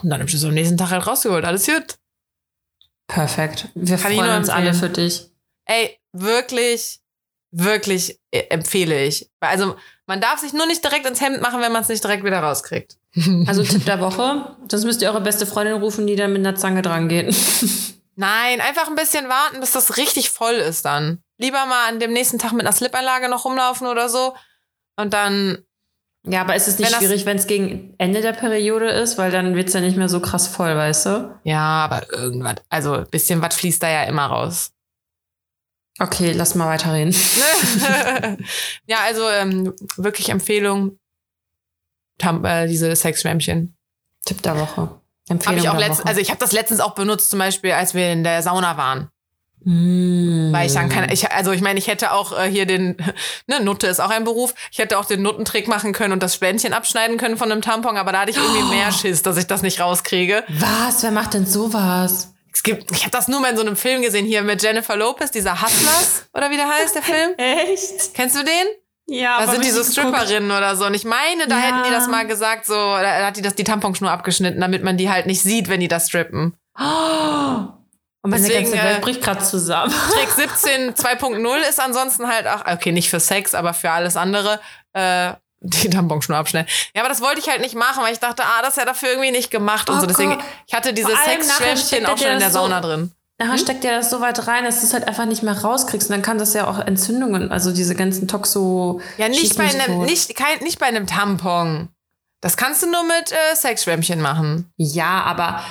und 0.00 0.10
dann 0.10 0.20
habe 0.20 0.28
ich 0.28 0.32
das 0.32 0.44
am 0.44 0.54
nächsten 0.54 0.76
Tag 0.76 0.90
halt 0.90 1.04
rausgeholt. 1.04 1.44
Alles 1.44 1.66
gut. 1.66 1.98
Perfekt. 3.08 3.68
Wir 3.74 3.98
Kann 3.98 4.12
freuen 4.12 4.38
uns 4.38 4.48
alle 4.48 4.74
für 4.74 4.88
dich. 4.88 5.28
Ey, 5.64 5.98
wirklich, 6.12 7.00
wirklich 7.50 8.20
äh, 8.30 8.44
empfehle 8.48 9.04
ich. 9.04 9.28
Also, 9.40 9.74
man 10.06 10.20
darf 10.20 10.38
sich 10.38 10.52
nur 10.52 10.66
nicht 10.66 10.84
direkt 10.84 11.06
ins 11.06 11.20
Hemd 11.20 11.40
machen, 11.40 11.60
wenn 11.60 11.72
man 11.72 11.82
es 11.82 11.88
nicht 11.88 12.04
direkt 12.04 12.22
wieder 12.22 12.38
rauskriegt. 12.38 12.96
Also 13.48 13.64
Tipp 13.64 13.84
der 13.86 14.00
Woche. 14.00 14.56
Sonst 14.70 14.84
müsst 14.84 15.02
ihr 15.02 15.08
eure 15.08 15.20
beste 15.20 15.46
Freundin 15.46 15.82
rufen, 15.82 16.06
die 16.06 16.14
dann 16.14 16.32
mit 16.32 16.46
einer 16.46 16.56
Zange 16.56 16.82
dran 16.82 17.08
geht. 17.08 17.34
Nein, 18.14 18.60
einfach 18.60 18.86
ein 18.86 18.94
bisschen 18.94 19.28
warten, 19.28 19.58
bis 19.58 19.72
das 19.72 19.96
richtig 19.96 20.30
voll 20.30 20.54
ist 20.54 20.84
dann. 20.84 21.23
Lieber 21.38 21.66
mal 21.66 21.88
an 21.88 21.98
dem 21.98 22.12
nächsten 22.12 22.38
Tag 22.38 22.52
mit 22.52 22.62
einer 22.62 22.72
Slip-Einlage 22.72 23.28
noch 23.28 23.44
rumlaufen 23.44 23.86
oder 23.86 24.08
so. 24.08 24.34
Und 24.96 25.12
dann, 25.12 25.58
Ja, 26.26 26.42
aber 26.42 26.54
ist 26.54 26.68
es 26.68 26.78
nicht 26.78 26.92
Wenn 26.92 26.98
schwierig, 26.98 27.26
wenn 27.26 27.36
es 27.36 27.46
gegen 27.46 27.94
Ende 27.98 28.20
der 28.20 28.32
Periode 28.32 28.88
ist, 28.88 29.18
weil 29.18 29.30
dann 29.30 29.56
wird's 29.56 29.72
ja 29.72 29.80
nicht 29.80 29.96
mehr 29.96 30.08
so 30.08 30.20
krass 30.20 30.46
voll, 30.46 30.76
weißt 30.76 31.06
du? 31.06 31.40
ja, 31.44 31.60
aber 31.60 32.12
irgendwas. 32.12 32.56
Also, 32.68 32.94
ein 32.94 33.10
bisschen 33.10 33.42
was 33.42 33.56
fließt 33.56 33.82
da 33.82 33.90
ja 33.90 34.04
immer 34.04 34.26
raus. 34.26 34.70
Okay, 36.00 36.32
lass 36.32 36.54
mal 36.54 36.66
weiterreden. 36.66 37.12
ja, 38.86 38.98
also 39.04 39.28
ähm, 39.28 39.72
wirklich 39.96 40.28
Empfehlung. 40.28 40.98
Tam 42.18 42.44
äh, 42.44 42.66
diese 42.66 42.94
Sexschwämmchen. 42.94 43.76
Tipp 44.24 44.42
der 44.42 44.58
Woche. 44.58 45.00
Empfehlung 45.28 45.58
ich 45.58 45.68
auch 45.68 45.78
letztens, 45.78 46.06
also 46.06 46.20
ich 46.20 46.30
habe 46.30 46.40
das 46.40 46.52
letztens 46.52 46.80
auch 46.80 46.94
benutzt, 46.94 47.30
zum 47.30 47.38
Beispiel, 47.38 47.72
als 47.72 47.94
wir 47.94 48.12
in 48.12 48.24
der 48.24 48.42
Sauna 48.42 48.76
waren. 48.76 49.08
Mm. 49.64 50.52
Weil 50.52 50.66
ich 50.66 50.74
dann 50.74 50.88
keine, 50.88 51.12
ich, 51.12 51.30
also 51.32 51.52
ich 51.52 51.60
meine, 51.60 51.78
ich 51.78 51.86
hätte 51.86 52.12
auch 52.12 52.38
äh, 52.38 52.48
hier 52.50 52.66
den, 52.66 52.96
ne, 53.46 53.60
Nutte 53.60 53.86
ist 53.86 54.00
auch 54.00 54.10
ein 54.10 54.24
Beruf, 54.24 54.54
ich 54.70 54.78
hätte 54.78 54.98
auch 54.98 55.04
den 55.04 55.22
Nuttentrick 55.22 55.68
machen 55.68 55.92
können 55.92 56.12
und 56.12 56.22
das 56.22 56.34
Spännchen 56.34 56.72
abschneiden 56.72 57.16
können 57.18 57.36
von 57.36 57.50
einem 57.50 57.62
Tampon, 57.62 57.96
aber 57.96 58.12
da 58.12 58.20
hatte 58.20 58.30
ich 58.30 58.36
irgendwie 58.36 58.62
mehr 58.76 58.92
Schiss, 58.92 59.22
dass 59.22 59.36
ich 59.36 59.46
das 59.46 59.62
nicht 59.62 59.80
rauskriege. 59.80 60.44
Was? 60.48 61.02
Wer 61.02 61.10
macht 61.10 61.34
denn 61.34 61.46
sowas? 61.46 62.32
Es 62.52 62.62
gibt, 62.62 62.90
ich 62.92 63.00
habe 63.02 63.10
das 63.10 63.26
nur 63.26 63.40
mal 63.40 63.50
in 63.50 63.56
so 63.56 63.62
einem 63.62 63.76
Film 63.76 64.02
gesehen, 64.02 64.26
hier 64.26 64.42
mit 64.42 64.62
Jennifer 64.62 64.94
Lopez, 64.96 65.30
dieser 65.32 65.60
Hustlers, 65.60 66.26
oder 66.34 66.50
wie 66.50 66.56
der 66.56 66.68
heißt, 66.68 66.94
der 66.94 67.02
Film. 67.02 67.30
Echt? 67.36 68.14
Kennst 68.14 68.36
du 68.36 68.44
den? 68.44 68.66
Ja, 69.06 69.44
Da 69.44 69.50
sind 69.52 69.64
die 69.64 69.70
so 69.70 69.82
Stripperinnen 69.84 70.50
oder 70.50 70.76
so. 70.76 70.86
Und 70.86 70.94
ich 70.94 71.04
meine, 71.04 71.46
da 71.48 71.56
Ja. 71.56 71.62
hätten 71.62 71.82
die 71.86 71.90
das 71.90 72.06
mal 72.08 72.26
gesagt, 72.26 72.64
so, 72.64 72.72
da 72.74 73.26
hat 73.26 73.36
die 73.36 73.42
das 73.42 73.54
die 73.54 73.64
Tamponschnur 73.64 74.10
abgeschnitten, 74.10 74.60
damit 74.60 74.82
man 74.82 74.96
die 74.96 75.10
halt 75.10 75.26
nicht 75.26 75.42
sieht, 75.42 75.68
wenn 75.68 75.80
die 75.80 75.88
das 75.88 76.06
strippen. 76.08 76.54
Oh. 76.78 77.64
Und 78.24 78.30
meine 78.30 78.42
Deswegen, 78.42 78.70
ganze 78.72 78.78
äh, 78.78 78.90
Welt 78.90 79.02
bricht 79.02 79.22
gerade 79.22 79.44
zusammen. 79.44 79.92
Trick 80.12 80.30
17 80.30 80.94
2.0 80.94 81.56
ist 81.68 81.78
ansonsten 81.78 82.26
halt 82.26 82.46
auch, 82.48 82.64
okay, 82.66 82.90
nicht 82.90 83.10
für 83.10 83.20
Sex, 83.20 83.54
aber 83.54 83.74
für 83.74 83.90
alles 83.90 84.16
andere, 84.16 84.60
äh, 84.94 85.34
die 85.60 85.90
Tamponschnur 85.90 86.36
abschneiden. 86.38 86.66
Ja, 86.96 87.02
aber 87.02 87.10
das 87.10 87.20
wollte 87.20 87.40
ich 87.40 87.48
halt 87.48 87.60
nicht 87.60 87.74
machen, 87.74 88.02
weil 88.02 88.14
ich 88.14 88.20
dachte, 88.20 88.42
ah, 88.44 88.62
das 88.62 88.70
ist 88.70 88.76
ja 88.78 88.86
dafür 88.86 89.10
irgendwie 89.10 89.30
nicht 89.30 89.50
gemacht 89.50 89.88
und 89.90 89.98
Oh 89.98 90.00
so. 90.00 90.06
Deswegen, 90.06 90.30
Gott. 90.36 90.44
ich 90.66 90.72
hatte 90.74 90.92
diese 90.94 91.08
Vor 91.10 91.18
allem 91.18 91.46
nachher 91.46 91.76
Sexschwämmchen 91.76 92.06
auch 92.06 92.16
schon 92.18 92.26
dir 92.26 92.32
in 92.32 92.38
der 92.38 92.50
so- 92.50 92.60
Sauna 92.60 92.80
drin. 92.80 93.12
Nachher 93.36 93.58
steckt 93.58 93.82
ja 93.84 93.90
das 93.96 94.10
so 94.10 94.20
weit 94.22 94.46
rein, 94.46 94.64
dass 94.64 94.80
du 94.80 94.86
es 94.86 94.94
halt 94.94 95.06
einfach 95.08 95.26
nicht 95.26 95.42
mehr 95.42 95.60
rauskriegst. 95.60 96.08
Und 96.08 96.14
dann 96.14 96.22
kann 96.22 96.38
das 96.38 96.54
ja 96.54 96.66
auch 96.68 96.78
Entzündungen, 96.78 97.50
also 97.50 97.72
diese 97.72 97.94
ganzen 97.94 98.26
Toxo. 98.28 99.00
Ja, 99.18 99.28
nicht 99.28 99.56
bei 99.58 99.64
einem, 99.64 99.86
tot. 99.86 100.06
nicht, 100.06 100.34
kein, 100.36 100.60
nicht 100.62 100.78
bei 100.78 100.86
einem 100.86 101.06
Tampon. 101.06 101.88
Das 102.40 102.56
kannst 102.56 102.82
du 102.84 102.90
nur 102.90 103.02
mit 103.02 103.32
äh, 103.32 103.56
Sexschwämmchen 103.56 104.20
machen. 104.20 104.70
Ja, 104.76 105.22
aber. 105.24 105.62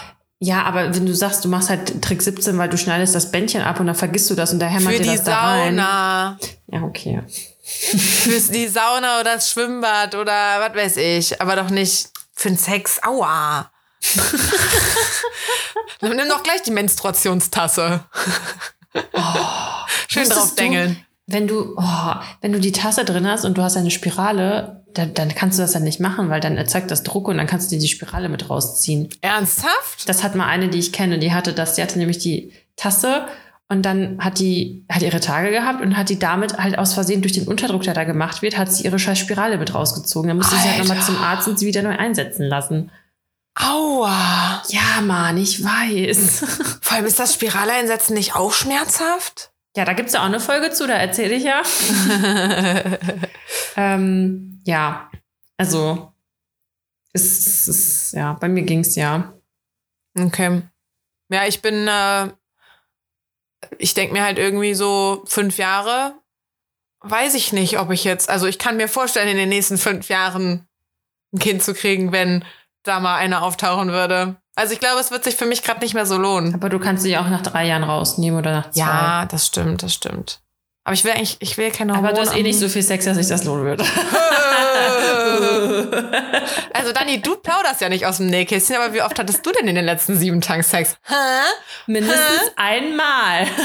Ja, 0.44 0.64
aber 0.64 0.94
wenn 0.94 1.06
du 1.06 1.16
sagst, 1.16 1.46
du 1.46 1.48
machst 1.48 1.70
halt 1.70 2.02
Trick 2.02 2.22
17, 2.22 2.58
weil 2.58 2.68
du 2.68 2.78
schneidest 2.78 3.16
das 3.16 3.32
Bändchen 3.32 3.62
ab 3.62 3.80
und 3.80 3.88
dann 3.88 3.96
vergisst 3.96 4.30
du 4.30 4.36
das 4.36 4.52
und 4.52 4.60
daher 4.60 4.78
hämmert 4.78 4.96
Für 4.96 5.00
dir 5.02 5.12
die 5.12 5.16
das 5.16 5.24
da 5.24 5.40
rein. 5.40 5.78
Sauna. 5.78 6.38
Ja, 6.68 6.82
okay. 6.82 7.24
Für 7.64 8.42
die 8.52 8.68
Sauna 8.68 9.22
oder 9.22 9.36
das 9.36 9.50
Schwimmbad 9.50 10.16
oder 10.16 10.60
was 10.60 10.76
weiß 10.76 10.98
ich. 10.98 11.40
Aber 11.40 11.56
doch 11.56 11.70
nicht 11.70 12.10
für 12.34 12.50
den 12.50 12.58
Sex. 12.58 13.02
Aua. 13.04 13.72
Dann 16.02 16.14
nimm 16.18 16.28
doch 16.28 16.44
gleich 16.44 16.62
die 16.64 16.72
Menstruationstasse. 16.72 18.04
Schön 20.10 20.24
Wusstest 20.24 20.32
drauf 20.32 20.50
du, 20.50 20.56
dengeln. 20.56 21.06
Wenn 21.26 21.48
du, 21.48 21.74
oh, 21.78 22.16
wenn 22.42 22.52
du 22.52 22.60
die 22.60 22.74
Tasse 22.74 23.06
drin 23.06 23.26
hast 23.26 23.46
und 23.46 23.58
du 23.58 23.62
hast 23.62 23.78
eine 23.78 23.92
Spirale, 23.92 24.83
dann, 24.94 25.14
dann 25.14 25.34
kannst 25.36 25.58
du 25.58 25.64
das 25.64 25.74
dann 25.74 25.84
nicht 25.84 26.00
machen, 26.00 26.30
weil 26.30 26.40
dann 26.40 26.58
erzeugt 26.58 26.92
das 26.92 27.04
Druck 27.04 27.28
und 27.28 27.38
dann 27.38 27.48
kannst 27.48 27.72
du 27.72 27.76
dir 27.76 27.82
die 27.82 27.88
Spirale 27.88 28.30
mit 28.30 28.50
rausziehen. 28.50 29.10
Ernsthaft? 29.22 30.08
Das 30.08 30.24
hat 30.24 30.36
mal 30.36 30.48
eine, 30.48 30.70
die 30.70 30.80
ich 30.80 30.94
kenne, 30.94 31.20
die 31.20 31.34
hatte 31.34 31.54
das. 31.54 31.76
Die 31.76 31.82
hatte 31.82 31.98
nämlich 31.98 32.20
die 32.20 32.54
Tasse 32.76 33.26
und 33.70 33.84
dann 33.84 34.20
hat 34.20 34.40
die 34.40 34.86
hat 34.90 35.02
ihre 35.02 35.20
Tage 35.20 35.52
gehabt 35.52 35.82
und 35.82 35.98
hat 35.98 36.10
die 36.10 36.20
damit 36.20 36.58
halt 36.58 36.78
aus 36.78 36.94
Versehen 36.94 37.22
durch 37.22 37.34
den 37.34 37.48
Unterdruck, 37.48 37.84
der 37.84 37.94
da 37.94 38.04
gemacht 38.04 38.42
wird, 38.42 38.58
hat 38.58 38.72
sie 38.72 38.84
ihre 38.84 39.00
scheiß 39.00 39.18
Spirale 39.18 39.58
mit 39.58 39.74
rausgezogen. 39.74 40.28
Dann 40.28 40.38
musste 40.38 40.56
sie 40.56 40.70
halt 40.70 40.80
nochmal 40.80 41.02
zum 41.02 41.18
Arzt 41.18 41.48
und 41.48 41.58
sie 41.58 41.66
wieder 41.66 41.82
neu 41.82 41.98
einsetzen 41.98 42.44
lassen. 42.44 42.92
Aua. 43.56 44.64
Ja, 44.70 45.02
Mann, 45.02 45.38
ich 45.38 45.64
weiß. 45.64 46.46
Vor 46.82 46.98
allem 46.98 47.06
ist 47.06 47.20
das 47.20 47.36
Spirale 47.36 47.74
einsetzen 47.74 48.16
nicht 48.16 48.36
auch 48.36 48.52
schmerzhaft? 48.52 49.53
Ja, 49.76 49.86
da 49.86 49.94
gibt's 49.94 50.14
ja 50.14 50.22
auch 50.22 50.26
eine 50.26 50.40
Folge 50.40 50.72
zu, 50.72 50.88
da 50.88 50.94
erzähle 50.94 51.36
ich 51.36 51.44
ja. 51.44 51.64
ähm, 53.76 54.62
ja, 54.66 55.10
also 55.58 56.14
es, 57.14 57.24
es 57.24 57.68
ist, 57.68 58.14
ja, 58.14 58.34
bei 58.34 58.50
mir 58.50 58.64
ging's 58.64 58.96
ja. 58.96 59.34
Okay. 60.18 60.62
Ja, 61.30 61.48
ich 61.48 61.62
bin, 61.62 61.88
äh, 61.88 62.30
ich 63.78 63.94
denke 63.94 64.14
mir 64.14 64.24
halt 64.24 64.38
irgendwie 64.38 64.74
so 64.76 65.24
fünf 65.26 65.58
Jahre, 65.58 66.16
weiß 67.02 67.34
ich 67.34 67.54
nicht, 67.54 67.80
ob 67.80 67.92
ich 67.92 68.04
jetzt, 68.04 68.30
also 68.30 68.46
ich 68.48 68.60
kann 68.60 68.78
mir 68.78 68.88
vorstellen, 68.88 69.30
in 69.30 69.38
den 69.38 69.50
nächsten 69.50 69.78
fünf 69.78 70.10
Jahren 70.10 70.68
ein 71.34 71.40
Kind 71.40 71.64
zu 71.64 71.74
kriegen, 71.74 72.12
wenn 72.12 72.46
da 72.84 73.00
mal 73.00 73.16
einer 73.16 73.44
auftauchen 73.44 73.92
würde. 73.92 74.36
Also 74.56 74.74
ich 74.74 74.80
glaube, 74.80 75.00
es 75.00 75.10
wird 75.10 75.24
sich 75.24 75.36
für 75.36 75.46
mich 75.46 75.64
gerade 75.64 75.80
nicht 75.80 75.94
mehr 75.94 76.06
so 76.06 76.18
lohnen. 76.18 76.54
Aber 76.54 76.70
du 76.70 76.78
kannst 76.80 77.04
dich 77.06 77.18
auch 77.18 77.28
nach 77.28 77.42
drei 77.42 77.66
Jahren 77.66 77.84
rausnehmen 77.84 78.38
oder 78.40 78.52
nach 78.52 78.72
zwei. 78.72 78.82
Ja, 78.82 79.26
das 79.26 79.48
stimmt, 79.48 79.82
das 79.84 79.94
stimmt. 79.94 80.42
Aber 80.84 80.94
ich 80.94 81.04
will 81.06 81.12
eigentlich, 81.12 81.38
ich 81.40 81.58
will 81.58 81.72
keine 81.72 81.94
Aber 81.94 82.10
Hormone. 82.10 82.24
du 82.26 82.30
hast 82.30 82.38
eh 82.38 82.44
nicht 82.44 82.60
so 82.60 82.68
viel 82.70 82.84
Sex, 82.84 83.06
dass 83.06 83.18
sich 83.18 83.28
das 83.28 83.44
lohnen 83.46 83.66
würde. 83.66 83.86
Also 86.74 86.92
Dani, 86.92 87.22
du 87.22 87.36
plauderst 87.38 87.80
ja 87.82 87.88
nicht 87.88 88.06
aus 88.06 88.18
dem 88.18 88.28
Nähkästchen, 88.28 88.76
aber 88.76 88.94
wie 88.94 89.02
oft 89.02 89.18
hattest 89.18 89.46
du 89.46 89.52
denn 89.52 89.68
in 89.68 89.76
den 89.76 89.86
letzten 89.86 90.18
sieben 90.18 90.42
Tagen 90.42 90.64
Sex? 90.64 90.98
Hä? 91.04 91.14
Mindestens 91.88 92.52
einmal. 92.58 93.48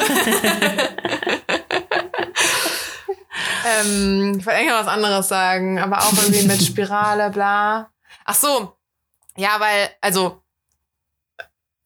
Ähm, 3.81 4.37
ich 4.39 4.47
wollte 4.47 4.59
eigentlich 4.59 4.73
noch 4.73 4.81
was 4.81 4.89
anderes 4.89 5.29
sagen, 5.29 5.79
aber 5.79 5.99
auch 5.99 6.13
irgendwie 6.13 6.47
mit 6.47 6.63
Spirale, 6.63 7.31
bla. 7.31 7.91
Ach 8.25 8.35
so. 8.35 8.78
Ja, 9.39 9.61
weil, 9.61 9.91
also, 10.01 10.43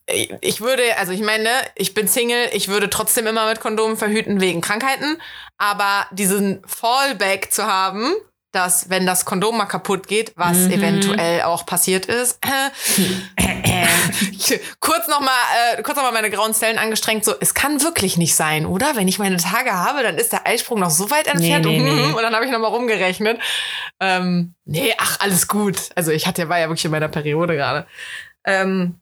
ich- 0.06 0.32
ich 0.40 0.60
würde, 0.60 0.96
also 0.98 1.12
ich 1.12 1.20
meine, 1.22 1.48
ich 1.76 1.94
bin 1.94 2.08
Single, 2.08 2.50
ich 2.52 2.68
würde 2.68 2.90
trotzdem 2.90 3.26
immer 3.26 3.46
mit 3.48 3.60
Kondomen 3.60 3.96
verhüten 3.96 4.40
wegen 4.40 4.60
Krankheiten, 4.60 5.20
aber 5.58 6.06
diesen 6.12 6.62
Fallback 6.66 7.52
zu 7.52 7.64
haben, 7.66 8.12
dass 8.52 8.90
wenn 8.90 9.06
das 9.06 9.24
Kondom 9.24 9.56
mal 9.56 9.66
kaputt 9.66 10.06
geht, 10.06 10.32
was 10.36 10.56
Mhm. 10.58 10.70
eventuell 10.72 11.42
auch 11.42 11.64
passiert 11.66 12.06
ist, 12.06 12.38
kurz 14.80 15.08
noch 15.08 15.20
mal, 15.20 15.30
äh, 15.76 15.82
kurz 15.82 15.96
noch 15.96 16.04
mal 16.04 16.12
meine 16.12 16.30
grauen 16.30 16.54
Zellen 16.54 16.78
angestrengt, 16.78 17.24
so, 17.24 17.34
es 17.40 17.54
kann 17.54 17.82
wirklich 17.82 18.16
nicht 18.16 18.34
sein, 18.34 18.66
oder? 18.66 18.94
Wenn 18.96 19.08
ich 19.08 19.18
meine 19.18 19.38
Tage 19.38 19.72
habe, 19.72 20.02
dann 20.02 20.18
ist 20.18 20.32
der 20.32 20.46
Eisprung 20.46 20.80
noch 20.80 20.90
so 20.90 21.10
weit 21.10 21.26
entfernt 21.26 21.64
nee, 21.64 21.78
und, 21.80 21.84
nee. 21.84 22.12
und 22.16 22.22
dann 22.22 22.34
habe 22.34 22.44
ich 22.44 22.50
noch 22.50 22.58
mal 22.58 22.68
rumgerechnet. 22.68 23.40
Ähm, 24.00 24.54
nee, 24.64 24.94
ach, 24.98 25.20
alles 25.20 25.48
gut. 25.48 25.76
Also 25.94 26.10
ich 26.10 26.26
hatte, 26.26 26.48
war 26.48 26.58
ja 26.58 26.68
wirklich 26.68 26.84
in 26.84 26.90
meiner 26.90 27.08
Periode 27.08 27.54
gerade. 27.56 27.86
Ähm, 28.44 28.96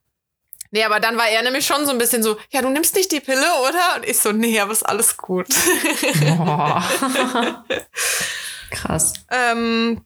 nee, 0.70 0.84
aber 0.84 1.00
dann 1.00 1.16
war 1.16 1.28
er 1.28 1.42
nämlich 1.42 1.66
schon 1.66 1.84
so 1.86 1.90
ein 1.92 1.98
bisschen 1.98 2.22
so, 2.22 2.36
ja, 2.50 2.62
du 2.62 2.68
nimmst 2.68 2.94
nicht 2.94 3.10
die 3.10 3.20
Pille, 3.20 3.46
oder? 3.68 3.96
Und 3.96 4.06
ich 4.06 4.18
so, 4.18 4.32
nee, 4.32 4.60
aber 4.60 4.72
ist 4.72 4.84
alles 4.84 5.16
gut. 5.16 5.48
Boah. 6.36 6.84
Krass. 8.70 9.12
Ähm, 9.30 10.04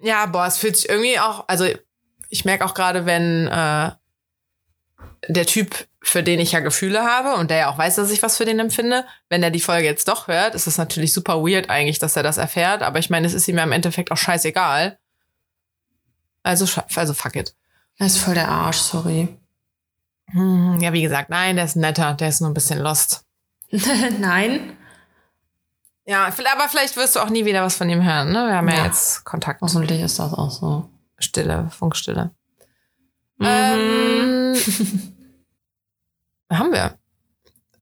ja, 0.00 0.26
boah, 0.26 0.46
es 0.46 0.58
fühlt 0.58 0.76
sich 0.76 0.88
irgendwie 0.88 1.18
auch, 1.18 1.44
also 1.48 1.66
ich 2.28 2.44
merke 2.44 2.64
auch 2.64 2.74
gerade, 2.74 3.06
wenn 3.06 3.46
äh, 3.48 3.90
der 5.28 5.46
Typ, 5.46 5.86
für 6.02 6.22
den 6.22 6.40
ich 6.40 6.52
ja 6.52 6.60
Gefühle 6.60 7.04
habe 7.04 7.34
und 7.34 7.50
der 7.50 7.58
ja 7.58 7.68
auch 7.68 7.78
weiß, 7.78 7.96
dass 7.96 8.10
ich 8.10 8.22
was 8.22 8.36
für 8.36 8.44
den 8.44 8.58
empfinde, 8.58 9.04
wenn 9.28 9.42
er 9.42 9.50
die 9.50 9.60
Folge 9.60 9.86
jetzt 9.86 10.08
doch 10.08 10.28
hört, 10.28 10.54
ist 10.54 10.66
es 10.66 10.78
natürlich 10.78 11.12
super 11.12 11.42
weird 11.42 11.70
eigentlich, 11.70 11.98
dass 11.98 12.16
er 12.16 12.22
das 12.22 12.38
erfährt, 12.38 12.82
aber 12.82 12.98
ich 12.98 13.10
meine, 13.10 13.26
es 13.26 13.34
ist 13.34 13.46
ihm 13.48 13.58
ja 13.58 13.64
im 13.64 13.72
Endeffekt 13.72 14.10
auch 14.10 14.16
scheißegal. 14.16 14.98
Also, 16.42 16.82
also 16.96 17.14
fuck 17.14 17.36
it. 17.36 17.54
Das 17.98 18.14
ist 18.14 18.22
voll 18.22 18.34
der 18.34 18.48
Arsch, 18.48 18.78
sorry. 18.78 19.28
Hm, 20.30 20.80
ja, 20.80 20.92
wie 20.92 21.02
gesagt, 21.02 21.30
nein, 21.30 21.56
der 21.56 21.66
ist 21.66 21.76
netter, 21.76 22.14
der 22.14 22.28
ist 22.28 22.40
nur 22.40 22.50
ein 22.50 22.54
bisschen 22.54 22.78
lost. 22.78 23.24
Nein. 24.18 24.76
Ja, 26.04 26.24
aber 26.26 26.68
vielleicht 26.68 26.96
wirst 26.96 27.14
du 27.16 27.20
auch 27.20 27.28
nie 27.30 27.44
wieder 27.44 27.62
was 27.62 27.76
von 27.76 27.88
ihm 27.88 28.02
hören, 28.02 28.32
ne? 28.32 28.46
Wir 28.48 28.56
haben 28.56 28.68
ja, 28.68 28.76
Ja. 28.76 28.84
jetzt 28.86 29.24
Kontakt. 29.24 29.60
Hoffentlich 29.62 30.00
ist 30.00 30.18
das 30.18 30.32
auch 30.34 30.50
so. 30.50 30.88
Stille, 31.18 31.70
Funkstille. 31.70 32.30
Mhm. 33.38 33.46
Ähm, 33.46 34.56
haben 36.52 36.72
wir. 36.72 36.98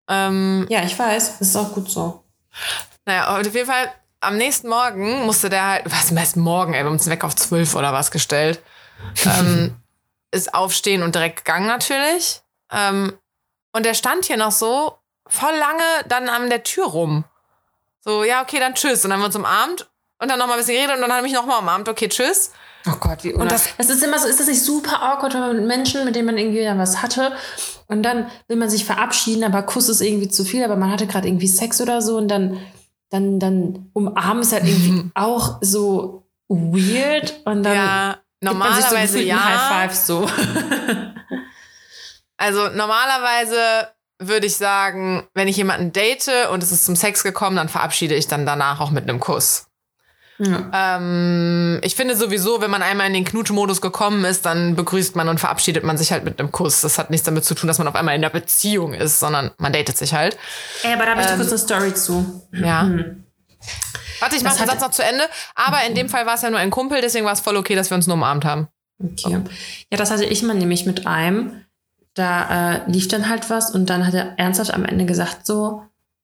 Ähm, 0.09 0.67
Ja, 0.69 0.83
ich 0.83 0.99
weiß. 0.99 1.41
Ist 1.41 1.57
auch 1.57 1.73
gut 1.73 1.91
so. 1.91 2.25
Naja, 3.07 3.39
auf 3.39 3.55
jeden 3.55 3.67
Fall, 3.67 3.91
am 4.21 4.37
nächsten 4.37 4.69
Morgen 4.69 5.25
musste 5.25 5.49
der 5.49 5.67
halt, 5.67 5.83
was 5.87 6.15
besten 6.15 6.41
morgen, 6.41 6.75
ey, 6.75 6.81
wir 6.81 6.87
haben 6.87 6.93
uns 6.93 7.09
weg 7.09 7.25
auf 7.25 7.35
zwölf 7.37 7.75
oder 7.75 7.93
was 7.95 8.11
gestellt. 8.11 8.63
ähm, 9.25 9.77
ist 10.31 10.53
aufstehen 10.55 11.03
und 11.03 11.15
direkt 11.15 11.39
gegangen 11.45 11.67
natürlich. 11.67 12.43
Ähm, 12.71 13.15
und 13.73 13.87
der 13.87 13.95
stand 13.95 14.27
hier 14.27 14.37
noch 14.37 14.53
so 14.53 14.99
voll 15.27 15.55
lange 15.57 15.83
dann 16.09 16.29
an 16.29 16.51
der 16.51 16.63
Tür 16.65 16.87
rum. 16.87 17.25
So, 18.03 18.25
ja, 18.25 18.43
okay, 18.43 18.59
dann 18.59 18.75
tschüss. 18.75 19.05
Und 19.05 19.11
dann 19.11 19.15
haben 19.15 19.21
wir 19.21 19.27
uns 19.27 19.37
umarmt 19.37 19.89
und 20.21 20.29
dann 20.31 20.39
noch 20.39 20.47
mal 20.47 20.55
ein 20.55 20.59
bisschen 20.59 20.75
geredet 20.75 20.97
und 20.97 21.03
dann 21.03 21.11
habe 21.13 21.27
ich 21.27 21.33
mich 21.33 21.41
noch 21.41 21.47
mal 21.47 21.59
umarmt. 21.59 21.89
Okay, 21.89 22.09
tschüss. 22.09 22.53
Oh 22.87 22.97
Gott, 22.99 23.25
wie 23.25 23.35
Und 23.35 23.53
das, 23.53 23.77
das- 23.77 23.91
ist 23.91 24.03
immer 24.03 24.19
so, 24.19 24.27
ist 24.27 24.41
das 24.41 24.47
nicht 24.47 24.63
super 24.65 25.03
awkward, 25.03 25.35
wenn 25.35 25.41
man 25.41 25.57
mit 25.57 25.67
Menschen, 25.67 26.05
mit 26.07 26.17
denen 26.17 26.25
man 26.27 26.39
irgendwie 26.39 26.65
dann 26.65 26.79
was 26.79 27.03
hatte 27.03 27.33
und 27.89 28.03
dann 28.03 28.31
will 28.49 28.57
man 28.57 28.71
sich 28.71 28.87
verabschieden, 28.87 29.45
aber 29.45 29.63
Kuss 29.65 29.91
ist 29.91 30.01
irgendwie 30.01 30.29
zu 30.29 30.45
viel, 30.45 30.65
aber 30.65 30.77
man 30.77 30.91
hatte 30.91 31.07
gerade 31.07 31.29
irgendwie 31.29 31.47
Sex 31.47 31.83
oder 31.83 32.01
so 32.01 32.17
und 32.17 32.29
dann, 32.29 32.59
dann, 33.11 33.39
dann 33.39 33.91
umarmen 33.93 34.43
ist 34.43 34.53
halt 34.53 34.65
irgendwie 34.67 35.11
auch 35.15 35.59
so 35.61 36.27
weird 36.49 37.39
und 37.45 37.63
dann 37.65 37.75
ja, 37.75 38.19
so 38.41 38.47
normalerweise 38.51 39.19
gefühlt 39.19 39.27
ja. 39.27 39.45
High 39.45 39.91
Five 39.91 39.95
so. 39.95 40.27
Also 42.37 42.69
normalerweise 42.71 43.89
würde 44.21 44.47
ich 44.47 44.57
sagen, 44.57 45.27
wenn 45.35 45.49
ich 45.49 45.57
jemanden 45.57 45.93
date 45.93 46.31
und 46.53 46.63
es 46.63 46.71
ist 46.73 46.85
zum 46.85 46.95
Sex 46.95 47.23
gekommen, 47.23 47.57
dann 47.57 47.69
verabschiede 47.69 48.15
ich 48.15 48.29
dann 48.29 48.47
danach 48.47 48.81
auch 48.81 48.91
mit 48.91 49.09
einem 49.09 49.19
Kuss. 49.19 49.67
ja. 50.39 50.71
Ähm, 50.97 51.81
ich 51.83 51.97
finde 51.97 52.17
sowieso, 52.17 52.61
wenn 52.61 52.71
man 52.71 52.83
einmal 52.83 53.07
in 53.09 53.15
den 53.15 53.25
Knutschmodus 53.25 53.81
gekommen 53.81 54.25
ist, 54.25 54.47
dann 54.47 54.77
begrüßt 54.77 55.17
man 55.17 55.29
und 55.29 55.41
verabschiedet 55.41 55.85
man 55.85 55.99
sich 55.99 56.13
halt 56.13 56.25
mit 56.25 56.39
einem 56.39 56.53
Kuss. 56.53 56.81
Das 56.83 56.99
hat 56.99 57.11
nichts 57.11 57.25
damit 57.25 57.45
zu 57.45 57.55
tun, 57.55 57.69
dass 57.69 57.79
man 57.79 57.89
auf 57.89 57.95
einmal 57.95 58.15
in 58.15 58.23
der 58.23 58.31
Beziehung 58.31 58.95
ist, 58.95 59.19
sondern 59.21 59.51
man 59.59 59.73
datet 59.73 59.99
sich 59.99 60.15
halt. 60.15 60.37
Ey, 60.83 60.93
aber 60.95 61.05
da 61.05 61.11
habe 61.13 61.21
ich 61.23 61.29
Ähm, 61.29 61.37
kurz 61.37 61.49
eine 61.49 61.59
Story 61.59 61.95
zu. 61.95 62.47
Ja. 62.53 62.85
Mhm. 62.85 63.25
Warte, 64.21 64.37
ich 64.37 64.43
mache 64.43 64.59
den 64.59 64.67
Satz 64.67 64.81
noch 64.81 64.91
zu 64.91 65.03
Ende. 65.03 65.25
Aber 65.55 65.83
in 65.87 65.95
dem 65.95 66.09
Fall 66.09 66.27
war 66.27 66.35
es 66.35 66.43
ja 66.43 66.51
nur 66.51 66.59
ein 66.59 66.71
Kumpel, 66.71 67.01
deswegen 67.01 67.25
war 67.25 67.33
es 67.33 67.41
voll 67.41 67.57
okay, 67.57 67.75
dass 67.75 67.91
wir 67.91 67.95
uns 67.97 68.07
nur 68.07 68.15
umarmt 68.17 68.45
haben. 68.45 68.69
Okay. 69.03 69.41
Ja, 69.91 69.97
das 69.97 70.11
hatte 70.11 70.25
ich 70.27 70.43
mal 70.43 70.55
nämlich 70.55 70.85
mit 70.85 71.07
einem. 71.07 71.65
Da 72.21 72.75
äh, 72.85 72.91
lief 72.91 73.09
dann 73.09 73.31
halt 73.31 73.49
was 73.49 73.71
und 73.75 73.89
dann 73.89 74.07
hat 74.07 74.13
er 74.13 74.39
ernsthaft 74.39 74.75
am 74.75 74.85
Ende 74.85 75.07
gesagt 75.07 75.47
so, 75.47 75.83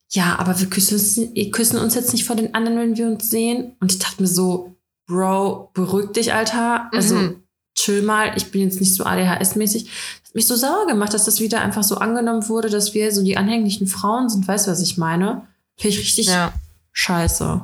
ja, 0.09 0.37
aber 0.37 0.59
wir 0.59 0.69
küssen 0.69 0.93
uns, 0.93 1.17
wir 1.17 1.49
küssen 1.51 1.79
uns 1.79 1.95
jetzt 1.95 2.13
nicht 2.13 2.23
vor 2.23 2.35
den 2.35 2.53
anderen, 2.53 2.77
wenn 2.77 2.95
wir 2.97 3.07
uns 3.07 3.29
sehen. 3.31 3.75
Und 3.79 3.91
ich 3.91 3.97
dachte 3.97 4.21
mir 4.21 4.27
so, 4.27 4.75
Bro, 5.07 5.71
beruhig 5.73 6.11
dich, 6.11 6.33
Alter. 6.33 6.89
Also 6.93 7.15
Mhm. 7.15 7.43
chill 7.75 8.03
mal, 8.03 8.31
ich 8.37 8.51
bin 8.51 8.61
jetzt 8.61 8.79
nicht 8.79 8.93
so 8.93 9.05
ADHS-mäßig. 9.05 9.85
Das 9.85 10.29
hat 10.29 10.35
mich 10.35 10.45
so 10.45 10.55
sauer 10.55 10.85
gemacht, 10.85 11.13
dass 11.15 11.25
das 11.25 11.39
wieder 11.39 11.61
einfach 11.61 11.83
so 11.83 11.95
angenommen 11.97 12.47
wurde, 12.47 12.69
dass 12.69 12.93
wir 12.93 13.11
so 13.11 13.23
die 13.23 13.37
anhänglichen 13.37 13.87
Frauen 13.87 14.29
sind. 14.29 14.47
Weißt 14.47 14.67
du, 14.67 14.71
was 14.71 14.81
ich 14.81 14.97
meine? 14.97 15.47
Finde 15.77 15.95
ich 15.97 16.03
richtig 16.03 16.27
Ja. 16.27 16.53
scheiße. 16.91 17.61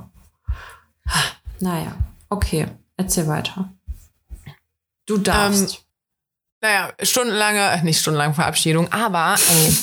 Naja, 1.59 1.95
okay, 2.29 2.67
erzähl 2.97 3.27
weiter. 3.27 3.71
Du 5.05 5.17
darfst. 5.17 5.82
Naja, 6.63 6.93
stundenlange, 7.01 7.59
äh, 7.71 7.81
nicht 7.83 7.99
stundenlange 7.99 8.33
Verabschiedung, 8.35 8.89
aber 8.93 9.35
ey, 9.49 9.77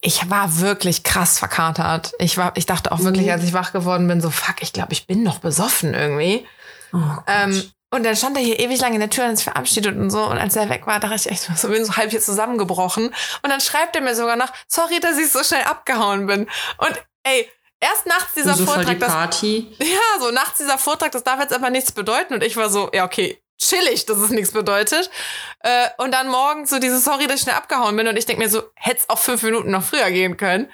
ich 0.00 0.30
war 0.30 0.60
wirklich 0.60 1.02
krass 1.02 1.40
verkatert. 1.40 2.12
Ich, 2.20 2.36
war, 2.38 2.52
ich 2.54 2.64
dachte 2.64 2.92
auch 2.92 3.00
wirklich, 3.00 3.26
Mhm. 3.26 3.32
als 3.32 3.42
ich 3.42 3.52
wach 3.52 3.72
geworden 3.72 4.06
bin, 4.06 4.20
so, 4.20 4.30
fuck, 4.30 4.62
ich 4.62 4.72
glaube, 4.72 4.92
ich 4.92 5.08
bin 5.08 5.24
noch 5.24 5.40
besoffen 5.40 5.94
irgendwie. 5.94 6.46
oh. 6.92 6.98
Ähm, 7.26 7.60
und 7.90 8.04
dann 8.04 8.14
stand 8.14 8.36
er 8.36 8.42
hier 8.44 8.60
ewig 8.60 8.80
lang 8.80 8.94
in 8.94 9.00
der 9.00 9.10
Tür 9.10 9.24
und 9.24 9.30
hat 9.30 9.36
sich 9.38 9.44
verabschiedet 9.44 9.96
und 9.96 10.10
so. 10.10 10.24
Und 10.24 10.38
als 10.38 10.54
er 10.54 10.68
weg 10.68 10.86
war, 10.86 11.00
dachte 11.00 11.16
ich 11.16 11.28
echt 11.28 11.42
so, 11.56 11.68
bin 11.68 11.84
so 11.84 11.96
halb 11.96 12.10
hier 12.10 12.20
zusammengebrochen. 12.20 13.06
Und 13.06 13.50
dann 13.50 13.60
schreibt 13.60 13.96
er 13.96 14.02
mir 14.02 14.14
sogar 14.14 14.36
noch, 14.36 14.52
sorry, 14.68 15.00
dass 15.00 15.18
ich 15.18 15.30
so 15.32 15.42
schnell 15.42 15.62
abgehauen 15.64 16.26
bin. 16.26 16.42
Und 16.78 17.02
ey, 17.24 17.50
erst 17.80 18.06
nachts 18.06 18.34
dieser 18.34 18.54
so 18.54 18.64
die 18.64 18.70
Vortrag, 18.70 19.00
das, 19.00 19.12
Party. 19.12 19.74
ja, 19.78 20.20
so 20.20 20.30
nachts 20.30 20.58
dieser 20.58 20.78
Vortrag, 20.78 21.10
das 21.12 21.24
darf 21.24 21.40
jetzt 21.40 21.52
aber 21.52 21.70
nichts 21.70 21.90
bedeuten. 21.90 22.34
Und 22.34 22.44
ich 22.44 22.56
war 22.56 22.70
so, 22.70 22.90
ja, 22.92 23.04
okay, 23.04 23.40
chillig, 23.58 24.06
dass 24.06 24.18
es 24.18 24.30
nichts 24.30 24.52
bedeutet. 24.52 25.10
Äh, 25.60 25.88
und 25.98 26.12
dann 26.12 26.28
morgens 26.28 26.70
so 26.70 26.78
dieses 26.78 27.04
Sorry, 27.04 27.26
dass 27.26 27.36
ich 27.36 27.42
schnell 27.42 27.54
abgehauen 27.56 27.96
bin. 27.96 28.06
Und 28.08 28.16
ich 28.16 28.26
denke 28.26 28.42
mir 28.42 28.50
so, 28.50 28.62
hätte 28.74 29.00
es 29.00 29.08
auch 29.08 29.18
fünf 29.18 29.42
Minuten 29.42 29.70
noch 29.70 29.82
früher 29.82 30.10
gehen 30.10 30.36
können. 30.36 30.68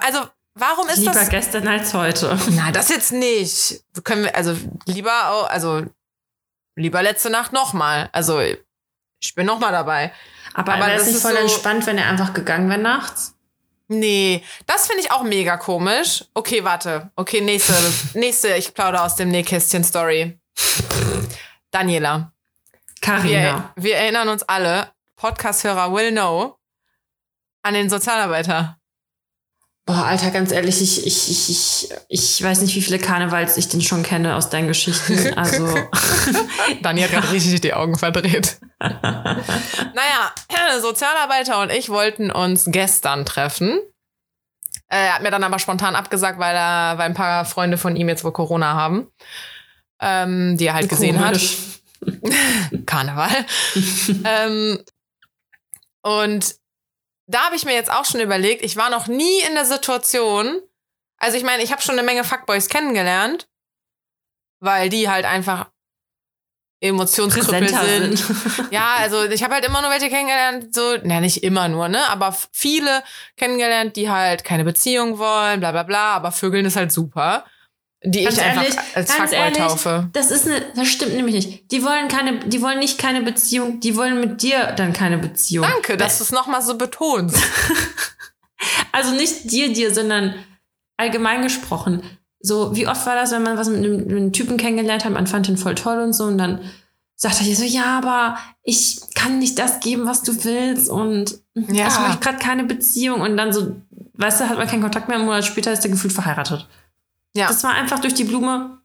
Also, 0.00 0.20
warum 0.54 0.88
ist 0.88 0.98
Lieber 0.98 1.12
das? 1.12 1.28
gestern 1.30 1.66
als 1.68 1.94
heute. 1.94 2.38
Na, 2.50 2.70
das 2.72 2.88
jetzt 2.88 3.12
nicht. 3.12 3.82
Können 4.04 4.24
wir, 4.24 4.34
also 4.36 4.56
lieber 4.86 5.30
auch, 5.30 5.48
also 5.50 5.84
lieber 6.76 7.02
letzte 7.02 7.30
Nacht 7.30 7.52
nochmal. 7.52 8.08
Also 8.12 8.40
ich 8.40 9.34
bin 9.34 9.46
nochmal 9.46 9.72
dabei. 9.72 10.12
Aber, 10.54 10.74
Aber 10.74 10.86
wäre 10.86 10.98
das 10.98 11.06
es 11.08 11.14
nicht 11.14 11.22
voll 11.22 11.32
so- 11.32 11.38
entspannt, 11.38 11.86
wenn 11.86 11.98
er 11.98 12.08
einfach 12.08 12.32
gegangen 12.34 12.68
wäre 12.68 12.80
nachts? 12.80 13.32
Nee, 13.88 14.42
das 14.66 14.86
finde 14.88 15.02
ich 15.02 15.12
auch 15.12 15.22
mega 15.22 15.56
komisch. 15.56 16.24
Okay, 16.34 16.64
warte. 16.64 17.10
Okay, 17.16 17.40
nächste, 17.40 17.72
nächste, 18.14 18.54
ich 18.56 18.74
plaudere 18.74 19.02
aus 19.04 19.14
dem 19.16 19.28
Nähkästchen-Story. 19.30 20.38
Daniela. 21.76 22.32
Wir, 23.02 23.02
Carina. 23.02 23.72
wir 23.76 23.96
erinnern 23.96 24.28
uns 24.28 24.42
alle, 24.44 24.90
Podcast-Hörer 25.16 25.92
will 25.92 26.10
know, 26.10 26.56
an 27.62 27.74
den 27.74 27.90
Sozialarbeiter. 27.90 28.78
Boah, 29.84 30.06
Alter, 30.06 30.30
ganz 30.30 30.52
ehrlich, 30.52 30.80
ich, 30.80 31.06
ich, 31.06 31.30
ich, 31.30 31.50
ich, 31.50 31.94
ich 32.08 32.42
weiß 32.42 32.62
nicht, 32.62 32.74
wie 32.74 32.82
viele 32.82 32.98
Karnevals 32.98 33.58
ich 33.58 33.68
denn 33.68 33.82
schon 33.82 34.02
kenne 34.02 34.36
aus 34.36 34.48
deinen 34.48 34.68
Geschichten. 34.68 35.34
Also, 35.36 35.66
Daniel 36.82 37.04
hat 37.04 37.12
gerade 37.12 37.30
richtig 37.30 37.60
die 37.60 37.74
Augen 37.74 37.98
verdreht. 37.98 38.58
naja, 38.80 40.32
Sozialarbeiter 40.80 41.60
und 41.60 41.70
ich 41.70 41.90
wollten 41.90 42.30
uns 42.30 42.64
gestern 42.68 43.26
treffen. 43.26 43.78
Er 44.88 45.16
hat 45.16 45.22
mir 45.22 45.30
dann 45.30 45.44
aber 45.44 45.58
spontan 45.58 45.94
abgesagt, 45.94 46.38
weil 46.38 46.56
er, 46.56 46.96
weil 46.96 47.06
ein 47.06 47.14
paar 47.14 47.44
Freunde 47.44 47.76
von 47.76 47.96
ihm 47.96 48.08
jetzt 48.08 48.24
wohl 48.24 48.32
Corona 48.32 48.72
haben. 48.72 49.08
Ähm, 50.00 50.56
die 50.56 50.66
er 50.66 50.74
halt 50.74 50.88
gesehen 50.88 51.24
hat. 51.24 51.40
Karneval. 52.86 53.46
ähm, 54.24 54.84
und 56.02 56.56
da 57.26 57.46
habe 57.46 57.56
ich 57.56 57.64
mir 57.64 57.74
jetzt 57.74 57.90
auch 57.90 58.04
schon 58.04 58.20
überlegt, 58.20 58.62
ich 58.62 58.76
war 58.76 58.90
noch 58.90 59.08
nie 59.08 59.40
in 59.48 59.54
der 59.54 59.64
Situation, 59.64 60.60
also 61.18 61.36
ich 61.36 61.44
meine, 61.44 61.62
ich 61.62 61.72
habe 61.72 61.82
schon 61.82 61.98
eine 61.98 62.06
Menge 62.06 62.24
Fuckboys 62.24 62.68
kennengelernt, 62.68 63.48
weil 64.60 64.88
die 64.88 65.08
halt 65.08 65.24
einfach 65.24 65.70
Emotionskrüppel 66.80 67.66
Präsenter 67.66 67.84
sind. 67.84 68.70
Ja, 68.70 68.96
also 68.98 69.24
ich 69.24 69.42
habe 69.42 69.54
halt 69.54 69.64
immer 69.64 69.80
nur 69.80 69.90
welche 69.90 70.10
kennengelernt, 70.10 70.74
so, 70.74 70.96
na 71.02 71.20
nicht 71.20 71.42
immer 71.42 71.68
nur, 71.68 71.88
ne, 71.88 72.06
aber 72.08 72.36
viele 72.52 73.02
kennengelernt, 73.36 73.96
die 73.96 74.10
halt 74.10 74.44
keine 74.44 74.64
Beziehung 74.64 75.18
wollen, 75.18 75.60
bla 75.60 75.72
bla 75.72 75.82
bla, 75.84 76.14
aber 76.14 76.32
Vögeln 76.32 76.66
ist 76.66 76.76
halt 76.76 76.92
super. 76.92 77.44
Die 78.04 78.24
Ganz 78.24 78.36
ich 78.36 78.42
einfach 78.42 78.62
ehrlich, 78.62 78.78
als 78.94 79.14
Fuckboy 79.14 79.52
taufe. 79.52 80.08
Das 80.12 80.30
ist 80.30 80.46
eine, 80.46 80.62
das 80.76 80.86
stimmt 80.88 81.14
nämlich 81.14 81.34
nicht. 81.34 81.70
Die 81.72 81.82
wollen 81.82 82.08
keine, 82.08 82.38
die 82.40 82.60
wollen 82.62 82.78
nicht 82.78 82.98
keine 82.98 83.22
Beziehung, 83.22 83.80
die 83.80 83.96
wollen 83.96 84.20
mit 84.20 84.42
dir 84.42 84.72
dann 84.76 84.92
keine 84.92 85.18
Beziehung. 85.18 85.66
Danke, 85.68 85.96
dass 85.96 86.18
du 86.18 86.24
es 86.24 86.32
nochmal 86.32 86.62
so 86.62 86.76
betonst. 86.76 87.36
Also 88.92 89.12
nicht 89.12 89.50
dir, 89.52 89.72
dir, 89.72 89.92
sondern 89.94 90.34
allgemein 90.96 91.42
gesprochen. 91.42 92.02
So, 92.40 92.74
wie 92.74 92.86
oft 92.86 93.04
war 93.06 93.14
das, 93.14 93.30
wenn 93.30 93.42
man 93.42 93.58
was 93.58 93.68
mit 93.68 93.78
einem, 93.84 93.96
mit 93.98 94.10
einem 94.10 94.32
Typen 94.32 94.56
kennengelernt 94.56 95.04
hat, 95.04 95.12
man 95.12 95.26
fand 95.26 95.48
ihn 95.48 95.58
voll 95.58 95.74
toll 95.74 96.00
und 96.00 96.14
so 96.14 96.24
und 96.24 96.38
dann 96.38 96.60
sagt 97.14 97.36
er 97.40 97.44
hier 97.46 97.56
so, 97.56 97.64
ja, 97.64 97.98
aber 97.98 98.38
ich 98.62 99.00
kann 99.14 99.38
nicht 99.38 99.58
das 99.58 99.80
geben, 99.80 100.06
was 100.06 100.22
du 100.22 100.44
willst 100.44 100.88
und 100.88 101.38
Ja. 101.54 101.88
ich 101.88 101.98
möchte 102.00 102.18
gerade 102.20 102.38
keine 102.38 102.64
Beziehung 102.64 103.20
und 103.20 103.36
dann 103.36 103.52
so, 103.52 103.76
weißt 104.14 104.40
du, 104.40 104.48
hat 104.48 104.56
man 104.58 104.66
keinen 104.66 104.82
Kontakt 104.82 105.08
mehr, 105.08 105.18
einen 105.18 105.26
Monat 105.26 105.44
später 105.44 105.72
ist 105.72 105.84
er 105.84 105.90
gefühlt 105.90 106.12
verheiratet. 106.14 106.66
Ja. 107.36 107.46
Das 107.48 107.62
war 107.64 107.72
einfach 107.74 107.98
durch 108.00 108.14
die 108.14 108.24
Blume, 108.24 108.78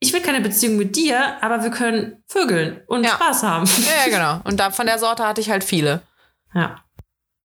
ich 0.00 0.12
will 0.12 0.22
keine 0.22 0.40
Beziehung 0.40 0.76
mit 0.76 0.96
dir, 0.96 1.42
aber 1.42 1.62
wir 1.62 1.70
können 1.70 2.22
vögeln 2.28 2.82
und 2.86 3.04
Ja. 3.04 3.10
Spaß 3.10 3.42
haben. 3.42 3.66
Ja, 3.66 4.06
ja, 4.06 4.16
genau. 4.18 4.40
Und 4.48 4.58
da, 4.60 4.70
von 4.70 4.86
der 4.86 4.98
Sorte 4.98 5.26
hatte 5.26 5.40
ich 5.40 5.50
halt 5.50 5.64
viele. 5.64 6.02
Ja. 6.54 6.82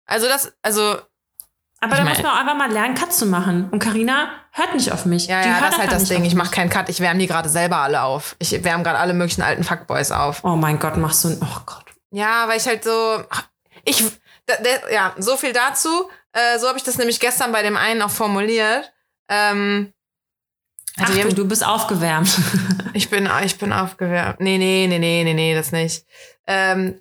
Also 0.05 0.27
das, 0.27 0.53
also, 0.61 0.97
Aber 1.79 1.95
da 1.95 2.03
muss 2.03 2.21
man 2.21 2.31
auch 2.33 2.39
einfach 2.39 2.55
mal 2.55 2.69
lernen, 2.71 2.93
Cut 2.95 3.13
zu 3.13 3.25
machen. 3.25 3.69
Und 3.71 3.79
Karina 3.79 4.29
hört 4.51 4.73
nicht 4.75 4.91
auf 4.91 5.05
mich. 5.05 5.27
ja, 5.27 5.41
Die 5.41 5.47
ja, 5.49 5.59
das 5.61 5.75
ist 5.75 5.79
halt 5.79 5.91
das 5.93 6.03
Ding. 6.05 6.25
Ich 6.25 6.35
mache 6.35 6.51
keinen 6.51 6.69
Cut, 6.69 6.89
ich 6.89 6.99
wärme 6.99 7.19
die 7.19 7.27
gerade 7.27 7.47
selber 7.49 7.77
alle 7.77 8.01
auf. 8.03 8.35
Ich 8.39 8.51
wärme 8.63 8.83
gerade 8.83 8.99
alle 8.99 9.13
möglichen 9.13 9.41
alten 9.41 9.63
Fuckboys 9.63 10.11
auf. 10.11 10.43
Oh 10.43 10.55
mein 10.57 10.77
Gott, 10.79 10.97
machst 10.97 11.23
du 11.23 11.29
ein. 11.29 11.39
Oh 11.41 11.61
Gott. 11.65 11.85
Ja, 12.11 12.47
weil 12.49 12.57
ich 12.57 12.67
halt 12.67 12.83
so, 12.83 13.23
ich, 13.85 14.03
ja, 14.91 15.13
so 15.17 15.37
viel 15.37 15.53
dazu. 15.53 16.09
Äh, 16.33 16.59
so 16.59 16.67
habe 16.67 16.77
ich 16.77 16.83
das 16.83 16.97
nämlich 16.97 17.19
gestern 17.21 17.53
bei 17.53 17.63
dem 17.63 17.77
einen 17.77 18.01
auch 18.01 18.09
formuliert. 18.11 18.91
Ähm, 19.29 19.93
also 20.97 21.13
Achtung, 21.13 21.35
du 21.35 21.47
bist 21.47 21.65
aufgewärmt. 21.65 22.29
Ich 22.93 23.09
bin, 23.09 23.29
ich 23.45 23.57
bin 23.57 23.71
aufgewärmt. 23.71 24.41
Nee, 24.41 24.57
nee, 24.57 24.85
nee, 24.87 24.99
nee, 24.99 25.23
nee, 25.23 25.33
nee, 25.33 25.55
das 25.55 25.71
nicht. 25.71 26.05
Ähm, 26.45 26.99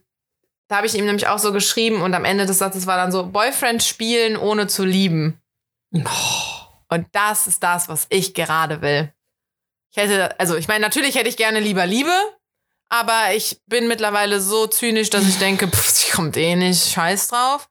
Da 0.69 0.77
habe 0.77 0.87
ich 0.87 0.95
ihm 0.95 1.05
nämlich 1.05 1.27
auch 1.27 1.41
so 1.41 1.53
geschrieben 1.53 2.01
und 2.01 2.15
am 2.15 2.25
Ende 2.25 2.47
des 2.47 2.59
Satzes 2.59 2.87
war 2.87 2.97
dann 2.97 3.11
so, 3.11 3.27
Boyfriend 3.27 3.83
spielen 3.83 4.37
ohne 4.37 4.69
zu 4.69 4.85
lieben. 4.85 5.41
Und 6.89 7.07
das 7.11 7.49
ist 7.49 7.65
das, 7.65 7.89
was 7.89 8.07
ich 8.11 8.35
gerade 8.35 8.83
will. 8.83 9.13
Ich 9.91 9.97
hätte, 9.97 10.39
also 10.39 10.55
ich 10.57 10.69
meine, 10.69 10.81
natürlich 10.83 11.17
hätte 11.17 11.29
ich 11.29 11.37
gerne 11.37 11.59
lieber 11.59 11.87
Liebe, 11.87 12.13
aber 12.89 13.35
ich 13.35 13.61
bin 13.67 13.89
mittlerweile 13.89 14.41
so 14.41 14.69
zynisch, 14.69 15.11
dass 15.11 15.27
ich 15.29 15.39
denke, 15.39 15.67
pff, 15.67 16.13
kommt 16.13 16.37
eh 16.37 16.55
nicht, 16.55 16.93
scheiß 16.93 17.29
drauf. 17.29 17.69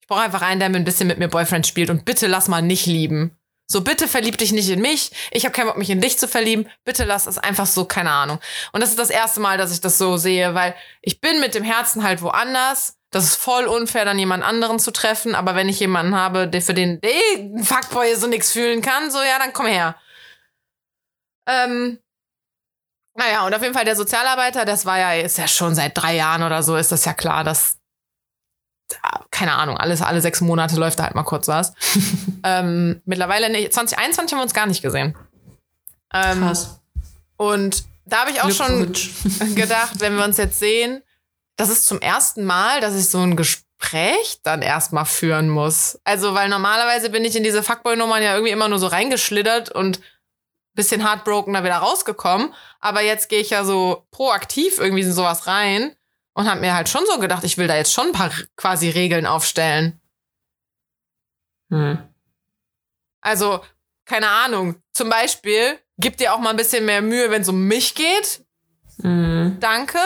Ich 0.00 0.06
brauche 0.06 0.20
einfach 0.22 0.40
einen, 0.42 0.60
der 0.60 0.70
mir 0.70 0.78
ein 0.78 0.84
bisschen 0.84 1.08
mit 1.08 1.18
mir 1.18 1.28
Boyfriend 1.28 1.66
spielt 1.66 1.90
und 1.90 2.06
bitte 2.06 2.26
lass 2.26 2.48
mal 2.48 2.62
nicht 2.62 2.86
lieben. 2.86 3.36
So, 3.72 3.82
bitte 3.82 4.08
verlieb 4.08 4.36
dich 4.36 4.50
nicht 4.50 4.68
in 4.68 4.80
mich. 4.80 5.12
Ich 5.30 5.44
habe 5.44 5.52
keinen 5.52 5.68
Bock, 5.68 5.78
mich 5.78 5.90
in 5.90 6.00
dich 6.00 6.18
zu 6.18 6.26
verlieben. 6.26 6.68
Bitte 6.84 7.04
lass 7.04 7.28
es 7.28 7.38
einfach 7.38 7.66
so, 7.66 7.84
keine 7.84 8.10
Ahnung. 8.10 8.40
Und 8.72 8.80
das 8.80 8.90
ist 8.90 8.98
das 8.98 9.10
erste 9.10 9.38
Mal, 9.38 9.58
dass 9.58 9.72
ich 9.72 9.80
das 9.80 9.96
so 9.96 10.16
sehe, 10.16 10.56
weil 10.56 10.74
ich 11.02 11.20
bin 11.20 11.38
mit 11.38 11.54
dem 11.54 11.62
Herzen 11.62 12.02
halt 12.02 12.20
woanders. 12.20 12.96
Das 13.10 13.22
ist 13.22 13.36
voll 13.36 13.66
unfair, 13.66 14.04
dann 14.04 14.18
jemand 14.18 14.42
anderen 14.42 14.80
zu 14.80 14.90
treffen. 14.90 15.36
Aber 15.36 15.54
wenn 15.54 15.68
ich 15.68 15.78
jemanden 15.78 16.16
habe, 16.16 16.48
der 16.48 16.62
für 16.62 16.74
den 16.74 17.00
der 17.00 17.12
eh 17.12 17.62
Fuckboy 17.62 18.16
so 18.16 18.26
nix 18.26 18.50
fühlen 18.50 18.82
kann, 18.82 19.08
so 19.12 19.18
ja, 19.18 19.38
dann 19.38 19.52
komm 19.52 19.66
her. 19.66 19.94
Ähm, 21.46 22.00
naja, 23.14 23.46
und 23.46 23.54
auf 23.54 23.62
jeden 23.62 23.74
Fall 23.74 23.84
der 23.84 23.96
Sozialarbeiter, 23.96 24.64
das 24.64 24.84
war 24.84 24.98
ja, 24.98 25.12
ist 25.14 25.38
ja 25.38 25.46
schon 25.46 25.76
seit 25.76 25.96
drei 25.96 26.16
Jahren 26.16 26.42
oder 26.42 26.64
so, 26.64 26.74
ist 26.76 26.90
das 26.90 27.04
ja 27.04 27.12
klar, 27.12 27.44
dass 27.44 27.79
keine 29.30 29.54
Ahnung, 29.54 29.76
alles, 29.76 30.02
alle 30.02 30.20
sechs 30.20 30.40
Monate 30.40 30.76
läuft 30.76 30.98
da 30.98 31.04
halt 31.04 31.14
mal 31.14 31.22
kurz 31.22 31.48
was. 31.48 31.72
ähm, 32.44 33.00
mittlerweile, 33.04 33.50
nee, 33.50 33.68
2021 33.68 34.32
haben 34.32 34.40
wir 34.40 34.44
uns 34.44 34.54
gar 34.54 34.66
nicht 34.66 34.82
gesehen. 34.82 35.16
Ähm, 36.12 36.40
Krass. 36.40 36.80
Und 37.36 37.84
da 38.04 38.20
habe 38.20 38.30
ich 38.30 38.42
auch 38.42 38.50
schon 38.50 38.92
gedacht, 39.54 40.00
wenn 40.00 40.16
wir 40.16 40.24
uns 40.24 40.36
jetzt 40.36 40.58
sehen, 40.58 41.02
das 41.56 41.68
ist 41.68 41.86
zum 41.86 42.00
ersten 42.00 42.44
Mal, 42.44 42.80
dass 42.80 42.94
ich 42.94 43.08
so 43.08 43.18
ein 43.18 43.36
Gespräch 43.36 44.40
dann 44.42 44.62
erstmal 44.62 45.06
führen 45.06 45.48
muss. 45.48 45.98
Also, 46.04 46.34
weil 46.34 46.48
normalerweise 46.48 47.10
bin 47.10 47.24
ich 47.24 47.36
in 47.36 47.44
diese 47.44 47.62
Fuckboy-Nummern 47.62 48.22
ja 48.22 48.34
irgendwie 48.34 48.52
immer 48.52 48.68
nur 48.68 48.78
so 48.78 48.86
reingeschlittert 48.86 49.70
und 49.70 50.00
bisschen 50.74 51.06
heartbroken 51.06 51.52
da 51.54 51.64
wieder 51.64 51.76
rausgekommen. 51.76 52.54
Aber 52.80 53.02
jetzt 53.02 53.28
gehe 53.28 53.40
ich 53.40 53.50
ja 53.50 53.64
so 53.64 54.06
proaktiv 54.10 54.78
irgendwie 54.78 55.02
in 55.02 55.12
sowas 55.12 55.46
rein 55.46 55.94
und 56.34 56.48
habe 56.48 56.60
mir 56.60 56.74
halt 56.74 56.88
schon 56.88 57.04
so 57.06 57.18
gedacht, 57.18 57.44
ich 57.44 57.58
will 57.58 57.66
da 57.68 57.76
jetzt 57.76 57.92
schon 57.92 58.06
ein 58.08 58.12
paar 58.12 58.30
quasi 58.56 58.88
Regeln 58.90 59.26
aufstellen. 59.26 60.00
Hm. 61.70 61.98
Also, 63.20 63.64
keine 64.04 64.28
Ahnung. 64.28 64.82
Zum 64.92 65.08
Beispiel, 65.10 65.78
gib 65.98 66.16
dir 66.16 66.32
auch 66.34 66.38
mal 66.38 66.50
ein 66.50 66.56
bisschen 66.56 66.84
mehr 66.86 67.02
Mühe, 67.02 67.30
wenn 67.30 67.42
es 67.42 67.48
um 67.48 67.66
mich 67.66 67.94
geht. 67.94 68.44
Hm. 69.02 69.58
Danke. 69.60 69.98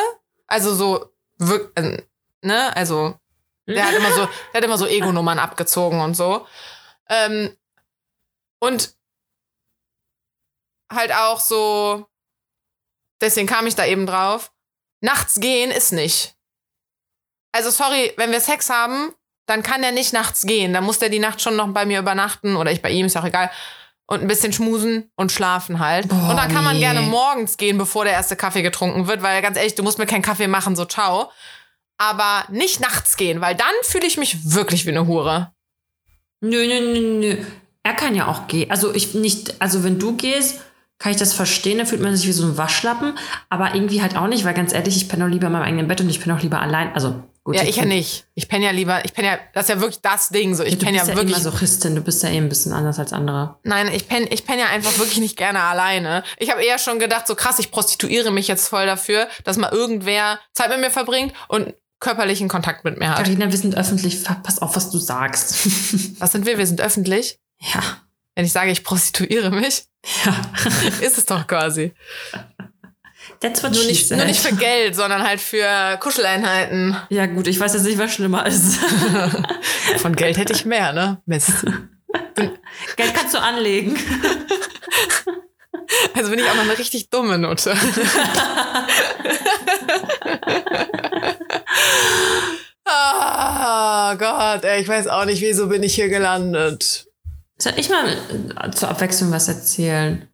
Also 0.47 0.75
so, 0.75 1.13
wirk- 1.39 1.73
äh, 1.79 2.03
ne, 2.43 2.77
also, 2.77 3.19
der 3.67 3.87
hat 3.87 3.95
immer 3.95 4.13
so, 4.13 4.29
der 4.53 4.59
hat 4.59 4.65
immer 4.65 4.79
so 4.79 4.87
Ego-Nummern 4.87 5.39
abgezogen 5.39 6.01
und 6.01 6.15
so. 6.15 6.47
Ähm, 7.09 7.57
und 8.61 8.95
halt 10.93 11.13
auch 11.15 11.41
so, 11.41 12.07
deswegen 13.21 13.47
kam 13.47 13.67
ich 13.67 13.75
da 13.75 13.85
eben 13.87 14.07
drauf. 14.07 14.53
Nachts 15.05 15.39
gehen 15.39 15.71
ist 15.71 15.93
nicht. 15.93 16.35
Also 17.53 17.69
sorry, 17.69 18.15
wenn 18.17 18.33
wir 18.33 18.41
Sex 18.41 18.71
haben, 18.71 19.13
dann 19.47 19.63
kann 19.63 19.83
er 19.83 19.93
nicht 19.93 20.15
nachts 20.15 20.47
gehen. 20.47 20.73
Dann 20.73 20.85
muss 20.85 20.99
der 20.99 21.11
die 21.11 21.19
Nacht 21.19 21.43
schon 21.43 21.57
noch 21.57 21.69
bei 21.69 21.85
mir 21.85 21.99
übernachten 21.99 22.57
oder 22.57 22.73
ich 22.73 22.81
bei 22.81 22.89
ihm, 22.89 23.05
ist 23.05 23.17
auch 23.19 23.27
egal. 23.27 23.51
Und 24.07 24.23
ein 24.23 24.27
bisschen 24.27 24.55
schmusen 24.55 25.11
und 25.15 25.31
schlafen 25.31 25.79
halt. 25.79 26.09
Boah, 26.09 26.31
und 26.31 26.37
dann 26.39 26.51
kann 26.51 26.65
man 26.65 26.77
nee. 26.77 26.81
gerne 26.81 27.03
morgens 27.03 27.59
gehen, 27.59 27.77
bevor 27.77 28.05
der 28.05 28.15
erste 28.15 28.35
Kaffee 28.35 28.63
getrunken 28.63 29.07
wird, 29.07 29.23
weil 29.23 29.43
ganz 29.43 29.59
ehrlich, 29.59 29.75
du 29.75 29.83
musst 29.83 29.99
mir 29.99 30.07
keinen 30.07 30.23
Kaffee 30.23 30.49
machen, 30.49 30.75
so 30.75 30.87
ciao. 30.87 31.31
Aber 31.99 32.47
nicht 32.51 32.81
nachts 32.81 33.19
gehen, 33.19 33.43
weil 33.43 33.55
dann 33.55 33.75
fühle 33.83 34.07
ich 34.07 34.17
mich 34.17 34.55
wirklich 34.55 34.87
wie 34.87 34.91
eine 34.91 35.07
Hure. 35.07 35.53
Nö, 36.41 36.67
nö, 36.67 36.81
nö, 36.81 37.19
nö. 37.21 37.45
Er 37.83 37.95
kann 37.95 38.15
ja 38.15 38.27
auch 38.29 38.47
gehen. 38.47 38.71
Also 38.71 38.95
ich 38.95 39.13
nicht, 39.13 39.61
also 39.61 39.85
wenn 39.85 39.99
du 39.99 40.17
gehst, 40.17 40.63
kann 40.99 41.13
ich 41.13 41.19
das 41.19 41.33
verstehen, 41.35 41.79
da 41.79 41.85
fühlt 41.85 42.01
man 42.01 42.17
sich 42.17 42.27
wie 42.27 42.33
so 42.33 42.45
ein 42.47 42.57
Waschlappen, 42.57 43.19
aber 43.51 43.75
irgendwie 43.75 44.01
halt 44.01 44.17
auch 44.17 44.27
nicht, 44.29 44.45
weil 44.45 44.55
ganz 44.55 44.73
ehrlich, 44.73 44.97
ich 44.97 45.09
penne 45.09 45.25
auch 45.25 45.29
lieber 45.29 45.47
in 45.49 45.53
meinem 45.53 45.63
eigenen 45.65 45.89
Bett 45.89 46.01
und 46.01 46.09
ich 46.09 46.21
bin 46.21 46.33
auch 46.33 46.41
lieber 46.41 46.61
allein. 46.63 46.93
Also 46.95 47.23
gut. 47.43 47.57
Ja, 47.57 47.63
ich 47.65 47.77
ja 47.77 47.83
kenn- 47.83 47.89
nicht. 47.89 48.27
Ich 48.35 48.49
penne 48.49 48.65
ja 48.65 48.71
lieber, 48.71 49.05
ich 49.05 49.13
penne 49.13 49.29
ja, 49.29 49.39
das 49.53 49.65
ist 49.65 49.69
ja 49.75 49.81
wirklich 49.81 50.01
das 50.01 50.29
Ding. 50.31 50.55
So, 50.55 50.63
ich 50.63 50.79
du 50.79 50.85
penne 50.85 50.99
bist 50.99 51.09
ja 51.09 51.13
ja, 51.13 51.19
wirklich. 51.19 51.37
immer 51.37 51.45
Masochistin, 51.45 51.95
du 51.97 52.01
bist 52.01 52.23
ja 52.23 52.29
eh 52.31 52.39
ein 52.39 52.49
bisschen 52.49 52.73
anders 52.73 52.99
als 52.99 53.13
andere. 53.13 53.57
Nein, 53.65 53.89
ich 53.93 54.09
penne 54.09 54.29
ich 54.29 54.47
penn 54.47 54.59
ja 54.59 54.67
einfach 54.67 54.97
wirklich 54.99 55.19
nicht 55.19 55.37
gerne 55.37 55.61
alleine. 55.63 56.23
Ich 56.39 56.51
habe 56.51 56.63
eher 56.65 56.79
schon 56.79 56.99
gedacht, 57.01 57.27
so 57.27 57.35
krass, 57.35 57.59
ich 57.59 57.71
prostituiere 57.73 58.31
mich 58.31 58.47
jetzt 58.49 58.69
voll 58.69 58.87
dafür, 58.87 59.29
dass 59.43 59.57
mal 59.57 59.73
irgendwer 59.73 60.39
Zeit 60.53 60.71
mit 60.71 60.81
mir 60.81 60.91
verbringt 60.91 61.35
und 61.49 61.75
körperlichen 62.01 62.49
Kontakt 62.49 62.85
mit 62.85 62.99
mir 62.99 63.11
hat. 63.11 63.17
Carina, 63.17 63.51
wir 63.51 63.59
sind 63.59 63.77
öffentlich, 63.77 64.25
pass 64.43 64.61
auf, 64.63 64.77
was 64.77 64.91
du 64.91 64.99
sagst. 64.99 66.21
Was 66.21 66.33
sind 66.33 66.47
wir? 66.47 66.57
Wir 66.59 66.67
sind 66.67 66.81
öffentlich. 66.81 67.39
ja. 67.61 67.81
Wenn 68.37 68.45
ich 68.45 68.53
sage, 68.53 68.71
ich 68.73 68.83
prostituiere 68.85 69.51
mich, 69.53 69.85
Ja. 70.25 70.35
ist 71.01 71.19
es 71.19 71.27
doch 71.27 71.47
quasi. 71.47 71.93
That's 73.41 73.63
what 73.63 73.73
Nur 73.73 73.85
nicht, 73.85 74.11
nur 74.11 74.25
nicht 74.25 74.41
für 74.41 74.55
Geld, 74.55 74.95
sondern 74.95 75.23
halt 75.23 75.41
für 75.41 75.99
Kuscheleinheiten. 76.01 76.97
Ja, 77.09 77.27
gut, 77.27 77.47
ich 77.47 77.59
weiß 77.59 77.75
jetzt 77.75 77.85
nicht, 77.85 77.99
was 77.99 78.13
schlimmer 78.13 78.47
ist. 78.47 78.77
Von 79.99 80.15
Geld 80.15 80.37
hätte 80.37 80.53
ich 80.53 80.65
mehr, 80.65 80.93
ne? 80.93 81.23
Mist. 81.27 81.65
Geld 82.97 83.15
kannst 83.15 83.35
du 83.35 83.41
anlegen. 83.41 83.99
Also 86.15 86.31
bin 86.31 86.39
ich 86.39 86.47
auch 86.47 86.55
noch 86.55 86.63
eine 86.63 86.79
richtig 86.79 87.11
dumme 87.11 87.39
Nutte. 87.39 87.75
Ah 92.87 94.15
Gott, 94.17 94.65
ey, 94.65 94.83
ich 94.83 94.89
weiß 94.89 95.09
auch 95.09 95.25
nicht, 95.25 95.41
wieso 95.41 95.69
bin 95.69 95.83
ich 95.83 95.95
hier 95.95 96.09
gelandet. 96.09 97.07
Soll 97.59 97.75
ich 97.77 97.89
mal 97.89 98.09
äh, 98.09 98.71
zur 98.73 98.89
Abwechslung 98.89 99.31
was 99.31 99.49
erzählen? 99.49 100.29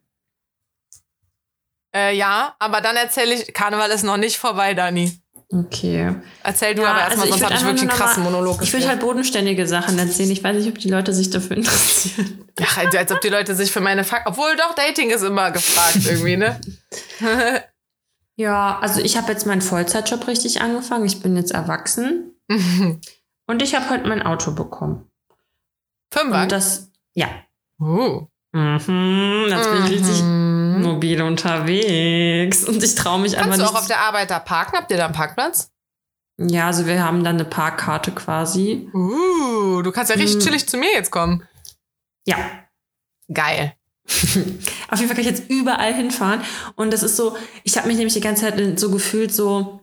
Äh, 1.93 2.15
ja, 2.15 2.55
aber 2.59 2.81
dann 2.81 2.95
erzähle 2.95 3.35
ich, 3.35 3.53
Karneval 3.53 3.91
ist 3.91 4.03
noch 4.03 4.17
nicht 4.17 4.37
vorbei, 4.37 4.73
Dani. 4.73 5.21
Okay. 5.53 6.15
Erzähl 6.43 6.75
du 6.75 6.83
Ja, 6.83 6.91
aber 6.91 7.01
erstmal, 7.01 7.25
also 7.25 7.37
sonst 7.37 7.43
habe 7.43 7.55
ich 7.55 7.65
wirklich 7.65 7.81
einen 7.81 7.89
krassen 7.89 8.23
Monolog 8.23 8.61
Ich 8.61 8.71
will 8.71 8.87
halt 8.87 9.01
bodenständige 9.01 9.67
Sachen 9.67 9.99
erzählen. 9.99 10.31
Ich 10.31 10.41
weiß 10.41 10.55
nicht, 10.55 10.69
ob 10.69 10.79
die 10.79 10.89
Leute 10.89 11.13
sich 11.13 11.29
dafür 11.29 11.57
interessieren. 11.57 12.45
Ach, 12.61 12.77
als 12.77 13.11
ob 13.11 13.19
die 13.19 13.29
Leute 13.29 13.53
sich 13.53 13.71
für 13.71 13.81
meine 13.81 14.05
Fakt. 14.05 14.27
Obwohl 14.27 14.55
doch, 14.55 14.73
Dating 14.75 15.09
ist 15.09 15.23
immer 15.23 15.51
gefragt 15.51 15.99
irgendwie, 16.05 16.37
ne? 16.37 16.59
Ja, 18.37 18.79
also 18.79 19.01
ich 19.01 19.17
habe 19.17 19.31
jetzt 19.31 19.45
meinen 19.45 19.61
Vollzeitjob 19.61 20.25
richtig 20.25 20.61
angefangen. 20.61 21.05
Ich 21.05 21.21
bin 21.21 21.35
jetzt 21.35 21.51
erwachsen. 21.51 22.33
Und 23.45 23.61
ich 23.61 23.75
habe 23.75 23.89
heute 23.89 24.07
mein 24.07 24.23
Auto 24.23 24.53
bekommen. 24.53 25.11
Fünfer. 26.11 26.43
Und 26.43 26.51
das, 26.51 26.90
ja. 27.13 27.27
Uh. 27.79 28.27
Mhm, 28.53 29.45
jetzt 29.49 29.71
bin 29.71 29.85
ich 29.85 29.91
richtig 29.91 30.21
Mhm. 30.23 30.81
mobil 30.83 31.21
unterwegs. 31.21 32.65
Und 32.65 32.83
ich 32.83 32.95
traue 32.95 33.19
mich 33.19 33.37
einfach 33.37 33.51
Kannst 33.51 33.59
du 33.59 33.63
nicht. 33.63 33.73
auch 33.73 33.79
auf 33.79 33.87
der 33.87 33.99
Arbeit 34.01 34.29
da 34.29 34.39
parken? 34.39 34.77
Habt 34.77 34.91
ihr 34.91 34.97
da 34.97 35.05
einen 35.05 35.13
Parkplatz? 35.15 35.71
ja, 36.37 36.67
also 36.67 36.85
wir 36.87 37.03
haben 37.03 37.23
dann 37.23 37.35
eine 37.35 37.45
Parkkarte 37.45 38.11
quasi. 38.11 38.89
Uh, 38.93 39.81
du 39.83 39.91
kannst 39.91 40.09
ja 40.09 40.15
richtig 40.17 40.37
Mhm. 40.37 40.41
chillig 40.47 40.67
zu 40.67 40.77
mir 40.77 40.91
jetzt 40.93 41.11
kommen. 41.11 41.47
Ja, 42.25 42.37
Geil. 43.33 43.73
Auf 44.89 44.99
jeden 44.99 45.07
Fall 45.07 45.09
kann 45.09 45.19
ich 45.19 45.25
jetzt 45.27 45.49
überall 45.49 45.93
hinfahren. 45.93 46.41
Und 46.75 46.91
das 46.91 47.03
ist 47.03 47.15
so, 47.15 47.37
ich 47.63 47.77
habe 47.77 47.87
mich 47.87 47.95
nämlich 47.97 48.13
die 48.15 48.19
ganze 48.21 48.41
Zeit 48.41 48.79
so 48.79 48.89
gefühlt, 48.91 49.33
so, 49.33 49.80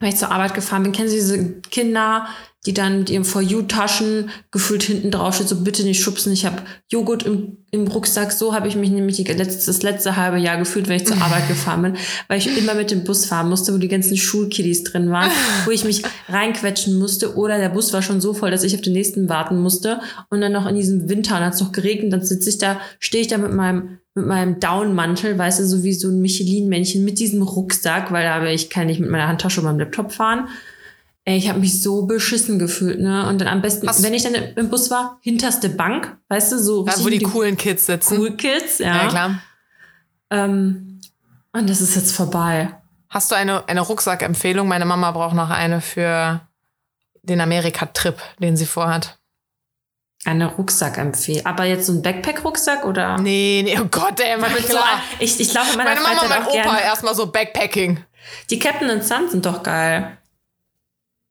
wenn 0.00 0.10
ich 0.10 0.16
zur 0.16 0.30
Arbeit 0.30 0.54
gefahren 0.54 0.84
bin, 0.84 0.92
kennen 0.92 1.08
Sie 1.08 1.16
diese 1.16 1.60
Kinder, 1.70 2.28
die 2.66 2.74
dann 2.74 2.98
mit 2.98 3.10
ihren 3.10 3.24
For 3.24 3.40
You-Taschen 3.40 4.30
gefühlt 4.50 4.82
hinten 4.82 5.10
drauf 5.10 5.36
steht, 5.36 5.48
so 5.48 5.60
bitte 5.62 5.84
nicht 5.84 6.02
schubsen, 6.02 6.32
ich 6.32 6.44
habe 6.44 6.62
Joghurt 6.88 7.22
im, 7.22 7.58
im 7.70 7.86
Rucksack. 7.86 8.32
So 8.32 8.52
habe 8.52 8.68
ich 8.68 8.76
mich 8.76 8.90
nämlich 8.90 9.16
die 9.16 9.24
letzte, 9.24 9.66
das 9.66 9.82
letzte 9.82 10.16
halbe 10.16 10.38
Jahr 10.38 10.56
gefühlt, 10.56 10.88
wenn 10.88 10.96
ich 10.96 11.06
zur 11.06 11.20
Arbeit 11.22 11.48
gefahren 11.48 11.82
bin, 11.82 11.96
weil 12.28 12.38
ich 12.38 12.58
immer 12.58 12.74
mit 12.74 12.90
dem 12.90 13.04
Bus 13.04 13.26
fahren 13.26 13.48
musste, 13.48 13.72
wo 13.72 13.78
die 13.78 13.88
ganzen 13.88 14.16
Schulkiddies 14.16 14.84
drin 14.84 15.10
waren, 15.10 15.30
wo 15.64 15.70
ich 15.70 15.84
mich 15.84 16.02
reinquetschen 16.28 16.98
musste 16.98 17.36
oder 17.36 17.58
der 17.58 17.70
Bus 17.70 17.92
war 17.92 18.02
schon 18.02 18.20
so 18.20 18.34
voll, 18.34 18.50
dass 18.50 18.64
ich 18.64 18.74
auf 18.74 18.82
den 18.82 18.92
nächsten 18.92 19.28
warten 19.28 19.60
musste 19.60 20.00
und 20.30 20.40
dann 20.40 20.52
noch 20.52 20.66
in 20.66 20.76
diesem 20.76 21.08
Winter, 21.08 21.36
und 21.36 21.44
hat 21.44 21.54
es 21.54 21.60
noch 21.60 21.72
geregnet, 21.72 22.12
dann 22.12 22.22
sitze 22.24 22.50
ich 22.50 22.58
da, 22.58 22.80
stehe 22.98 23.22
ich 23.22 23.28
da 23.28 23.38
mit 23.38 23.52
meinem 23.52 23.98
mit 24.18 24.26
meinem 24.26 24.60
Downmantel, 24.60 25.38
weißt 25.38 25.60
du, 25.60 25.66
so 25.66 25.82
wie 25.82 25.94
so 25.94 26.08
ein 26.08 26.20
Michelin-Männchen 26.20 27.04
mit 27.04 27.18
diesem 27.18 27.42
Rucksack, 27.42 28.12
weil 28.12 28.24
da 28.24 28.44
ich 28.46 28.68
kann 28.70 28.86
nicht 28.88 29.00
mit 29.00 29.08
meiner 29.10 29.28
Handtasche 29.28 29.60
oder 29.60 29.70
meinem 29.70 29.80
Laptop 29.80 30.12
fahren. 30.12 30.48
Ey, 31.24 31.36
ich 31.36 31.48
habe 31.48 31.60
mich 31.60 31.82
so 31.82 32.06
beschissen 32.06 32.58
gefühlt, 32.58 33.00
ne? 33.00 33.28
Und 33.28 33.38
dann 33.40 33.48
am 33.48 33.60
besten, 33.60 33.86
Hast- 33.86 34.02
wenn 34.02 34.14
ich 34.14 34.22
dann 34.22 34.34
im 34.34 34.70
Bus 34.70 34.90
war, 34.90 35.18
hinterste 35.20 35.68
Bank, 35.68 36.16
weißt 36.28 36.52
du, 36.52 36.58
so 36.58 36.84
Da, 36.84 36.92
wo 36.98 37.08
die 37.08 37.18
coolen 37.18 37.56
Kids 37.56 37.86
sitzen. 37.86 38.18
cool 38.18 38.30
Kids, 38.32 38.78
ja. 38.78 38.96
Ja, 39.04 39.08
klar. 39.08 39.42
Ähm, 40.30 41.00
und 41.52 41.68
das 41.68 41.80
ist 41.80 41.96
jetzt 41.96 42.12
vorbei. 42.12 42.70
Hast 43.10 43.30
du 43.30 43.34
eine, 43.36 43.68
eine 43.68 43.80
Rucksackempfehlung? 43.80 44.68
Meine 44.68 44.84
Mama 44.84 45.10
braucht 45.12 45.34
noch 45.34 45.50
eine 45.50 45.80
für 45.80 46.40
den 47.22 47.40
Amerika-Trip, 47.40 48.16
den 48.38 48.56
sie 48.56 48.66
vorhat. 48.66 49.17
Eine 50.24 50.46
Rucksack-Empfehlung. 50.46 51.46
Aber 51.46 51.64
jetzt 51.64 51.86
so 51.86 51.92
ein 51.92 52.02
Backpack-Rucksack 52.02 52.84
oder? 52.84 53.18
Nee, 53.18 53.62
nee, 53.64 53.78
oh 53.80 53.86
Gott, 53.90 54.20
ey, 54.20 54.36
mein 54.36 54.50
so 54.50 54.78
ich, 55.20 55.38
ich 55.38 55.50
glaube, 55.50 55.68
Meine 55.76 56.00
Mama 56.00 56.20
und 56.20 56.28
mein 56.28 56.46
Opa 56.46 56.78
erstmal 56.80 57.14
so 57.14 57.26
Backpacking. 57.26 58.04
Die 58.50 58.58
Captain 58.58 58.90
and 58.90 59.04
Sons 59.04 59.30
sind 59.30 59.46
doch 59.46 59.62
geil. 59.62 60.18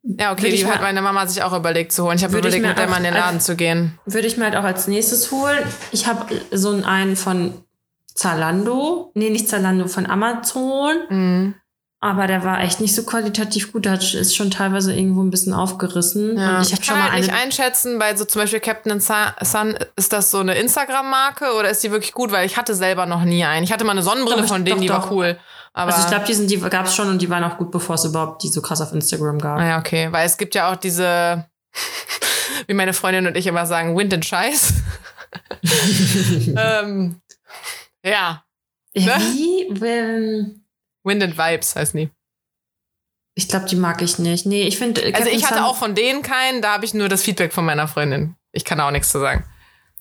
Ja, 0.04 0.32
okay, 0.32 0.44
Würde 0.44 0.56
ich 0.56 0.62
die 0.62 0.68
hat 0.68 0.82
meine 0.82 1.02
Mama 1.02 1.28
sich 1.28 1.44
auch 1.44 1.54
überlegt 1.54 1.92
zu 1.92 2.06
holen. 2.06 2.16
Ich 2.16 2.24
habe 2.24 2.34
Würde 2.34 2.48
ich 2.48 2.56
überlegt, 2.56 2.64
mir 2.64 2.70
mit 2.70 2.78
der 2.78 2.88
mal 2.88 2.98
in 2.98 3.04
den 3.04 3.14
Laden 3.14 3.42
zu 3.42 3.58
gehen. 3.58 4.00
Würde 4.06 4.28
ich 4.28 4.38
mir 4.38 4.46
halt 4.46 4.56
auch 4.56 4.64
als 4.64 4.88
nächstes 4.88 5.32
holen. 5.32 5.60
Ich 5.92 6.08
habe 6.08 6.34
so 6.52 6.72
einen 6.72 7.18
von 7.18 7.62
Zalando. 8.14 9.12
Nee, 9.16 9.30
nicht 9.30 9.50
Zalando, 9.50 9.88
von 9.88 10.06
Amazon. 10.06 10.96
Mhm. 11.10 11.56
Aber 12.00 12.28
der 12.28 12.44
war 12.44 12.62
echt 12.62 12.80
nicht 12.80 12.94
so 12.94 13.04
qualitativ 13.04 13.72
gut. 13.74 13.86
Der 13.86 13.96
ist 13.96 14.36
schon 14.36 14.52
teilweise 14.52 14.94
irgendwo 14.94 15.24
ein 15.24 15.32
bisschen 15.32 15.54
aufgerissen. 15.54 16.38
Ja. 16.38 16.62
Ich, 16.62 16.72
ich 16.72 16.82
kann 16.82 17.02
halt 17.02 17.20
nicht 17.20 17.34
einschätzen, 17.34 17.98
bei 17.98 18.16
so 18.16 18.24
zum 18.24 18.42
Beispiel 18.44 18.60
Captain 18.60 19.00
Sun, 19.00 19.76
ist 19.96 20.14
das 20.14 20.30
so 20.30 20.38
eine 20.38 20.54
Instagram-Marke 20.56 21.54
oder 21.58 21.72
ist 21.72 21.84
die 21.84 21.90
wirklich 21.92 22.14
gut? 22.14 22.32
Weil 22.32 22.46
ich 22.46 22.56
hatte 22.56 22.76
selber 22.76 23.08
noch 23.08 23.24
nie 23.24 23.44
einen. 23.46 23.64
Ich 23.64 23.72
hatte 23.72 23.84
mal 23.84 23.94
eine 23.94 24.04
Sonnenbrille 24.04 24.42
Doch, 24.44 24.48
von 24.48 24.64
denen, 24.64 24.78
doch, 24.78 24.82
die 24.84 24.90
war 24.90 25.02
doch. 25.02 25.12
cool. 25.12 25.40
Aber 25.74 25.92
Also 25.92 26.04
ich 26.06 26.10
glaube, 26.12 26.26
die, 26.26 26.34
sind- 26.36 26.52
die 26.52 26.60
gab 26.60 26.86
es 26.86 26.96
schon 26.96 27.10
und 27.10 27.20
die 27.22 27.30
waren 27.32 27.44
auch 27.44 27.58
gut, 27.58 27.72
bevor 27.72 27.96
es 27.96 28.06
überhaupt 28.06 28.44
die 28.44 28.50
so 28.50 28.62
krass 28.62 28.80
auf 28.82 28.92
Instagram 28.94 29.40
gab. 29.40 29.58
Naja, 29.58 29.80
okay. 29.80 30.08
Weil 30.12 30.26
es 30.28 30.38
gibt 30.38 30.54
ja 30.54 30.72
auch 30.72 30.76
diese, 30.76 31.46
wie 32.68 32.74
meine 32.76 32.94
Freundin 32.94 33.26
und 33.26 33.36
ich 33.36 33.48
immer 33.48 33.66
sagen, 33.66 33.98
Wind 33.98 34.14
and 34.14 34.24
Scheiß. 34.26 34.74
ähm, 36.56 37.22
ja, 38.04 38.44
Ja, 38.94 39.18
Ne? 39.18 39.24
Wie? 39.34 39.86
Ähm, 39.86 40.64
Wind 41.08 41.24
and 41.24 41.38
Vibes 41.38 41.76
heißt 41.76 41.96
nie. 41.96 42.10
Ich 43.36 43.48
glaube, 43.48 43.66
die 43.66 43.76
mag 43.76 44.02
ich 44.02 44.20
nicht. 44.20 44.46
Nee, 44.46 44.64
ich 44.64 44.78
finde. 44.78 45.02
Also 45.16 45.30
ich 45.30 45.46
hatte 45.50 45.64
auch 45.66 45.76
von 45.76 45.96
denen 45.96 46.22
keinen, 46.24 46.62
da 46.62 46.74
habe 46.74 46.86
ich 46.86 46.94
nur 46.94 47.08
das 47.08 47.22
Feedback 47.24 47.54
von 47.54 47.66
meiner 47.66 47.88
Freundin. 47.88 48.36
Ich 48.52 48.66
kann 48.66 48.80
auch 48.80 48.92
nichts 48.92 49.10
zu 49.10 49.20
sagen. 49.20 49.46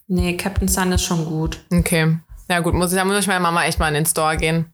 Nee, 0.06 0.36
Captain 0.36 0.68
Sun 0.68 0.92
ist 0.92 1.04
schon 1.04 1.24
gut. 1.26 1.58
Okay. 1.72 2.18
Ja 2.48 2.60
gut, 2.60 2.74
muss 2.74 2.92
ich, 2.92 2.98
da 2.98 3.04
muss 3.04 3.18
ich 3.18 3.26
meiner 3.26 3.40
Mama 3.40 3.64
echt 3.64 3.78
mal 3.78 3.88
in 3.88 3.94
den 3.94 4.06
Store 4.06 4.36
gehen. 4.36 4.72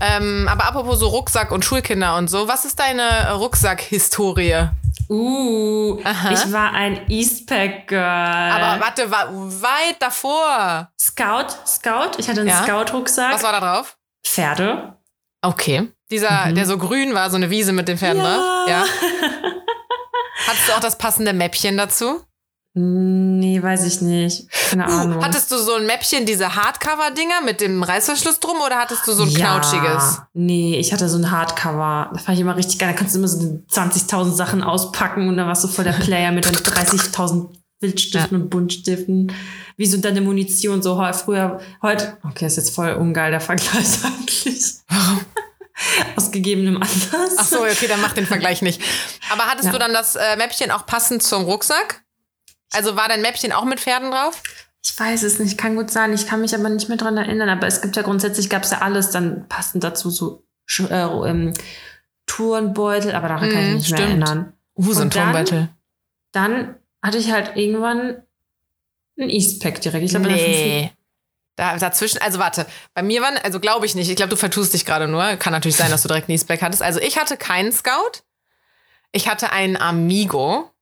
Ähm, 0.00 0.48
aber 0.50 0.64
apropos 0.64 0.98
so 0.98 1.06
Rucksack 1.08 1.52
und 1.52 1.64
Schulkinder 1.64 2.16
und 2.16 2.28
so, 2.28 2.48
was 2.48 2.64
ist 2.64 2.80
deine 2.80 3.32
Rucksack-Historie? 3.34 4.70
Uh, 5.08 6.00
Aha. 6.02 6.32
ich 6.32 6.50
war 6.52 6.72
ein 6.72 7.08
Eastpack-Girl. 7.08 8.00
Aber 8.02 8.82
warte, 8.84 9.10
war 9.10 9.28
weit 9.32 9.96
davor. 10.00 10.90
Scout, 10.98 11.48
Scout. 11.66 12.18
Ich 12.18 12.28
hatte 12.28 12.40
einen 12.40 12.48
Ja. 12.48 12.64
Scout-Rucksack. 12.64 13.34
Was 13.34 13.42
war 13.42 13.52
da 13.52 13.60
drauf? 13.60 13.96
Pferde. 14.24 14.96
Okay. 15.44 15.88
Dieser, 16.10 16.46
mhm. 16.46 16.54
der 16.54 16.66
so 16.66 16.78
grün 16.78 17.14
war, 17.14 17.30
so 17.30 17.36
eine 17.36 17.50
Wiese 17.50 17.72
mit 17.72 17.88
dem 17.88 17.98
Pferd, 17.98 18.16
ja. 18.16 18.22
ne? 18.22 18.44
Ja. 18.68 18.84
Hattest 20.46 20.68
du 20.68 20.72
auch 20.72 20.80
das 20.80 20.98
passende 20.98 21.32
Mäppchen 21.32 21.76
dazu? 21.76 22.20
Nee, 22.76 23.62
weiß 23.62 23.86
ich 23.86 24.00
nicht. 24.00 24.50
Keine 24.50 24.86
Ahnung. 24.86 25.24
Hattest 25.24 25.52
du 25.52 25.58
so 25.58 25.74
ein 25.74 25.86
Mäppchen, 25.86 26.26
diese 26.26 26.56
Hardcover-Dinger 26.56 27.42
mit 27.44 27.60
dem 27.60 27.84
Reißverschluss 27.84 28.40
drum 28.40 28.56
oder 28.66 28.78
hattest 28.78 29.06
du 29.06 29.12
so 29.12 29.22
ein 29.22 29.28
ja, 29.28 29.58
knautschiges? 29.58 30.22
Nee, 30.32 30.76
ich 30.78 30.92
hatte 30.92 31.08
so 31.08 31.16
ein 31.16 31.30
Hardcover. 31.30 32.10
Da 32.12 32.18
fand 32.18 32.36
ich 32.36 32.40
immer 32.40 32.56
richtig 32.56 32.80
geil. 32.80 32.90
Da 32.90 32.98
kannst 32.98 33.14
du 33.14 33.20
immer 33.20 33.28
so 33.28 33.38
20.000 33.70 34.32
Sachen 34.32 34.62
auspacken 34.64 35.28
und 35.28 35.36
dann 35.36 35.46
warst 35.46 35.62
du 35.62 35.68
voll 35.68 35.84
der 35.84 35.92
Player 36.04 36.32
mit 36.32 36.44
30.000 36.46 37.46
Filzstiften 37.84 38.38
ja. 38.38 38.42
und 38.42 38.50
Buntstiften. 38.50 39.32
Wie 39.76 39.86
so 39.86 39.98
deine 39.98 40.20
Munition, 40.20 40.82
so 40.82 40.96
früher, 41.12 41.60
heute, 41.82 42.16
okay, 42.22 42.46
ist 42.46 42.56
jetzt 42.56 42.74
voll 42.74 42.92
ungeil 42.92 43.30
der 43.30 43.40
Vergleich 43.40 44.04
eigentlich. 44.04 44.74
Warum? 44.88 45.20
Aus 46.16 46.30
gegebenem 46.30 46.76
Anlass. 46.76 47.34
Ach 47.36 47.44
so, 47.44 47.62
okay, 47.62 47.88
dann 47.88 48.00
mach 48.00 48.12
den 48.12 48.26
Vergleich 48.26 48.62
nicht. 48.62 48.80
Aber 49.30 49.46
hattest 49.46 49.66
ja. 49.66 49.72
du 49.72 49.78
dann 49.78 49.92
das 49.92 50.14
äh, 50.14 50.36
Mäppchen 50.36 50.70
auch 50.70 50.86
passend 50.86 51.22
zum 51.22 51.44
Rucksack? 51.44 52.04
Also 52.72 52.96
war 52.96 53.08
dein 53.08 53.22
Mäppchen 53.22 53.52
auch 53.52 53.64
mit 53.64 53.80
Pferden 53.80 54.10
drauf? 54.10 54.40
Ich 54.82 54.98
weiß 54.98 55.24
es 55.24 55.38
nicht, 55.40 55.58
kann 55.58 55.76
gut 55.76 55.90
sein. 55.90 56.12
Ich 56.12 56.26
kann 56.26 56.40
mich 56.40 56.54
aber 56.54 56.68
nicht 56.68 56.88
mehr 56.88 56.98
dran 56.98 57.16
erinnern. 57.16 57.48
Aber 57.48 57.66
es 57.66 57.82
gibt 57.82 57.96
ja 57.96 58.02
grundsätzlich, 58.02 58.48
gab 58.48 58.62
es 58.62 58.70
ja 58.70 58.78
alles 58.78 59.10
dann 59.10 59.48
passend 59.48 59.82
dazu, 59.82 60.10
so 60.10 60.44
äh, 60.78 60.94
ähm, 60.94 61.52
Turnbeutel, 62.26 63.12
aber 63.12 63.28
daran 63.28 63.48
mm, 63.48 63.52
kann 63.52 63.60
ich 63.60 63.66
mhm, 63.66 63.74
mich 63.74 63.82
nicht 63.82 63.86
stimmt. 63.86 64.00
mehr 64.00 64.08
erinnern. 64.08 64.52
Uh, 64.76 64.86
Hosen 64.86 65.10
Turnbeutel. 65.10 65.68
Dann, 66.32 66.64
dann 66.66 66.74
hatte 67.04 67.18
ich 67.18 67.30
halt 67.30 67.56
irgendwann 67.56 68.22
ein 69.18 69.30
Eastpack 69.30 69.80
direkt. 69.80 70.04
Ich 70.04 70.10
glaube, 70.10 70.26
Nee. 70.26 70.90
Da, 71.56 71.76
dazwischen, 71.76 72.20
also 72.20 72.40
warte, 72.40 72.66
bei 72.94 73.02
mir 73.02 73.22
waren, 73.22 73.36
also 73.38 73.60
glaube 73.60 73.86
ich 73.86 73.94
nicht, 73.94 74.10
ich 74.10 74.16
glaube, 74.16 74.30
du 74.30 74.36
vertust 74.36 74.74
dich 74.74 74.84
gerade 74.84 75.06
nur. 75.06 75.36
Kann 75.36 75.52
natürlich 75.52 75.76
sein, 75.76 75.90
dass 75.90 76.02
du 76.02 76.08
direkt 76.08 76.28
einen 76.28 76.34
Eastpack 76.34 76.62
hattest. 76.62 76.82
Also 76.82 76.98
ich 76.98 77.16
hatte 77.16 77.36
keinen 77.36 77.70
Scout. 77.70 78.22
Ich 79.12 79.28
hatte 79.28 79.52
einen 79.52 79.76
Amigo. 79.76 80.72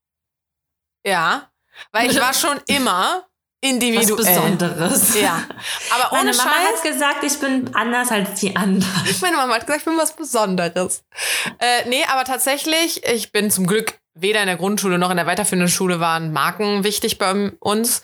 Ja. 1.04 1.50
Weil 1.90 2.10
ich 2.10 2.18
war 2.18 2.32
schon 2.32 2.58
immer 2.68 3.26
was 3.62 3.70
individuell. 3.70 4.16
Besonderes. 4.16 5.14
Ja. 5.20 5.44
Aber 5.90 6.12
ohne 6.12 6.32
Meine 6.32 6.36
Mama 6.38 6.50
Scheiß. 6.50 6.76
hat 6.76 6.82
gesagt, 6.92 7.24
ich 7.24 7.38
bin 7.38 7.74
anders 7.74 8.10
als 8.10 8.40
die 8.40 8.56
anderen. 8.56 9.06
Meine 9.20 9.36
Mama 9.36 9.54
hat 9.54 9.66
gesagt, 9.66 9.80
ich 9.80 9.84
bin 9.84 9.98
was 9.98 10.16
Besonderes. 10.16 11.04
Äh, 11.58 11.86
nee, 11.88 12.02
aber 12.10 12.24
tatsächlich, 12.24 13.06
ich 13.06 13.30
bin 13.30 13.50
zum 13.50 13.66
Glück 13.66 13.98
weder 14.14 14.40
in 14.40 14.46
der 14.46 14.56
Grundschule 14.56 14.98
noch 14.98 15.10
in 15.10 15.16
der 15.16 15.26
weiterführenden 15.26 15.68
Schule 15.68 16.00
waren 16.00 16.32
Marken 16.32 16.84
wichtig 16.84 17.18
bei 17.18 17.52
uns. 17.60 18.02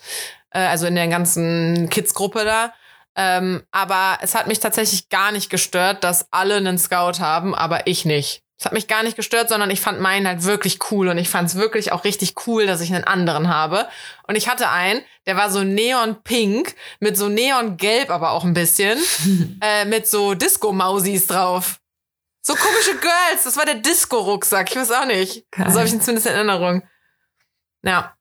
Äh, 0.51 0.61
also 0.61 0.87
in 0.87 0.95
der 0.95 1.09
ganzen 1.09 1.89
Kids-Gruppe 1.91 2.45
da. 2.45 2.73
Ähm, 3.17 3.63
aber 3.73 4.19
es 4.23 4.35
hat 4.35 4.47
mich 4.47 4.61
tatsächlich 4.61 5.09
gar 5.09 5.33
nicht 5.33 5.51
gestört, 5.51 6.05
dass 6.05 6.29
alle 6.31 6.57
einen 6.57 6.79
Scout 6.79 7.19
haben, 7.19 7.55
aber 7.55 7.87
ich 7.87 8.05
nicht. 8.05 8.43
Es 8.57 8.65
hat 8.65 8.73
mich 8.73 8.89
gar 8.89 9.05
nicht 9.05 9.17
gestört, 9.17 9.49
sondern 9.49 9.71
ich 9.71 9.81
fand 9.81 10.01
meinen 10.01 10.27
halt 10.27 10.43
wirklich 10.43 10.79
cool 10.91 11.09
und 11.09 11.19
ich 11.19 11.29
fand 11.29 11.49
es 11.49 11.55
wirklich 11.55 11.93
auch 11.93 12.03
richtig 12.03 12.35
cool, 12.47 12.67
dass 12.67 12.81
ich 12.81 12.93
einen 12.93 13.05
anderen 13.05 13.49
habe. 13.49 13.87
Und 14.27 14.37
ich 14.37 14.49
hatte 14.49 14.69
einen, 14.69 15.01
der 15.27 15.37
war 15.37 15.51
so 15.51 15.63
neon-pink, 15.63 16.75
mit 16.99 17.17
so 17.17 17.29
neon-gelb 17.29 18.11
aber 18.11 18.33
auch 18.33 18.45
ein 18.45 18.55
bisschen, 18.55 18.99
äh, 19.61 19.85
mit 19.85 20.09
so 20.09 20.35
Disco-Mausis 20.35 21.29
drauf. 21.29 21.79
So 22.43 22.55
komische 22.55 22.97
Girls, 22.99 23.45
das 23.45 23.57
war 23.57 23.65
der 23.67 23.75
Disco-Rucksack, 23.77 24.71
ich 24.71 24.77
weiß 24.77 24.91
auch 24.93 25.05
nicht. 25.07 25.51
Geil. 25.51 25.71
So 25.71 25.79
habe 25.79 25.87
ich 25.89 25.93
ihn 25.95 26.01
zumindest 26.01 26.27
in 26.27 26.35
Erinnerung. 26.35 26.83
Ja, 27.83 28.15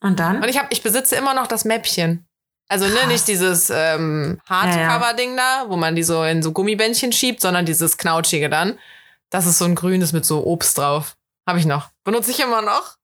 Und 0.00 0.20
dann? 0.20 0.36
und 0.42 0.48
ich, 0.48 0.58
hab, 0.58 0.72
ich 0.72 0.82
besitze 0.82 1.16
immer 1.16 1.34
noch 1.34 1.46
das 1.46 1.64
Mäppchen. 1.64 2.26
Also 2.68 2.86
ne, 2.86 3.06
nicht 3.08 3.26
dieses 3.26 3.68
ähm, 3.70 4.40
Hardcover-Ding 4.48 5.36
da, 5.36 5.64
wo 5.68 5.76
man 5.76 5.96
die 5.96 6.04
so 6.04 6.22
in 6.22 6.42
so 6.42 6.52
Gummibändchen 6.52 7.12
schiebt, 7.12 7.40
sondern 7.40 7.66
dieses 7.66 7.96
knautschige 7.98 8.48
dann. 8.48 8.78
Das 9.30 9.46
ist 9.46 9.58
so 9.58 9.64
ein 9.64 9.74
grünes 9.74 10.12
mit 10.12 10.24
so 10.24 10.44
Obst 10.46 10.78
drauf. 10.78 11.16
Habe 11.48 11.58
ich 11.58 11.66
noch. 11.66 11.90
Benutze 12.04 12.30
ich 12.30 12.38
immer 12.38 12.62
noch. 12.62 12.96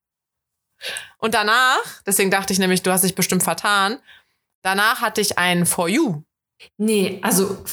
Und 1.18 1.34
danach, 1.34 1.80
deswegen 2.06 2.30
dachte 2.30 2.52
ich 2.52 2.58
nämlich, 2.60 2.82
du 2.82 2.92
hast 2.92 3.02
dich 3.02 3.14
bestimmt 3.16 3.42
vertan. 3.42 3.98
Danach 4.62 5.00
hatte 5.00 5.20
ich 5.20 5.38
einen 5.38 5.66
For 5.66 5.88
You. 5.88 6.22
Nee, 6.76 7.18
also. 7.22 7.64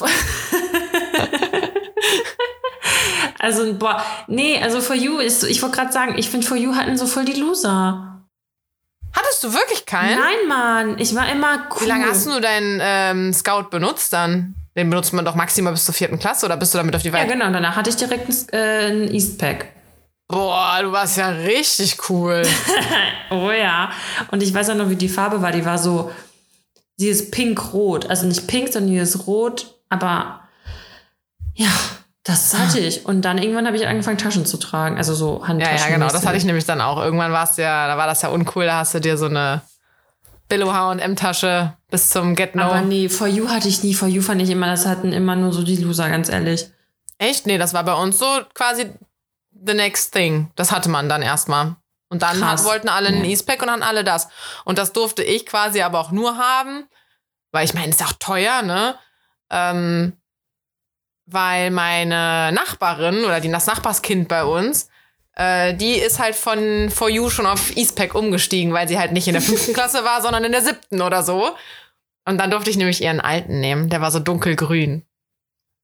Also, 3.44 3.74
boah, 3.76 4.04
nee, 4.28 4.58
also 4.62 4.82
For 4.82 4.96
You 4.96 5.20
ist, 5.20 5.44
ich 5.44 5.62
wollte 5.62 5.76
gerade 5.78 5.92
sagen, 5.92 6.16
ich 6.18 6.30
finde 6.30 6.48
For 6.48 6.58
You 6.58 6.76
hatten 6.76 6.98
so 6.98 7.06
voll 7.06 7.26
die 7.26 7.34
Loser. 7.40 8.10
Hattest 9.16 9.44
du 9.44 9.54
wirklich 9.54 9.86
keinen? 9.86 10.18
Nein, 10.20 10.48
Mann, 10.48 10.98
ich 11.00 11.14
war 11.14 11.30
immer 11.32 11.68
cool. 11.76 11.82
Wie 11.84 11.90
lange 11.90 12.06
hast 12.08 12.26
du 12.26 12.40
deinen 12.40 12.80
ähm, 12.82 13.34
Scout 13.34 13.70
benutzt 13.70 14.12
dann? 14.14 14.56
Den 14.76 14.90
benutzt 14.90 15.14
man 15.14 15.24
doch 15.24 15.36
maximal 15.36 15.72
bis 15.74 15.86
zur 15.86 15.94
vierten 15.94 16.18
Klasse 16.18 16.48
oder 16.48 16.58
bist 16.58 16.74
du 16.74 16.80
damit 16.80 16.96
auf 16.96 17.04
die 17.04 17.10
Ja, 17.10 17.14
Weite? 17.14 17.32
genau, 17.34 17.52
danach 17.52 17.76
hatte 17.76 17.92
ich 17.92 17.96
direkt 17.96 18.28
ein, 18.28 18.50
äh, 18.54 18.88
ein 18.88 19.14
Eastpack. 19.14 19.68
Boah, 20.28 20.80
du 20.82 20.92
warst 20.92 21.18
ja 21.18 21.28
richtig 21.30 22.10
cool. 22.10 22.42
Oh 23.30 23.50
ja. 23.52 23.92
Und 24.32 24.44
ich 24.44 24.54
weiß 24.54 24.70
auch 24.70 24.76
noch, 24.76 24.90
wie 24.90 24.96
die 24.96 25.10
Farbe 25.10 25.42
war. 25.42 25.52
Die 25.52 25.66
war 25.66 25.78
so, 25.80 26.12
sie 26.98 27.10
ist 27.10 27.32
pink-rot. 27.32 28.08
Also 28.08 28.26
nicht 28.28 28.48
pink, 28.48 28.72
sondern 28.72 28.92
die 28.92 28.98
ist 29.00 29.26
rot. 29.28 29.76
Aber 29.90 30.42
ja, 31.56 31.70
das 32.24 32.54
hatte 32.58 32.80
ich. 32.80 33.06
Und 33.06 33.22
dann 33.24 33.38
irgendwann 33.38 33.68
habe 33.68 33.76
ich 33.76 33.86
angefangen, 33.88 34.18
Taschen 34.18 34.46
zu 34.46 34.58
tragen. 34.58 34.98
Also 34.98 35.14
so 35.14 35.40
Ja, 35.42 35.48
Handtaschen. 35.50 35.78
ja, 35.78 35.88
genau. 35.98 36.08
Das 36.10 36.26
hatte 36.26 36.38
ich 36.38 36.46
nämlich 36.46 36.66
dann 36.66 36.80
auch. 36.82 36.98
Irgendwann 37.04 37.32
war 37.34 37.44
es 37.44 37.58
ja, 37.58 37.88
da 37.88 37.98
war 37.98 38.08
das 38.08 38.22
ja 38.22 38.30
uncool. 38.30 38.66
Da 38.66 38.78
hast 38.78 38.94
du 38.94 39.00
dir 39.02 39.18
so 39.18 39.26
eine 39.26 39.62
Billo 40.48 40.74
H&M-Tasche 40.74 41.74
bis 41.90 42.10
zum 42.10 42.36
Get 42.36 42.56
No. 42.56 42.64
Aber 42.64 42.82
nee, 42.82 43.10
For 43.10 43.28
You 43.28 43.50
hatte 43.50 43.68
ich 43.68 43.84
nie. 43.84 43.94
For 43.94 44.08
You 44.08 44.22
fand 44.22 44.42
ich 44.42 44.50
immer, 44.50 44.68
das 44.68 44.86
hatten 44.86 45.12
immer 45.12 45.36
nur 45.36 45.52
so 45.52 45.64
die 45.64 45.76
Loser, 45.78 46.10
ganz 46.10 46.30
ehrlich. 46.30 46.70
Echt? 47.18 47.46
Nee, 47.46 47.58
das 47.58 47.74
war 47.74 47.84
bei 47.84 47.94
uns 47.94 48.18
so 48.20 48.26
quasi 48.54 48.90
the 49.66 49.74
next 49.74 50.14
thing. 50.14 50.52
Das 50.56 50.72
hatte 50.72 50.90
man 50.90 51.10
dann 51.10 51.22
erstmal. 51.22 51.76
Und 52.10 52.22
dann 52.22 52.48
hat, 52.48 52.64
wollten 52.64 52.90
alle 52.90 53.08
einen 53.08 53.24
Ja. 53.24 53.32
Eastpack 53.32 53.62
und 53.62 53.68
dann 53.68 53.82
alle 53.84 54.04
das. 54.04 54.28
Und 54.66 54.78
das 54.78 54.94
durfte 54.94 55.24
ich 55.24 55.46
quasi 55.46 55.82
aber 55.82 56.00
auch 56.00 56.12
nur 56.12 56.38
haben, 56.38 56.86
weil 57.52 57.66
ich 57.66 57.74
meine, 57.74 57.90
ist 57.90 58.04
auch 58.04 58.14
teuer, 58.20 58.62
ne? 58.62 58.96
Ähm, 59.50 60.14
weil 61.26 61.72
meine 61.72 62.52
Nachbarin 62.54 63.24
oder 63.24 63.40
die, 63.40 63.52
das 63.52 63.68
Nachbarskind 63.68 64.28
bei 64.28 64.44
uns, 64.44 64.90
äh, 65.36 65.74
die 65.74 65.94
ist 65.94 66.20
halt 66.20 66.36
von 66.36 66.90
For 66.90 67.10
You 67.10 67.30
schon 67.30 67.46
auf 67.46 67.76
Eastpack 67.76 68.14
umgestiegen, 68.16 68.74
weil 68.74 68.88
sie 68.88 69.00
halt 69.00 69.12
nicht 69.12 69.28
in 69.28 69.34
der 69.34 69.42
fünften 69.42 69.74
Klasse 69.76 70.04
war, 70.04 70.22
sondern 70.22 70.44
in 70.44 70.52
der 70.52 70.62
siebten 70.62 71.02
oder 71.02 71.24
so. 71.24 71.56
Und 72.26 72.38
dann 72.38 72.52
durfte 72.52 72.70
ich 72.70 72.78
nämlich 72.78 73.02
ihren 73.02 73.20
alten 73.20 73.60
nehmen. 73.60 73.90
Der 73.90 74.02
war 74.02 74.12
so 74.12 74.20
dunkelgrün. 74.20 75.06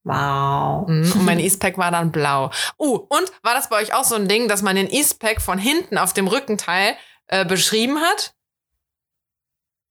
Wow. 0.03 0.87
Mhm, 0.87 1.11
Und 1.11 1.25
mein 1.25 1.39
Eastpack 1.41 1.77
war 1.77 1.91
dann 1.91 2.11
blau. 2.11 2.51
Uh, 2.77 2.95
und 2.95 3.31
war 3.43 3.53
das 3.53 3.69
bei 3.69 3.77
euch 3.77 3.93
auch 3.93 4.05
so 4.05 4.15
ein 4.15 4.27
Ding, 4.27 4.47
dass 4.47 4.61
man 4.61 4.75
den 4.75 4.89
Eastpack 4.89 5.41
von 5.41 5.57
hinten 5.57 5.97
auf 5.97 6.13
dem 6.13 6.27
Rückenteil 6.27 6.95
äh, 7.27 7.45
beschrieben 7.45 7.99
hat? 7.99 8.33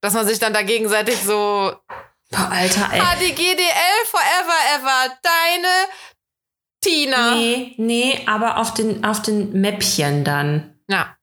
Dass 0.01 0.15
man 0.15 0.27
sich 0.27 0.39
dann 0.39 0.53
da 0.55 0.63
gegenseitig 0.63 1.19
so, 1.23 1.75
Boah, 2.31 2.51
Alter, 2.51 2.89
ey. 2.93 3.01
ah, 3.01 3.15
die 3.21 3.33
GDL 3.35 4.05
forever 4.07 4.59
ever, 4.77 5.17
deine 5.23 5.89
Tina. 6.81 7.35
Nee, 7.35 7.75
nee, 7.79 8.23
aber 8.27 8.59
auf 8.59 8.75
den, 8.75 9.05
auf 9.05 9.23
den 9.23 9.53
Mäppchen 9.61 10.25
dann. 10.25 10.79
Ja. 10.89 11.17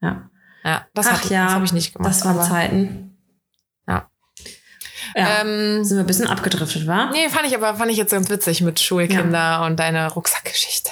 Ja. 0.00 0.30
Ja, 0.64 0.86
das, 0.94 1.06
Ach 1.06 1.22
hat- 1.22 1.30
ja, 1.30 1.44
das 1.44 1.54
habe 1.54 1.64
ich 1.64 1.72
nicht 1.72 1.94
gemacht. 1.94 2.10
Das 2.10 2.24
waren 2.24 2.42
Zeiten. 2.42 3.18
Ja. 3.88 4.10
Ja. 5.14 5.40
Ähm, 5.40 5.84
Sind 5.84 5.96
wir 5.98 6.04
ein 6.04 6.06
bisschen 6.06 6.26
abgedriftet, 6.28 6.86
wa? 6.86 7.10
nee, 7.10 7.28
fand 7.28 7.46
ich 7.46 7.54
aber 7.54 7.74
fand 7.76 7.90
ich 7.90 7.96
jetzt 7.96 8.10
ganz 8.10 8.28
witzig 8.30 8.60
mit 8.62 8.80
Schulkinder 8.80 9.62
und 9.64 9.76
deine 9.76 10.12
Rucksackgeschichte. 10.12 10.90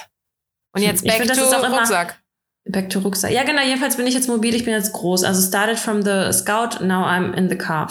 Und 0.73 0.83
jetzt 0.83 1.03
Ich 1.05 1.09
back 1.11 1.19
find, 1.19 1.31
das 1.31 1.39
to 1.39 1.45
Rucksack. 1.67 2.21
Back 2.67 2.89
to 2.91 3.01
Rucksack. 3.01 3.31
Ja, 3.31 3.45
genau. 3.45 3.63
Jedenfalls 3.63 3.97
bin 3.97 4.07
ich 4.07 4.15
jetzt 4.15 4.29
mobil. 4.29 4.55
Ich 4.55 4.65
bin 4.65 4.73
jetzt 4.73 4.93
groß. 4.93 5.25
Also 5.25 5.47
started 5.47 5.79
from 5.79 6.03
the 6.03 6.33
Scout, 6.33 6.83
now 6.83 7.05
I'm 7.05 7.35
in 7.35 7.51
the 7.51 7.57
car. 7.57 7.91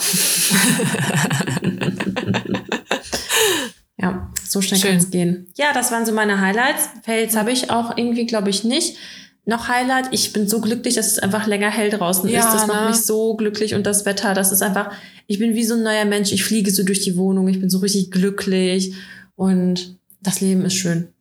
ja, 3.96 4.28
so 4.44 4.60
schnell 4.60 4.80
kann 4.80 4.96
es 4.96 5.10
gehen. 5.10 5.46
Ja, 5.54 5.72
das 5.72 5.92
waren 5.92 6.04
so 6.04 6.12
meine 6.12 6.40
Highlights. 6.40 6.88
Fails 7.04 7.36
habe 7.36 7.52
ich 7.52 7.70
auch 7.70 7.96
irgendwie, 7.96 8.26
glaube 8.26 8.50
ich, 8.50 8.64
nicht. 8.64 8.96
Noch 9.46 9.68
Highlight, 9.68 10.06
ich 10.10 10.32
bin 10.32 10.48
so 10.48 10.60
glücklich, 10.60 10.94
dass 10.94 11.06
es 11.06 11.18
einfach 11.18 11.46
länger 11.46 11.70
hell 11.70 11.90
draußen 11.90 12.28
Ja, 12.28 12.40
ist. 12.40 12.54
Das 12.54 12.66
macht 12.66 12.80
ne? 12.80 12.88
mich 12.88 13.02
so 13.02 13.36
glücklich 13.36 13.74
und 13.74 13.84
das 13.84 14.06
Wetter, 14.06 14.32
das 14.32 14.50
ist 14.52 14.62
einfach, 14.62 14.90
ich 15.26 15.38
bin 15.38 15.54
wie 15.54 15.64
so 15.64 15.74
ein 15.74 15.82
neuer 15.82 16.06
Mensch. 16.06 16.32
Ich 16.32 16.42
fliege 16.44 16.70
so 16.70 16.82
durch 16.82 17.00
die 17.00 17.16
Wohnung, 17.16 17.46
ich 17.48 17.60
bin 17.60 17.68
so 17.68 17.78
richtig 17.78 18.10
glücklich 18.10 18.94
und 19.36 19.98
das 20.20 20.40
Leben 20.40 20.64
ist 20.64 20.74
schön. 20.74 21.13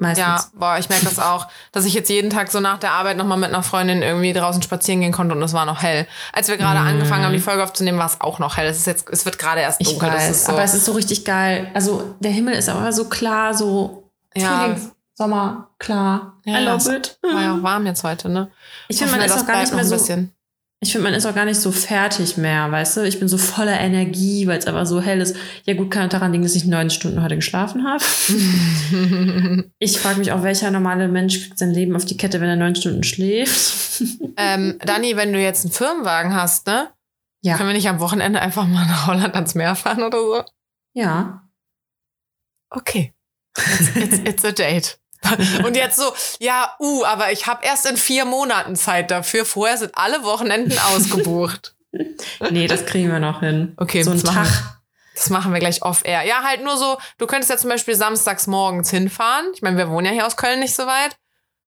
Meistens. 0.00 0.24
Ja, 0.26 0.44
boah, 0.54 0.76
ich 0.78 0.88
merke 0.88 1.06
das 1.06 1.18
auch, 1.18 1.48
dass 1.72 1.84
ich 1.84 1.92
jetzt 1.92 2.08
jeden 2.08 2.30
Tag 2.30 2.52
so 2.52 2.60
nach 2.60 2.78
der 2.78 2.92
Arbeit 2.92 3.16
nochmal 3.16 3.36
mit 3.36 3.48
einer 3.52 3.64
Freundin 3.64 4.00
irgendwie 4.02 4.32
draußen 4.32 4.62
spazieren 4.62 5.00
gehen 5.00 5.10
konnte 5.10 5.34
und 5.34 5.42
es 5.42 5.52
war 5.54 5.64
noch 5.64 5.82
hell. 5.82 6.06
Als 6.32 6.46
wir 6.46 6.56
gerade 6.56 6.78
Mm. 6.80 6.86
angefangen 6.86 7.24
haben, 7.24 7.32
die 7.32 7.40
Folge 7.40 7.64
aufzunehmen, 7.64 7.98
war 7.98 8.06
es 8.06 8.20
auch 8.20 8.38
noch 8.38 8.56
hell. 8.56 8.68
Es 8.68 8.78
ist 8.78 8.86
jetzt, 8.86 9.08
es 9.10 9.24
wird 9.24 9.38
gerade 9.40 9.60
erst 9.60 9.80
Ich 9.80 9.88
dunkel. 9.88 10.08
das 10.10 10.18
weiß, 10.20 10.30
ist 10.30 10.44
so. 10.46 10.52
aber 10.52 10.62
es 10.62 10.74
ist 10.74 10.84
so 10.84 10.92
richtig 10.92 11.24
geil. 11.24 11.68
Also 11.74 12.14
der 12.20 12.30
Himmel 12.30 12.54
ist 12.54 12.68
aber 12.68 12.92
so 12.92 13.06
klar, 13.06 13.54
so 13.54 14.08
Ja. 14.36 14.60
Frühlings, 14.60 14.92
Sommer, 15.14 15.70
klar. 15.80 16.34
Ja, 16.44 16.60
I 16.60 16.64
love 16.64 16.76
es 16.76 16.86
it. 16.86 17.18
war 17.22 17.42
ja 17.42 17.54
auch 17.56 17.62
warm 17.64 17.84
jetzt 17.86 18.04
heute, 18.04 18.28
ne? 18.28 18.52
Ich 18.86 18.98
finde, 18.98 19.16
man 19.16 19.20
ist 19.22 19.34
das 19.34 19.42
auch 19.42 19.46
gar 19.48 19.60
nicht 19.60 19.74
mehr 19.74 19.84
so. 19.84 19.96
bisschen. 19.96 20.32
Ich 20.80 20.92
finde, 20.92 21.08
man 21.08 21.14
ist 21.14 21.26
auch 21.26 21.34
gar 21.34 21.44
nicht 21.44 21.60
so 21.60 21.72
fertig 21.72 22.36
mehr, 22.36 22.70
weißt 22.70 22.98
du? 22.98 23.00
Ich 23.02 23.18
bin 23.18 23.26
so 23.26 23.36
voller 23.36 23.80
Energie, 23.80 24.46
weil 24.46 24.58
es 24.58 24.68
aber 24.68 24.86
so 24.86 25.00
hell 25.00 25.20
ist. 25.20 25.34
Ja 25.64 25.74
gut, 25.74 25.90
kann 25.90 26.08
daran 26.08 26.30
liegen, 26.30 26.44
dass 26.44 26.54
ich 26.54 26.66
neun 26.66 26.88
Stunden 26.90 27.22
heute 27.22 27.36
geschlafen 27.36 27.84
habe. 27.86 28.04
Ich 29.80 29.98
frage 29.98 30.18
mich 30.18 30.32
auch, 30.32 30.42
welcher 30.42 30.70
normale 30.70 31.08
Mensch 31.08 31.40
kriegt 31.40 31.58
sein 31.58 31.70
Leben 31.72 31.94
auf 31.94 32.04
die 32.04 32.16
Kette, 32.16 32.40
wenn 32.40 32.48
er 32.48 32.56
neun 32.56 32.74
Stunden 32.74 33.02
schläft. 33.02 34.02
ähm, 34.36 34.78
Dani, 34.84 35.16
wenn 35.16 35.32
du 35.32 35.40
jetzt 35.40 35.64
einen 35.64 35.72
Firmenwagen 35.72 36.34
hast, 36.34 36.66
ne? 36.66 36.88
Ja. 37.42 37.56
Können 37.56 37.68
wir 37.68 37.74
nicht 37.74 37.88
am 37.88 38.00
Wochenende 38.00 38.40
einfach 38.40 38.66
mal 38.66 38.86
nach 38.86 39.06
Holland 39.06 39.34
ans 39.34 39.54
Meer 39.54 39.74
fahren 39.74 40.02
oder 40.02 40.18
so? 40.18 40.44
Ja. 40.94 41.48
Okay. 42.70 43.14
It's, 43.56 43.96
it's, 43.96 44.18
it's 44.18 44.44
a 44.44 44.52
date. 44.52 44.98
Und 45.64 45.76
jetzt 45.76 45.96
so, 45.96 46.12
ja, 46.38 46.74
uh, 46.80 47.04
aber 47.04 47.32
ich 47.32 47.46
habe 47.46 47.64
erst 47.64 47.86
in 47.86 47.96
vier 47.96 48.24
Monaten 48.24 48.76
Zeit 48.76 49.10
dafür. 49.10 49.44
Vorher 49.44 49.76
sind 49.78 49.92
alle 49.94 50.22
Wochenenden 50.22 50.78
ausgebucht. 50.94 51.74
Nee, 52.50 52.66
das 52.66 52.86
kriegen 52.86 53.10
wir 53.10 53.18
noch 53.18 53.40
hin. 53.40 53.74
Okay, 53.76 54.02
so 54.02 54.10
ein 54.10 54.20
das 54.20 54.32
machen 54.32 54.44
Tag. 54.44 54.78
Das 55.14 55.30
machen 55.30 55.52
wir 55.52 55.58
gleich 55.58 55.82
off-air. 55.82 56.22
Ja, 56.22 56.44
halt 56.44 56.62
nur 56.62 56.76
so, 56.76 56.96
du 57.18 57.26
könntest 57.26 57.50
ja 57.50 57.56
zum 57.56 57.70
Beispiel 57.70 57.96
samstags 57.96 58.46
morgens 58.46 58.90
hinfahren. 58.90 59.46
Ich 59.52 59.62
meine, 59.62 59.76
wir 59.76 59.90
wohnen 59.90 60.06
ja 60.06 60.12
hier 60.12 60.26
aus 60.26 60.36
Köln 60.36 60.60
nicht 60.60 60.76
so 60.76 60.86
weit. 60.86 61.16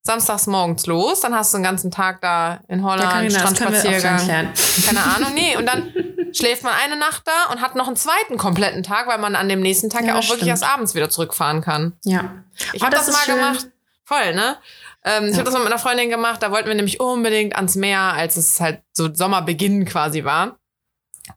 Samstags 0.03 0.47
morgens 0.47 0.87
los, 0.87 1.19
dann 1.19 1.35
hast 1.35 1.53
du 1.53 1.57
den 1.59 1.63
ganzen 1.63 1.91
Tag 1.91 2.21
da 2.21 2.61
in 2.67 2.79
Ja, 2.79 2.85
Holland, 2.85 3.11
Carina, 3.11 3.29
gleich 3.29 3.41
Strandspaziergang. 3.41 4.53
Keine 4.85 5.03
Ahnung, 5.03 5.33
nee. 5.35 5.55
Und 5.57 5.67
dann 5.67 5.93
schläft 6.33 6.63
man 6.63 6.73
eine 6.83 6.95
Nacht 6.95 7.21
da 7.27 7.51
und 7.51 7.61
hat 7.61 7.75
noch 7.75 7.85
einen 7.87 7.95
zweiten 7.95 8.37
kompletten 8.37 8.81
Tag, 8.81 9.07
weil 9.07 9.19
man 9.19 9.35
an 9.35 9.47
dem 9.47 9.59
nächsten 9.61 9.89
Tag 9.91 10.01
ja, 10.01 10.07
Ja, 10.09 10.13
auch 10.15 10.23
wirklich 10.23 10.37
stimmt. 10.37 10.49
erst 10.49 10.63
abends 10.63 10.95
wieder 10.95 11.09
zurückfahren 11.11 11.61
kann. 11.61 11.93
Ja. 12.03 12.43
Ich 12.73 12.81
Oh, 12.81 12.85
habe 12.85 12.95
das 12.95 13.05
das, 13.05 13.15
mal 13.15 13.21
schön. 13.25 13.35
gemacht. 13.35 13.67
Voll, 14.03 14.33
ne? 14.33 14.57
Ähm, 15.05 15.25
Ich 15.25 15.31
Ja. 15.31 15.37
habe 15.37 15.45
das 15.45 15.53
mal 15.53 15.59
mit 15.59 15.67
einer 15.71 15.79
Freundin 15.79 16.09
gemacht. 16.09 16.41
Da 16.41 16.49
wollten 16.51 16.67
wir 16.67 16.75
nämlich 16.75 16.99
unbedingt 16.99 17.55
ans 17.55 17.75
Meer, 17.75 17.99
als 17.99 18.37
es 18.37 18.59
halt 18.59 18.81
so 18.93 19.13
Sommerbeginn 19.13 19.85
quasi 19.85 20.23
war. 20.23 20.57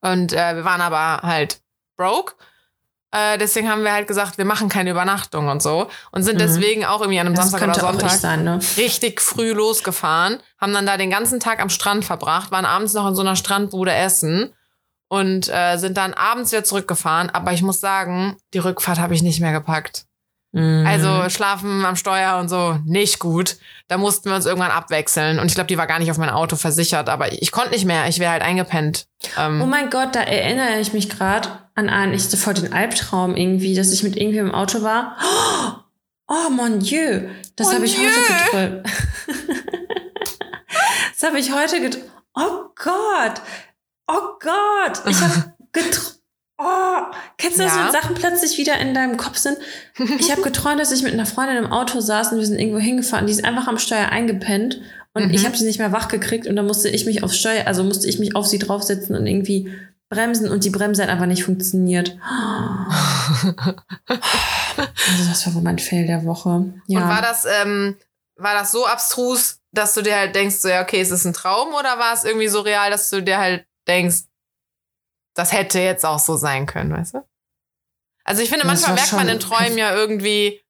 Und 0.00 0.32
äh, 0.32 0.56
wir 0.56 0.64
waren 0.64 0.80
aber 0.80 1.20
halt 1.22 1.60
broke. 1.98 2.34
Äh, 3.14 3.38
deswegen 3.38 3.70
haben 3.70 3.84
wir 3.84 3.92
halt 3.92 4.08
gesagt, 4.08 4.38
wir 4.38 4.44
machen 4.44 4.68
keine 4.68 4.90
Übernachtung 4.90 5.46
und 5.48 5.62
so. 5.62 5.86
Und 6.10 6.24
sind 6.24 6.34
Mhm. 6.34 6.38
deswegen 6.40 6.84
auch 6.84 7.00
irgendwie 7.00 7.20
an 7.20 7.26
einem 7.28 7.36
Das 7.36 7.50
Samstag 7.52 7.68
oder 7.70 7.80
Sonntag 7.80 8.10
sein, 8.10 8.42
ne? 8.42 8.58
richtig 8.76 9.20
früh 9.20 9.52
losgefahren, 9.52 10.38
haben 10.60 10.72
dann 10.74 10.84
da 10.84 10.96
den 10.96 11.10
ganzen 11.10 11.38
Tag 11.38 11.60
am 11.62 11.68
Strand 11.70 12.04
verbracht, 12.04 12.50
waren 12.50 12.64
abends 12.64 12.92
noch 12.92 13.06
in 13.06 13.14
so 13.14 13.20
einer 13.22 13.36
Strandbude 13.36 13.92
essen 13.94 14.52
und 15.08 15.48
äh, 15.48 15.76
sind 15.76 15.96
dann 15.96 16.12
abends 16.14 16.50
wieder 16.50 16.64
zurückgefahren. 16.64 17.30
Aber 17.30 17.52
ich 17.52 17.62
muss 17.62 17.78
sagen, 17.78 18.36
die 18.52 18.58
Rückfahrt 18.58 18.98
habe 18.98 19.14
ich 19.14 19.22
nicht 19.22 19.40
mehr 19.40 19.52
gepackt. 19.52 20.06
Mhm. 20.54 20.86
Also 20.86 21.28
schlafen 21.30 21.84
am 21.84 21.96
Steuer 21.96 22.38
und 22.38 22.48
so, 22.48 22.78
nicht 22.84 23.18
gut. 23.18 23.56
Da 23.88 23.98
mussten 23.98 24.28
wir 24.30 24.36
uns 24.36 24.46
irgendwann 24.46 24.70
abwechseln. 24.70 25.40
Und 25.40 25.46
ich 25.46 25.54
glaube, 25.54 25.66
die 25.66 25.76
war 25.76 25.88
gar 25.88 25.98
nicht 25.98 26.10
auf 26.12 26.16
mein 26.18 26.30
Auto 26.30 26.54
versichert, 26.54 27.08
aber 27.08 27.32
ich, 27.32 27.42
ich 27.42 27.50
konnte 27.52 27.70
nicht 27.72 27.84
mehr. 27.84 28.06
Ich 28.08 28.20
wäre 28.20 28.30
halt 28.30 28.42
eingepennt. 28.42 29.06
Ähm, 29.36 29.60
Oh 29.60 29.66
mein 29.66 29.90
Gott, 29.90 30.14
da 30.14 30.20
erinnere 30.20 30.78
ich 30.78 30.92
mich 30.92 31.10
gerade 31.10 31.48
an 31.74 31.90
einen, 31.90 32.14
ich 32.14 32.24
hatte 32.24 32.36
voll 32.36 32.54
den 32.54 32.72
Albtraum 32.72 33.34
irgendwie, 33.36 33.74
dass 33.74 33.92
ich 33.92 34.04
mit 34.04 34.16
irgendwie 34.16 34.38
im 34.38 34.54
Auto 34.54 34.82
war. 34.82 35.16
Oh 36.28 36.50
mon 36.50 36.78
Dieu, 36.78 37.28
das 37.56 37.74
habe 37.74 37.84
ich 37.86 37.98
heute 37.98 38.44
geträumt. 38.44 38.86
das 41.12 41.22
habe 41.28 41.38
ich 41.40 41.52
heute 41.52 41.80
geträumt. 41.80 42.10
Oh 42.36 42.64
Gott, 42.76 43.40
oh 44.06 44.38
Gott, 44.40 45.02
ich 45.06 45.20
habe 45.20 45.52
geträumt. 45.72 46.20
Oh, 46.58 46.64
kennst 47.36 47.58
du 47.58 47.64
das, 47.64 47.74
Ja. 47.74 47.84
wenn 47.86 47.92
Sachen 47.92 48.14
plötzlich 48.14 48.56
wieder 48.58 48.78
in 48.78 48.94
deinem 48.94 49.16
Kopf 49.16 49.36
sind? 49.38 49.58
Ich 50.18 50.30
habe 50.30 50.42
geträumt, 50.42 50.80
dass 50.80 50.92
ich 50.92 51.02
mit 51.02 51.12
einer 51.12 51.26
Freundin 51.26 51.56
im 51.56 51.72
Auto 51.72 52.00
saß 52.00 52.32
und 52.32 52.38
wir 52.38 52.46
sind 52.46 52.58
irgendwo 52.60 52.78
hingefahren. 52.78 53.26
Die 53.26 53.32
ist 53.32 53.44
einfach 53.44 53.66
am 53.66 53.78
Steuer 53.78 54.08
eingepennt 54.08 54.80
und 55.14 55.26
Mhm. 55.26 55.30
ich 55.32 55.44
habe 55.46 55.56
sie 55.56 55.64
nicht 55.64 55.78
mehr 55.78 55.92
wach 55.92 56.08
gekriegt 56.08 56.46
und 56.46 56.54
dann 56.56 56.66
musste 56.66 56.88
ich 56.88 57.06
mich 57.06 57.22
aufs 57.24 57.36
Steuer, 57.38 57.66
also 57.66 57.82
musste 57.84 58.08
ich 58.08 58.18
mich 58.18 58.36
auf 58.36 58.46
sie 58.46 58.58
draufsetzen 58.58 59.16
und 59.16 59.26
irgendwie 59.26 59.72
bremsen 60.10 60.48
und 60.48 60.64
die 60.64 60.70
Bremse 60.70 61.02
hat 61.02 61.08
einfach 61.10 61.26
nicht 61.26 61.44
funktioniert. 61.44 62.16
Also 64.76 65.28
das 65.28 65.46
war 65.46 65.54
wohl 65.54 65.62
mein 65.62 65.78
Fail 65.78 66.06
der 66.06 66.24
Woche. 66.24 66.72
Ja. 66.86 67.02
Und 67.02 67.08
war 67.08 67.22
das, 67.22 67.44
ähm, 67.44 67.96
war 68.36 68.54
das 68.54 68.72
so 68.72 68.86
abstrus, 68.86 69.60
dass 69.72 69.94
du 69.94 70.02
dir 70.02 70.16
halt 70.16 70.34
denkst, 70.34 70.56
so, 70.56 70.68
ja, 70.68 70.82
okay, 70.82 71.00
ist 71.00 71.10
es 71.10 71.24
ein 71.24 71.32
Traum 71.32 71.68
oder 71.74 71.98
war 71.98 72.14
es 72.14 72.24
irgendwie 72.24 72.48
so 72.48 72.60
real, 72.60 72.90
dass 72.90 73.10
du 73.10 73.22
dir 73.22 73.38
halt 73.38 73.66
denkst, 73.86 74.22
das 75.34 75.52
hätte 75.52 75.80
jetzt 75.80 76.04
auch 76.06 76.18
so 76.18 76.36
sein 76.36 76.66
können, 76.66 76.92
weißt 76.92 77.14
du? 77.14 77.24
Also 78.24 78.42
ich 78.42 78.48
finde, 78.48 78.66
manchmal 78.66 78.94
merkt 78.94 79.12
man 79.12 79.28
in 79.28 79.40
Träumen 79.40 79.76
ja 79.76 79.94
irgendwie, 79.94 80.60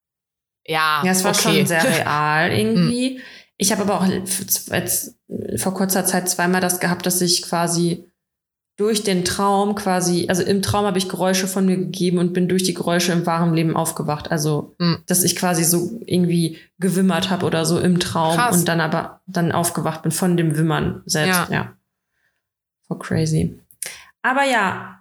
ja, 0.66 1.02
ja, 1.04 1.10
es 1.12 1.22
war 1.22 1.32
okay. 1.32 1.58
schon 1.58 1.66
sehr 1.66 1.84
real 1.84 2.50
irgendwie. 2.58 3.20
Ich 3.56 3.70
habe 3.70 3.82
aber 3.82 4.00
auch 4.00 4.06
jetzt 4.06 5.16
vor 5.58 5.74
kurzer 5.74 6.04
Zeit 6.04 6.28
zweimal 6.28 6.60
das 6.60 6.80
gehabt, 6.80 7.06
dass 7.06 7.20
ich 7.20 7.42
quasi 7.42 8.10
durch 8.76 9.04
den 9.04 9.24
Traum 9.24 9.76
quasi, 9.76 10.26
also 10.28 10.42
im 10.42 10.60
Traum 10.60 10.84
habe 10.84 10.98
ich 10.98 11.08
Geräusche 11.08 11.46
von 11.46 11.64
mir 11.64 11.76
gegeben 11.76 12.18
und 12.18 12.32
bin 12.32 12.48
durch 12.48 12.64
die 12.64 12.74
Geräusche 12.74 13.12
im 13.12 13.24
wahren 13.24 13.54
Leben 13.54 13.76
aufgewacht. 13.76 14.32
Also, 14.32 14.74
Mhm. 14.80 15.04
dass 15.06 15.22
ich 15.22 15.36
quasi 15.36 15.62
so 15.62 16.00
irgendwie 16.06 16.58
gewimmert 16.80 17.30
habe 17.30 17.46
oder 17.46 17.64
so 17.66 17.78
im 17.78 18.00
Traum 18.00 18.34
Krass. 18.34 18.56
und 18.56 18.66
dann 18.66 18.80
aber 18.80 19.20
dann 19.28 19.52
aufgewacht 19.52 20.02
bin 20.02 20.10
von 20.10 20.36
dem 20.36 20.56
Wimmern 20.58 21.02
selbst. 21.06 21.50
Ja. 21.50 21.54
Ja. 21.54 21.76
So 22.88 22.96
crazy. 22.96 23.60
Aber 24.24 24.42
ja, 24.44 25.00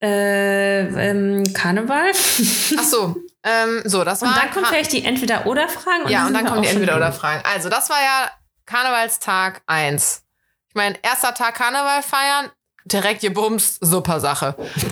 äh, 0.00 0.82
ähm, 1.10 1.42
Karneval. 1.52 2.12
Ach 2.12 2.84
so, 2.84 3.16
ähm, 3.42 3.82
so, 3.84 4.04
das 4.04 4.22
war. 4.22 4.28
Und 4.28 4.36
dann 4.36 4.50
kommt 4.52 4.66
Ka- 4.66 4.70
vielleicht 4.70 4.92
die 4.92 5.04
Entweder-Oder-Fragen. 5.04 6.08
ja, 6.08 6.26
und 6.26 6.34
dann 6.34 6.46
kommen 6.46 6.62
die 6.62 6.68
entweder 6.68 6.92
Entweder-Oder-Fragen. 6.92 7.42
Also, 7.52 7.68
das 7.68 7.90
war 7.90 8.00
ja 8.00 8.30
Karnevalstag 8.66 9.62
1. 9.66 10.22
Ich 10.68 10.74
meine, 10.76 10.96
erster 11.02 11.34
Tag 11.34 11.56
Karneval 11.56 12.02
feiern, 12.04 12.50
direkt 12.84 13.22
gebumst, 13.22 13.78
super 13.80 14.20
Sache. 14.20 14.54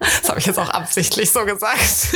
das 0.00 0.28
habe 0.30 0.38
ich 0.38 0.46
jetzt 0.46 0.58
auch 0.58 0.70
absichtlich 0.70 1.30
so 1.30 1.44
gesagt. 1.44 2.08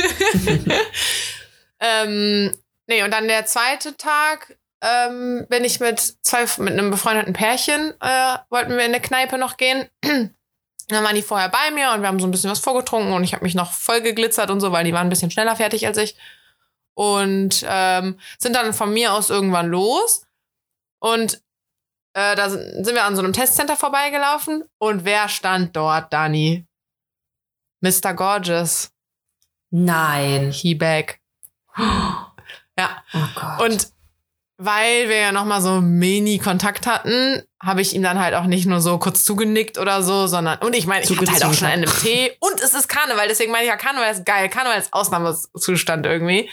ähm, 1.79 2.51
nee, 2.87 3.03
und 3.03 3.11
dann 3.11 3.27
der 3.27 3.45
zweite 3.45 3.95
Tag 3.97 4.57
ähm, 4.81 5.45
bin 5.49 5.63
ich 5.63 5.79
mit 5.79 5.99
zwei, 5.99 6.45
mit 6.61 6.73
einem 6.73 6.91
befreundeten 6.91 7.33
Pärchen, 7.33 7.93
äh, 8.01 8.37
wollten 8.49 8.71
wir 8.71 8.85
in 8.85 8.93
eine 8.93 9.01
Kneipe 9.01 9.37
noch 9.37 9.57
gehen. 9.57 9.89
Dann 10.01 11.03
waren 11.03 11.15
die 11.15 11.21
vorher 11.21 11.49
bei 11.49 11.71
mir 11.71 11.91
und 11.91 12.01
wir 12.01 12.07
haben 12.07 12.19
so 12.19 12.27
ein 12.27 12.31
bisschen 12.31 12.49
was 12.49 12.59
vorgetrunken 12.59 13.13
und 13.13 13.23
ich 13.23 13.33
habe 13.33 13.43
mich 13.43 13.55
noch 13.55 13.73
voll 13.73 14.01
geglitzert 14.01 14.49
und 14.49 14.59
so, 14.59 14.71
weil 14.71 14.85
die 14.85 14.93
waren 14.93 15.07
ein 15.07 15.09
bisschen 15.09 15.31
schneller 15.31 15.55
fertig 15.55 15.85
als 15.85 15.97
ich. 15.97 16.17
Und 16.95 17.63
ähm, 17.67 18.19
sind 18.39 18.55
dann 18.55 18.73
von 18.73 18.91
mir 18.91 19.13
aus 19.13 19.29
irgendwann 19.29 19.67
los. 19.67 20.25
Und 20.99 21.41
äh, 22.13 22.35
da 22.35 22.49
sind 22.49 22.87
wir 22.87 23.05
an 23.05 23.15
so 23.15 23.21
einem 23.21 23.33
Testcenter 23.33 23.77
vorbeigelaufen. 23.77 24.63
Und 24.79 25.05
wer 25.05 25.29
stand 25.29 25.75
dort, 25.75 26.11
Dani? 26.11 26.65
Mr. 27.81 28.13
Gorgeous. 28.13 28.91
Nein. 29.69 30.51
He 30.51 30.75
back. 30.75 31.21
Ja. 32.77 33.03
Oh 33.13 33.27
Gott. 33.35 33.61
Und 33.61 33.91
weil 34.61 35.07
wir 35.07 35.15
ja 35.15 35.31
nochmal 35.31 35.61
so 35.61 35.79
Mini-Kontakt 35.79 36.85
hatten, 36.85 37.41
habe 37.63 37.81
ich 37.81 37.95
ihm 37.95 38.03
dann 38.03 38.19
halt 38.19 38.35
auch 38.35 38.43
nicht 38.43 38.65
nur 38.65 38.81
so 38.81 38.97
kurz 38.97 39.23
zugenickt 39.23 39.77
oder 39.77 40.03
so, 40.03 40.27
sondern, 40.27 40.59
und 40.59 40.75
ich 40.75 40.85
meine, 40.85 41.05
ich 41.05 41.17
hatte 41.17 41.31
halt 41.31 41.45
auch 41.45 41.53
schon 41.53 41.69
einen 41.69 41.89
Tee 42.01 42.35
und 42.41 42.59
es 42.59 42.73
ist 42.73 42.89
Karneval, 42.89 43.29
deswegen 43.29 43.53
meine 43.53 43.63
ich 43.63 43.69
ja, 43.69 43.77
Karneval 43.77 44.11
ist 44.11 44.25
geil, 44.25 44.49
Karneval 44.49 44.77
ist 44.77 44.91
Ausnahmezustand 44.91 46.05
irgendwie. 46.05 46.49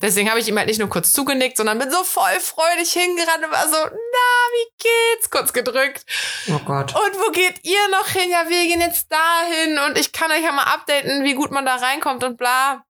Deswegen 0.00 0.30
habe 0.30 0.38
ich 0.38 0.48
ihm 0.48 0.56
halt 0.56 0.68
nicht 0.68 0.78
nur 0.78 0.88
kurz 0.88 1.12
zugenickt, 1.12 1.56
sondern 1.56 1.78
bin 1.80 1.90
so 1.90 2.04
voll 2.04 2.38
freudig 2.40 2.92
hingerannt 2.92 3.44
und 3.44 3.52
war 3.52 3.68
so, 3.68 3.76
na, 3.76 3.90
wie 3.90 4.72
geht's? 4.78 5.30
Kurz 5.30 5.52
gedrückt. 5.52 6.04
Oh 6.48 6.60
Gott. 6.64 6.94
Und 6.94 7.20
wo 7.24 7.30
geht 7.32 7.64
ihr 7.64 7.88
noch 7.90 8.08
hin? 8.08 8.30
Ja, 8.30 8.48
wir 8.48 8.62
gehen 8.68 8.80
jetzt 8.80 9.08
dahin 9.10 9.78
und 9.86 9.98
ich 9.98 10.12
kann 10.12 10.30
euch 10.30 10.42
ja 10.42 10.52
mal 10.52 10.72
updaten, 10.74 11.24
wie 11.24 11.34
gut 11.34 11.50
man 11.50 11.66
da 11.66 11.74
reinkommt 11.76 12.22
und 12.22 12.36
bla. 12.36 12.84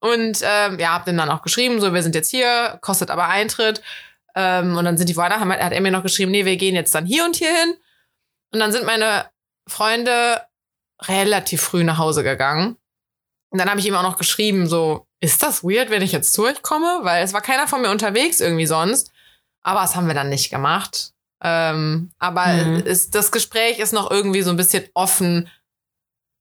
Und 0.00 0.40
ähm, 0.42 0.78
ja, 0.78 0.94
hab 0.94 1.04
dem 1.04 1.16
dann 1.16 1.30
auch 1.30 1.42
geschrieben, 1.42 1.80
so, 1.80 1.92
wir 1.92 2.02
sind 2.02 2.14
jetzt 2.14 2.30
hier, 2.30 2.78
kostet 2.80 3.10
aber 3.10 3.28
Eintritt. 3.28 3.82
Ähm, 4.34 4.76
und 4.76 4.84
dann 4.84 4.96
sind 4.96 5.08
die 5.08 5.16
woanders, 5.16 5.40
hat 5.40 5.72
er 5.72 5.80
mir 5.80 5.90
noch 5.90 6.02
geschrieben, 6.02 6.30
nee, 6.30 6.44
wir 6.44 6.56
gehen 6.56 6.74
jetzt 6.74 6.94
dann 6.94 7.06
hier 7.06 7.24
und 7.24 7.36
hier 7.36 7.54
hin. 7.54 7.74
Und 8.52 8.60
dann 8.60 8.72
sind 8.72 8.86
meine 8.86 9.26
Freunde 9.68 10.40
relativ 11.02 11.62
früh 11.62 11.84
nach 11.84 11.98
Hause 11.98 12.22
gegangen. 12.22 12.76
Und 13.50 13.58
dann 13.58 13.68
habe 13.68 13.80
ich 13.80 13.86
ihm 13.86 13.94
auch 13.94 14.02
noch 14.02 14.18
geschrieben, 14.18 14.68
so, 14.68 15.06
ist 15.20 15.42
das 15.42 15.62
weird, 15.62 15.90
wenn 15.90 16.02
ich 16.02 16.12
jetzt 16.12 16.32
zu 16.32 16.44
euch 16.44 16.62
komme? 16.62 17.00
Weil 17.02 17.22
es 17.22 17.32
war 17.32 17.42
keiner 17.42 17.68
von 17.68 17.82
mir 17.82 17.90
unterwegs 17.90 18.40
irgendwie 18.40 18.66
sonst. 18.66 19.12
Aber 19.62 19.80
das 19.80 19.96
haben 19.96 20.06
wir 20.06 20.14
dann 20.14 20.30
nicht 20.30 20.50
gemacht. 20.50 21.12
Ähm, 21.42 22.10
aber 22.18 22.46
mhm. 22.46 22.80
ist, 22.80 23.14
das 23.14 23.32
Gespräch 23.32 23.78
ist 23.78 23.92
noch 23.92 24.10
irgendwie 24.10 24.42
so 24.42 24.50
ein 24.50 24.56
bisschen 24.56 24.84
offen, 24.94 25.48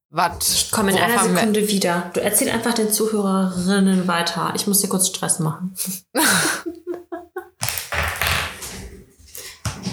was. 0.09 0.53
Ich 0.53 0.71
komme 0.71 0.91
in 0.91 0.97
einer 0.97 1.23
Sekunde 1.23 1.67
wieder. 1.67 2.11
Du 2.13 2.21
erzähl 2.21 2.49
einfach 2.49 2.73
den 2.73 2.91
Zuhörerinnen 2.91 4.07
weiter. 4.07 4.53
Ich 4.55 4.67
muss 4.67 4.81
dir 4.81 4.89
kurz 4.89 5.07
Stress 5.07 5.39
machen. 5.39 5.75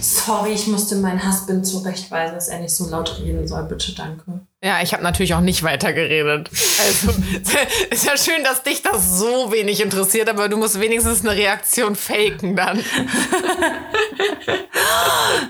Sorry, 0.07 0.53
ich 0.53 0.69
musste 0.69 0.95
meinen 0.95 1.27
Husband 1.27 1.67
zurechtweisen, 1.67 2.37
dass 2.37 2.47
er 2.47 2.61
nicht 2.61 2.73
so 2.73 2.89
laut 2.89 3.19
reden 3.19 3.49
soll. 3.49 3.65
Bitte, 3.65 3.93
danke. 3.93 4.41
Ja, 4.63 4.81
ich 4.81 4.93
habe 4.93 5.03
natürlich 5.03 5.35
auch 5.35 5.41
nicht 5.41 5.65
weitergeredet. 5.65 6.49
Also 6.79 7.11
ist 7.91 8.05
ja 8.05 8.17
schön, 8.17 8.45
dass 8.45 8.63
dich 8.63 8.83
das 8.83 9.19
so 9.19 9.51
wenig 9.51 9.81
interessiert, 9.81 10.29
aber 10.29 10.49
du 10.49 10.59
musst 10.59 10.79
wenigstens 10.79 11.23
eine 11.23 11.33
Reaktion 11.35 11.97
faken 11.97 12.55
dann. 12.55 12.85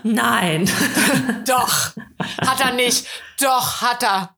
Nein. 0.02 0.70
Doch. 1.46 1.90
Hat 2.40 2.60
er 2.60 2.72
nicht. 2.72 3.06
Doch, 3.38 3.82
hat 3.82 4.02
er. 4.02 4.34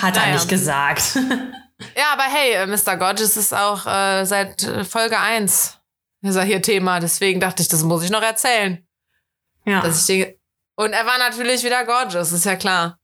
hat 0.00 0.14
naja. 0.14 0.28
er 0.28 0.32
nicht 0.32 0.48
gesagt. 0.48 1.18
Ja, 1.94 2.14
aber 2.14 2.22
hey, 2.22 2.54
äh, 2.54 2.66
Mr. 2.66 2.96
Gorgeous 2.96 3.36
ist 3.36 3.52
auch 3.52 3.84
äh, 3.86 4.24
seit 4.24 4.62
äh, 4.62 4.82
Folge 4.84 5.18
1 5.18 5.78
ist 6.30 6.36
er 6.36 6.44
hier 6.44 6.62
Thema. 6.62 7.00
Deswegen 7.00 7.40
dachte 7.40 7.62
ich, 7.62 7.68
das 7.68 7.82
muss 7.82 8.02
ich 8.02 8.10
noch 8.10 8.22
erzählen. 8.22 8.86
Ja. 9.64 9.80
Dass 9.80 10.00
ich 10.00 10.06
den 10.06 10.34
und 10.76 10.92
er 10.92 11.06
war 11.06 11.18
natürlich 11.18 11.62
wieder 11.62 11.84
gorgeous, 11.84 12.32
ist 12.32 12.44
ja 12.44 12.56
klar. 12.56 12.98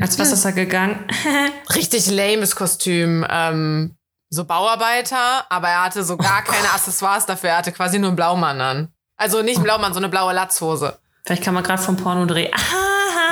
Als 0.00 0.18
was 0.18 0.32
ist 0.32 0.44
er 0.44 0.52
gegangen? 0.52 1.06
Richtig 1.74 2.10
lames 2.10 2.56
Kostüm. 2.56 3.26
Ähm, 3.28 3.96
so 4.28 4.44
Bauarbeiter, 4.44 5.50
aber 5.50 5.68
er 5.68 5.84
hatte 5.84 6.04
so 6.04 6.16
gar 6.16 6.42
oh 6.46 6.50
keine 6.50 6.66
Gott. 6.66 6.74
Accessoires 6.74 7.26
dafür. 7.26 7.50
Er 7.50 7.58
hatte 7.58 7.72
quasi 7.72 7.98
nur 7.98 8.08
einen 8.08 8.16
Blaumann 8.16 8.60
an. 8.60 8.88
Also 9.16 9.42
nicht 9.42 9.56
einen 9.56 9.64
Blaumann, 9.64 9.92
so 9.92 9.98
eine 9.98 10.08
blaue 10.08 10.32
Latzhose. 10.32 10.98
Vielleicht 11.24 11.42
kann 11.42 11.54
man 11.54 11.62
gerade 11.62 11.82
vom 11.82 11.96
Porno 11.96 12.26
drehen. 12.26 12.52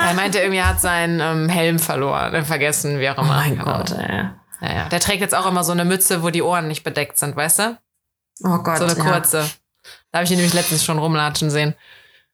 Er 0.01 0.13
meinte 0.13 0.39
irgendwie, 0.39 0.59
er 0.59 0.69
hat 0.69 0.79
seinen 0.79 1.19
ähm, 1.19 1.49
Helm 1.49 1.77
verloren, 1.77 2.33
äh, 2.33 2.45
vergessen, 2.45 3.01
wie 3.01 3.09
auch 3.09 3.17
immer. 3.17 3.31
Oh 3.31 3.49
mein 3.49 3.57
genau. 3.57 3.65
Gott, 3.65 3.91
ey. 3.91 4.29
Ja, 4.61 4.73
ja. 4.73 4.87
Der 4.87 5.01
trägt 5.01 5.19
jetzt 5.19 5.35
auch 5.35 5.45
immer 5.45 5.65
so 5.65 5.73
eine 5.73 5.83
Mütze, 5.83 6.23
wo 6.23 6.29
die 6.29 6.41
Ohren 6.41 6.69
nicht 6.69 6.85
bedeckt 6.85 7.17
sind, 7.17 7.35
weißt 7.35 7.59
du? 7.59 7.77
Oh 8.43 8.57
Gott. 8.59 8.77
So 8.77 8.85
eine 8.85 8.95
kurze. 8.95 9.39
Ja. 9.39 9.49
Da 10.11 10.17
habe 10.19 10.25
ich 10.25 10.31
ihn 10.31 10.37
nämlich 10.37 10.53
letztens 10.53 10.83
schon 10.83 10.99
rumlatschen 10.99 11.49
sehen. 11.49 11.75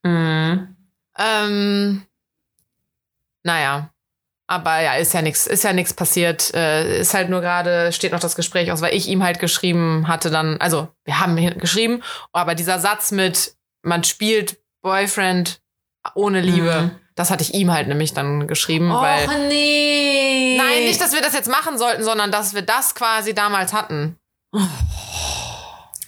Mhm. 0.03 0.75
Ähm, 1.17 2.05
naja. 3.43 3.89
Aber 4.47 4.79
ja, 4.79 4.93
ist 4.93 5.13
ja 5.13 5.23
nichts, 5.23 5.47
ist 5.47 5.63
ja 5.63 5.73
nichts 5.73 5.93
passiert. 5.93 6.53
Äh, 6.53 6.99
ist 6.99 7.13
halt 7.13 7.29
nur 7.29 7.41
gerade, 7.41 7.91
steht 7.91 8.11
noch 8.11 8.19
das 8.19 8.35
Gespräch 8.35 8.71
aus, 8.71 8.81
weil 8.81 8.93
ich 8.93 9.07
ihm 9.07 9.23
halt 9.23 9.39
geschrieben 9.39 10.07
hatte 10.07 10.29
dann, 10.29 10.61
also 10.61 10.89
wir 11.03 11.19
haben 11.19 11.35
geschrieben, 11.57 12.03
aber 12.31 12.53
dieser 12.53 12.79
Satz 12.79 13.11
mit, 13.11 13.55
man 13.81 14.03
spielt 14.03 14.59
Boyfriend 14.83 15.61
ohne 16.13 16.41
Liebe, 16.41 16.81
mhm. 16.81 16.91
das 17.15 17.31
hatte 17.31 17.41
ich 17.41 17.55
ihm 17.55 17.71
halt 17.71 17.87
nämlich 17.87 18.13
dann 18.13 18.45
geschrieben, 18.45 18.91
Och, 18.91 19.01
weil. 19.01 19.47
nee. 19.47 20.57
Nein, 20.59 20.83
nicht, 20.83 21.01
dass 21.01 21.13
wir 21.13 21.21
das 21.21 21.33
jetzt 21.33 21.49
machen 21.49 21.79
sollten, 21.79 22.03
sondern 22.03 22.31
dass 22.31 22.53
wir 22.53 22.61
das 22.61 22.93
quasi 22.93 23.33
damals 23.33 23.73
hatten. 23.73 24.17
Oh. 24.51 24.61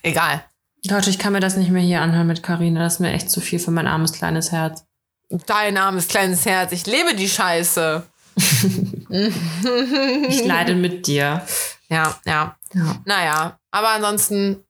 Egal. 0.08 0.42
Leute, 0.86 1.10
ich 1.10 1.20
kann 1.20 1.34
mir 1.34 1.42
das 1.42 1.58
nicht 1.58 1.70
mehr 1.70 1.82
hier 1.82 2.02
anhören 2.02 2.28
mit 2.28 2.42
Karina. 2.42 2.80
Das 2.80 2.94
ist 2.94 3.00
mir 3.00 3.12
echt 3.12 3.30
zu 3.30 3.42
viel 3.42 3.60
für 3.60 3.72
mein 3.72 3.88
armes 3.88 4.14
kleines 4.14 4.54
Herz. 4.54 4.86
Dein 5.30 5.78
armes 5.78 6.08
kleines 6.08 6.46
Herz. 6.46 6.72
Ich 6.72 6.86
lebe 6.86 7.14
die 7.14 7.28
Scheiße. 7.28 8.04
ich 9.10 10.46
leide 10.46 10.76
mit 10.76 11.08
dir. 11.08 11.46
Ja, 11.90 12.18
ja, 12.26 12.56
ja. 12.74 13.02
Naja, 13.04 13.60
aber 13.72 13.90
ansonsten, 13.90 14.64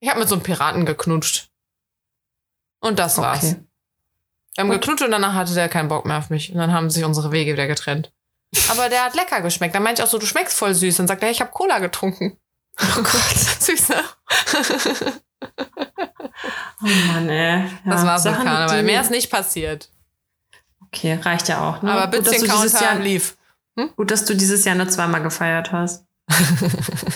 ich 0.00 0.08
habe 0.08 0.20
mit 0.20 0.30
so 0.30 0.36
einem 0.36 0.44
Piraten 0.44 0.86
geknutscht. 0.86 1.50
Und 2.80 2.98
das 2.98 3.18
war's. 3.18 3.44
Okay. 3.44 3.64
Wir 4.54 4.64
haben 4.64 4.70
geknutscht 4.70 5.04
und 5.04 5.10
danach 5.10 5.34
hatte 5.34 5.52
der 5.52 5.68
keinen 5.68 5.88
Bock 5.88 6.06
mehr 6.06 6.18
auf 6.18 6.30
mich. 6.30 6.52
Und 6.52 6.58
dann 6.58 6.72
haben 6.72 6.88
sich 6.88 7.04
unsere 7.04 7.32
Wege 7.32 7.52
wieder 7.52 7.66
getrennt. 7.66 8.12
Aber 8.70 8.88
der 8.88 9.04
hat 9.04 9.14
lecker 9.14 9.42
geschmeckt. 9.42 9.74
Dann 9.74 9.82
meinte 9.82 10.00
ich 10.00 10.06
auch 10.06 10.10
so, 10.10 10.18
du 10.18 10.26
schmeckst 10.26 10.56
voll 10.56 10.74
süß. 10.74 10.96
Dann 10.96 11.08
sagt 11.08 11.22
er, 11.22 11.30
ich 11.30 11.42
habe 11.42 11.50
Cola 11.50 11.80
getrunken. 11.80 12.38
Oh 12.80 13.02
Gott. 13.02 13.36
süß, 13.60 13.88
ne? 13.90 14.04
oh 16.82 16.86
Mann, 17.06 17.28
ey. 17.28 17.60
Ja, 17.60 17.68
das 17.84 18.04
war's 18.04 18.24
mit 18.24 18.34
Karneval. 18.34 18.82
Mehr 18.82 19.00
ist 19.00 19.10
nicht 19.10 19.30
passiert. 19.30 19.90
Okay, 20.86 21.18
reicht 21.22 21.48
ja 21.48 21.68
auch. 21.68 21.82
Ne? 21.82 21.92
Aber 21.92 22.06
bisschen 22.06 22.46
Counter 22.46 22.82
Jahr, 22.82 22.98
lief. 22.98 23.36
Hm? 23.76 23.90
Gut, 23.96 24.10
dass 24.10 24.24
du 24.24 24.34
dieses 24.34 24.64
Jahr 24.64 24.76
nur 24.76 24.88
zweimal 24.88 25.22
gefeiert 25.22 25.72
hast. 25.72 26.06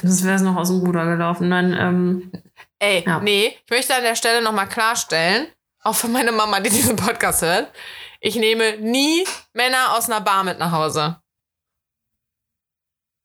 das 0.02 0.24
wäre 0.24 0.36
es 0.36 0.42
noch 0.42 0.56
aus 0.56 0.68
dem 0.68 0.80
Ruder 0.80 1.06
gelaufen. 1.06 1.50
Dann, 1.50 1.72
ähm, 1.72 2.32
Ey, 2.78 3.04
ja. 3.06 3.20
nee, 3.20 3.56
ich 3.64 3.70
möchte 3.70 3.94
an 3.94 4.02
der 4.02 4.16
Stelle 4.16 4.42
nochmal 4.42 4.68
klarstellen, 4.68 5.48
auch 5.82 5.94
für 5.94 6.09
meine 6.09 6.32
Mama, 6.32 6.61
die 6.61 6.70
diesen 6.70 6.96
Podcast 6.96 7.42
hört, 7.42 7.72
ich 8.20 8.36
nehme 8.36 8.76
nie 8.78 9.24
Männer 9.52 9.96
aus 9.96 10.11
einer 10.11 10.20
Bar 10.20 10.44
mit 10.44 10.59
nach 10.59 10.72
Hause. 10.72 11.20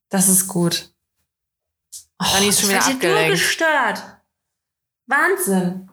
Das 0.09 0.29
ist 0.29 0.47
gut. 0.47 0.92
Oh, 2.23 2.37
Dann 2.37 2.47
ist 2.47 2.61
schon 2.61 2.69
wieder 2.69 2.85
abgelenkt. 2.85 3.31
gestört. 3.31 4.03
Wahnsinn. 5.07 5.89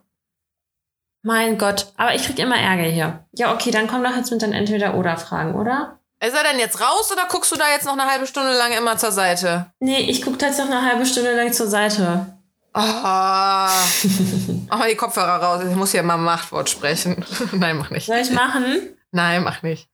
Mein 1.23 1.59
Gott. 1.59 1.93
Aber 1.97 2.15
ich 2.15 2.25
krieg 2.25 2.39
immer 2.39 2.57
Ärger 2.57 2.85
hier. 2.85 3.27
Ja, 3.33 3.53
okay, 3.53 3.71
dann 3.71 3.89
komm 3.89 4.03
doch 4.05 4.17
jetzt 4.17 4.31
mit 4.31 4.41
den 4.43 4.53
Entweder-Oder-Fragen, 4.53 5.55
oder? 5.55 5.99
Ist 6.23 6.35
er 6.35 6.43
denn 6.45 6.59
jetzt 6.59 6.81
raus 6.81 7.11
oder 7.13 7.27
guckst 7.29 7.51
du 7.51 7.57
da 7.57 7.65
jetzt 7.73 7.87
noch 7.87 7.95
eine 7.95 8.07
halbe 8.11 8.27
Stunde 8.27 8.57
lang 8.57 8.73
immer 8.73 8.97
zur 8.99 9.11
Seite? 9.13 9.73
Nee, 9.81 10.01
ich 10.01 10.23
guck 10.23 10.39
da 10.39 10.47
jetzt 10.47 10.59
noch 10.59 10.67
eine 10.67 10.83
halbe 10.83 11.05
Stunde 11.07 11.35
lang 11.35 11.53
zur 11.53 11.67
Seite. 11.67 12.27
Oh. 12.73 12.81
mach 14.69 14.79
mal 14.79 14.89
die 14.89 14.97
Kopfhörer 14.97 15.43
raus. 15.43 15.65
Ich 15.69 15.75
muss 15.75 15.91
hier 15.93 16.03
mal 16.03 16.17
Machtwort 16.19 16.71
sprechen. 16.71 17.25
Nein, 17.53 17.79
mach 17.79 17.91
nicht. 17.91 18.07
Soll 18.07 18.19
ich 18.19 18.31
machen? 18.31 18.95
Nein, 19.11 19.43
mach 19.43 19.63
nicht. 19.63 19.89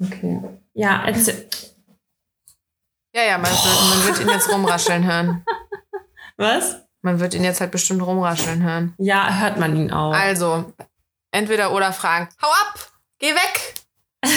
Okay. 0.00 0.40
Ja, 0.74 1.00
also. 1.00 1.32
Ja, 3.14 3.24
ja, 3.24 3.36
man, 3.36 3.50
wird, 3.50 3.90
man 3.90 4.06
wird 4.06 4.20
ihn 4.20 4.28
jetzt 4.28 4.50
rumrascheln 4.50 5.04
hören. 5.04 5.44
Was? 6.38 6.76
Man 7.02 7.20
wird 7.20 7.34
ihn 7.34 7.44
jetzt 7.44 7.60
halt 7.60 7.70
bestimmt 7.70 8.00
rumrascheln 8.00 8.62
hören. 8.62 8.94
Ja, 8.96 9.38
hört 9.38 9.58
man 9.58 9.76
ihn 9.76 9.92
auch. 9.92 10.14
Also, 10.14 10.72
entweder 11.30 11.72
oder 11.72 11.92
fragen. 11.92 12.30
Hau 12.40 12.48
ab! 12.48 12.90
Geh 13.18 13.34
weg! 13.34 13.74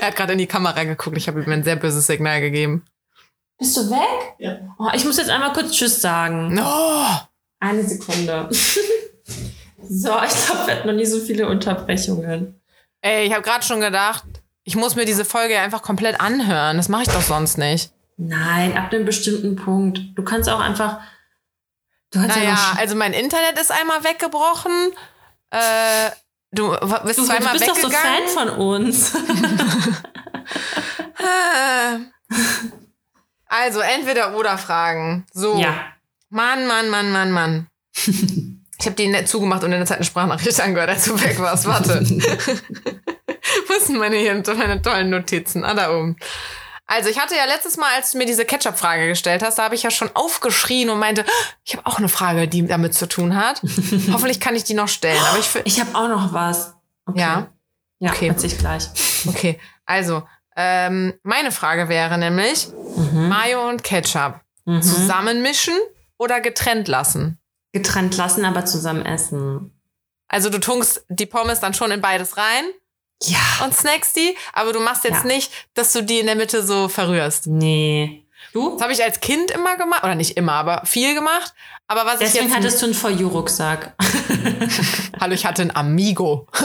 er 0.00 0.06
hat 0.06 0.16
gerade 0.16 0.32
in 0.32 0.38
die 0.38 0.46
Kamera 0.46 0.84
geguckt. 0.84 1.18
Ich 1.18 1.28
habe 1.28 1.42
ihm 1.42 1.52
ein 1.52 1.62
sehr 1.64 1.76
böses 1.76 2.06
Signal 2.06 2.40
gegeben. 2.40 2.86
Bist 3.58 3.76
du 3.76 3.90
weg? 3.90 4.34
Ja. 4.38 4.56
Oh, 4.78 4.88
ich 4.94 5.04
muss 5.04 5.18
jetzt 5.18 5.30
einmal 5.30 5.52
kurz 5.52 5.72
Tschüss 5.72 6.00
sagen. 6.00 6.58
Oh. 6.58 7.18
Eine 7.60 7.84
Sekunde. 7.84 8.48
so, 9.88 10.22
ich 10.24 10.46
glaube, 10.46 10.66
wir 10.66 10.74
hatten 10.74 10.86
noch 10.86 10.94
nie 10.94 11.06
so 11.06 11.20
viele 11.20 11.48
Unterbrechungen. 11.48 12.62
Ey, 13.02 13.26
ich 13.26 13.32
habe 13.32 13.42
gerade 13.42 13.64
schon 13.64 13.80
gedacht, 13.80 14.24
ich 14.66 14.74
muss 14.74 14.96
mir 14.96 15.04
diese 15.04 15.24
Folge 15.24 15.60
einfach 15.60 15.80
komplett 15.80 16.20
anhören. 16.20 16.76
Das 16.76 16.88
mache 16.88 17.02
ich 17.02 17.08
doch 17.08 17.22
sonst 17.22 17.56
nicht. 17.56 17.92
Nein, 18.16 18.76
ab 18.76 18.92
einem 18.92 19.04
bestimmten 19.04 19.54
Punkt. 19.54 20.00
Du 20.16 20.24
kannst 20.24 20.48
auch 20.48 20.58
einfach. 20.58 20.98
Du 22.10 22.18
naja, 22.18 22.42
ja 22.42 22.74
also 22.76 22.96
mein 22.96 23.12
Internet 23.12 23.60
ist 23.60 23.70
einmal 23.70 24.02
weggebrochen. 24.02 24.90
Äh, 25.50 26.10
du 26.50 26.76
bist 27.04 27.20
du, 27.20 27.24
zweimal 27.24 27.56
du 27.56 27.60
bist 27.60 27.76
weggegangen. 27.76 28.24
doch 28.24 28.28
so 28.28 28.36
Fan 28.36 28.48
von 28.48 28.48
uns. 28.58 29.12
also 33.46 33.78
entweder 33.80 34.36
oder 34.36 34.58
Fragen. 34.58 35.26
So. 35.32 35.58
Ja. 35.58 35.92
Mann, 36.28 36.66
Mann, 36.66 36.90
Mann, 36.90 37.12
Mann, 37.12 37.30
Mann. 37.30 37.68
Ich 38.78 38.84
habe 38.84 38.94
die 38.94 39.08
nett 39.08 39.26
zugemacht 39.26 39.64
und 39.64 39.72
in 39.72 39.78
der 39.78 39.86
Zeit 39.86 39.96
eine 39.96 40.04
Sprachnachricht 40.04 40.60
angehört, 40.60 40.90
als 40.90 41.06
du 41.06 41.18
weg 41.18 41.38
warst. 41.38 41.64
Warte. 41.64 42.04
Wo 43.68 43.84
sind 43.84 43.98
meine, 43.98 44.16
hier, 44.16 44.42
meine 44.56 44.80
tollen 44.82 45.10
Notizen? 45.10 45.64
Ah, 45.64 45.74
da 45.74 45.90
oben. 45.96 46.16
Also 46.88 47.08
ich 47.10 47.18
hatte 47.18 47.34
ja 47.34 47.44
letztes 47.46 47.76
Mal, 47.76 47.88
als 47.96 48.12
du 48.12 48.18
mir 48.18 48.26
diese 48.26 48.44
Ketchup-Frage 48.44 49.08
gestellt 49.08 49.42
hast, 49.42 49.58
da 49.58 49.64
habe 49.64 49.74
ich 49.74 49.82
ja 49.82 49.90
schon 49.90 50.08
aufgeschrien 50.14 50.88
und 50.88 51.00
meinte, 51.00 51.24
ich 51.64 51.76
habe 51.76 51.84
auch 51.86 51.98
eine 51.98 52.08
Frage, 52.08 52.46
die 52.46 52.64
damit 52.66 52.94
zu 52.94 53.08
tun 53.08 53.34
hat. 53.36 53.60
Hoffentlich 54.12 54.38
kann 54.38 54.54
ich 54.54 54.62
die 54.64 54.74
noch 54.74 54.86
stellen. 54.88 55.20
Aber 55.30 55.38
ich, 55.38 55.48
Ich 55.64 55.80
habe 55.80 55.94
auch 55.96 56.08
noch 56.08 56.32
was. 56.32 56.74
Okay. 57.06 57.18
ja, 57.20 57.48
Ja, 57.98 58.12
Okay. 58.12 58.32
ich 58.40 58.58
gleich. 58.58 58.88
okay. 59.26 59.58
Also 59.84 60.22
ähm, 60.56 61.14
meine 61.24 61.50
Frage 61.52 61.88
wäre 61.88 62.18
nämlich 62.18 62.68
Mayo 63.12 63.68
und 63.68 63.82
Ketchup 63.82 64.40
Mhm. 64.68 64.82
zusammenmischen 64.82 65.74
oder 66.18 66.40
getrennt 66.40 66.88
lassen. 66.88 67.38
Getrennt 67.72 68.16
lassen, 68.16 68.44
aber 68.44 68.64
zusammen 68.64 69.06
essen. 69.06 69.70
Also 70.28 70.50
du 70.50 70.58
tunkst 70.58 71.04
die 71.08 71.26
Pommes 71.26 71.60
dann 71.60 71.72
schon 71.74 71.92
in 71.92 72.00
beides 72.00 72.36
rein 72.36 72.64
Ja. 73.22 73.64
und 73.64 73.74
snackst 73.74 74.16
die, 74.16 74.36
aber 74.52 74.72
du 74.72 74.80
machst 74.80 75.04
jetzt 75.04 75.22
Ja. 75.22 75.26
nicht, 75.26 75.50
dass 75.74 75.92
du 75.92 76.02
die 76.02 76.18
in 76.18 76.26
der 76.26 76.36
Mitte 76.36 76.64
so 76.66 76.88
verrührst. 76.88 77.46
Nee. 77.46 78.24
Du? 78.52 78.72
Das 78.74 78.82
habe 78.82 78.92
ich 78.92 79.02
als 79.02 79.20
Kind 79.20 79.50
immer 79.50 79.76
gemacht, 79.76 80.04
oder 80.04 80.14
nicht 80.14 80.36
immer, 80.36 80.52
aber 80.52 80.82
viel 80.84 81.14
gemacht. 81.14 81.54
Aber 81.88 82.04
was 82.06 82.18
Deswegen 82.18 82.46
ich 82.46 82.50
jetzt 82.50 82.56
hattest 82.58 82.82
du 82.82 82.86
einen 82.86 82.94
For 82.94 83.10
You-Rucksack. 83.10 83.94
Hallo, 85.20 85.34
ich 85.34 85.46
hatte 85.46 85.62
einen 85.62 85.74
Amigo. 85.76 86.46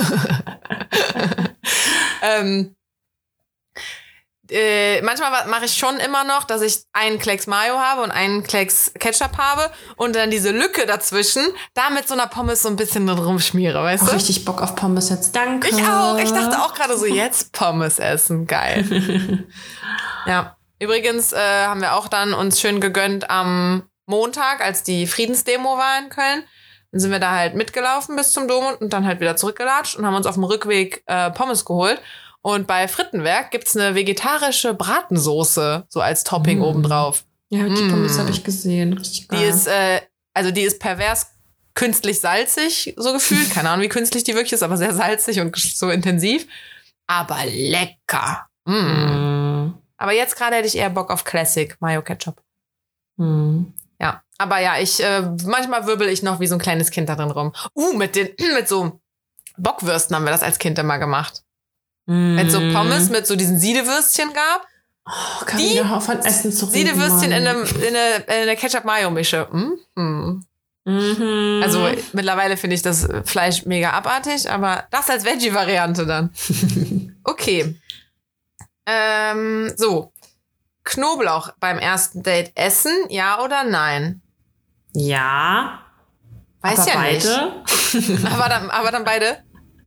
ähm, 2.22 2.76
äh, 4.52 5.02
manchmal 5.02 5.48
mache 5.48 5.66
ich 5.66 5.76
schon 5.78 5.98
immer 5.98 6.24
noch, 6.24 6.44
dass 6.44 6.62
ich 6.62 6.84
einen 6.94 7.20
Klecks 7.20 7.48
Mayo 7.48 7.80
habe 7.80 8.02
und 8.02 8.12
einen 8.12 8.44
Klecks 8.44 8.92
Ketchup 9.00 9.38
habe 9.38 9.72
und 9.96 10.16
dann 10.16 10.30
diese 10.30 10.52
Lücke 10.52 10.86
dazwischen 10.86 11.44
da 11.74 11.90
mit 11.90 12.08
so 12.08 12.14
einer 12.14 12.28
Pommes 12.28 12.62
so 12.64 12.70
ein 12.70 12.76
bisschen 12.76 13.08
drin 13.08 13.18
rumschmiere, 13.18 13.82
weißt 13.82 14.04
Oh, 14.04 14.08
du? 14.08 14.16
richtig 14.16 14.44
Bock 14.46 14.62
auf 14.62 14.76
Pommes 14.76 15.10
jetzt. 15.10 15.36
Danke. 15.36 15.70
Ich 15.70 15.82
auch. 15.84 16.18
Ich 16.18 16.32
dachte 16.32 16.62
auch 16.62 16.74
gerade 16.74 16.98
so, 16.98 17.06
jetzt 17.06 17.54
Pommes 17.54 17.98
essen. 18.00 18.46
Geil. 18.46 19.48
ja. 20.26 20.58
Übrigens 20.80 21.32
äh, 21.32 21.38
haben 21.38 21.82
wir 21.82 21.96
auch 21.96 22.08
dann 22.08 22.34
uns 22.34 22.60
schön 22.60 22.82
gegönnt 22.82 23.30
am 23.30 23.84
Montag, 24.08 24.62
als 24.62 24.84
die 24.84 25.06
Friedensdemo 25.08 25.78
war 25.78 26.00
in 26.00 26.10
Köln. 26.10 26.44
Dann 26.92 27.00
sind 27.00 27.12
wir 27.12 27.20
da 27.20 27.32
halt 27.36 27.56
mitgelaufen 27.56 28.16
bis 28.18 28.34
zum 28.34 28.48
Dom 28.48 28.66
und 28.80 28.92
dann 28.92 29.06
halt 29.06 29.20
wieder 29.22 29.36
zurückgelatscht 29.38 29.96
und 29.96 30.06
haben 30.06 30.16
uns 30.16 30.26
auf 30.26 30.34
dem 30.36 30.44
Rückweg 30.44 31.04
äh, 31.06 31.30
Pommes 31.32 31.64
geholt. 31.66 32.02
Und 32.44 32.66
bei 32.68 32.88
Frittenwerk 32.88 33.52
gibt's 33.52 33.76
eine 33.78 33.94
vegetarische 33.96 34.74
Bratensoße, 34.74 35.86
so 35.90 36.02
als 36.02 36.24
Topping 36.24 36.60
Mm. 36.60 36.64
obendrauf. 36.64 37.24
Ja, 37.50 37.66
die 37.68 37.90
Pommes 37.90 38.16
Mm. 38.18 38.20
habe 38.22 38.32
ich 38.32 38.44
gesehen. 38.44 38.94
Richtig 38.94 39.28
geil. 39.28 39.40
Die 39.40 39.46
ist, 39.46 39.68
äh, 39.68 40.02
also 40.34 40.52
die 40.52 40.62
ist 40.62 40.80
pervers 40.80 41.28
künstlich 41.76 42.20
salzig, 42.20 42.94
so 42.98 43.14
gefühlt. 43.14 43.50
Keine 43.54 43.70
Ahnung, 43.70 43.84
wie 43.84 43.90
künstlich 43.90 44.24
die 44.24 44.34
wirklich 44.34 44.54
ist, 44.54 44.64
aber 44.64 44.78
sehr 44.78 44.94
salzig 44.94 45.40
und 45.40 45.56
so 45.56 45.90
intensiv. 45.90 46.48
Aber 47.08 47.38
lecker. 47.46 48.48
Mm. 48.66 48.74
Mm. 48.74 49.74
Aber 49.98 50.14
jetzt 50.14 50.36
gerade 50.36 50.56
hätte 50.56 50.68
ich 50.68 50.78
eher 50.78 50.90
Bock 50.90 51.12
auf 51.12 51.24
Classic 51.24 51.76
Mayo 51.80 52.02
Ketchup. 52.02 52.42
Mm. 53.18 53.66
Ja, 54.00 54.24
aber 54.40 54.60
ja, 54.60 54.80
ich 54.80 55.04
äh, 55.04 55.22
manchmal 55.46 55.86
wirbel 55.86 56.10
ich 56.10 56.24
noch 56.24 56.40
wie 56.40 56.48
so 56.48 56.56
ein 56.56 56.60
kleines 56.62 56.90
Kind 56.90 57.08
da 57.08 57.16
drin 57.16 57.30
rum. 57.30 57.54
Uh, 57.76 57.94
mit 57.94 58.16
den 58.16 58.30
mit 58.56 58.68
so 58.68 59.00
Bockwürsten 59.58 60.16
haben 60.16 60.24
wir 60.24 60.32
das 60.32 60.42
als 60.42 60.58
Kind 60.58 60.80
immer 60.80 60.98
gemacht. 60.98 61.44
Wenn 62.06 62.48
es 62.48 62.54
so 62.54 62.60
Pommes 62.74 63.10
mit 63.10 63.28
so 63.28 63.36
diesen 63.36 63.60
Siedewürstchen 63.60 64.34
gab. 64.34 64.68
oh, 65.06 65.46
kann 65.46 65.58
die 65.60 65.78
von 65.78 66.20
Essen 66.20 66.52
zu 66.52 66.66
reden, 66.66 66.74
Siedewürstchen 66.74 67.32
in, 67.32 67.48
einem, 67.48 67.64
in 67.64 67.96
eine, 67.96 68.16
in 68.26 68.34
eine 68.44 68.56
Ketchup-Mayo-Mische. 68.56 69.48
Mhm. 69.52 70.46
Mhm. 70.86 71.62
Also 71.64 71.88
mittlerweile 72.14 72.58
finde 72.58 72.76
ich 72.76 72.82
das 72.82 73.08
Fleisch 73.26 73.66
mega 73.66 73.92
abartig, 73.92 74.50
aber 74.50 74.86
das 74.90 75.10
als 75.10 75.26
Veggie-Variante 75.26 76.06
dann. 76.06 76.32
Okay. 77.24 77.80
Ähm, 78.88 79.72
so. 79.78 80.12
Knoblauch 80.84 81.52
beim 81.60 81.78
ersten 81.78 82.24
Date 82.24 82.52
essen, 82.56 82.92
ja 83.10 83.44
oder 83.44 83.64
nein? 83.64 84.22
ja. 84.94 85.86
Weiß 86.64 86.86
ja 86.88 86.94
beide. 86.96 87.64
nicht. 87.94 88.26
Aber 88.32 88.48
dann, 88.48 88.70
aber 88.70 88.92
dann 88.92 89.04
beide? 89.04 89.44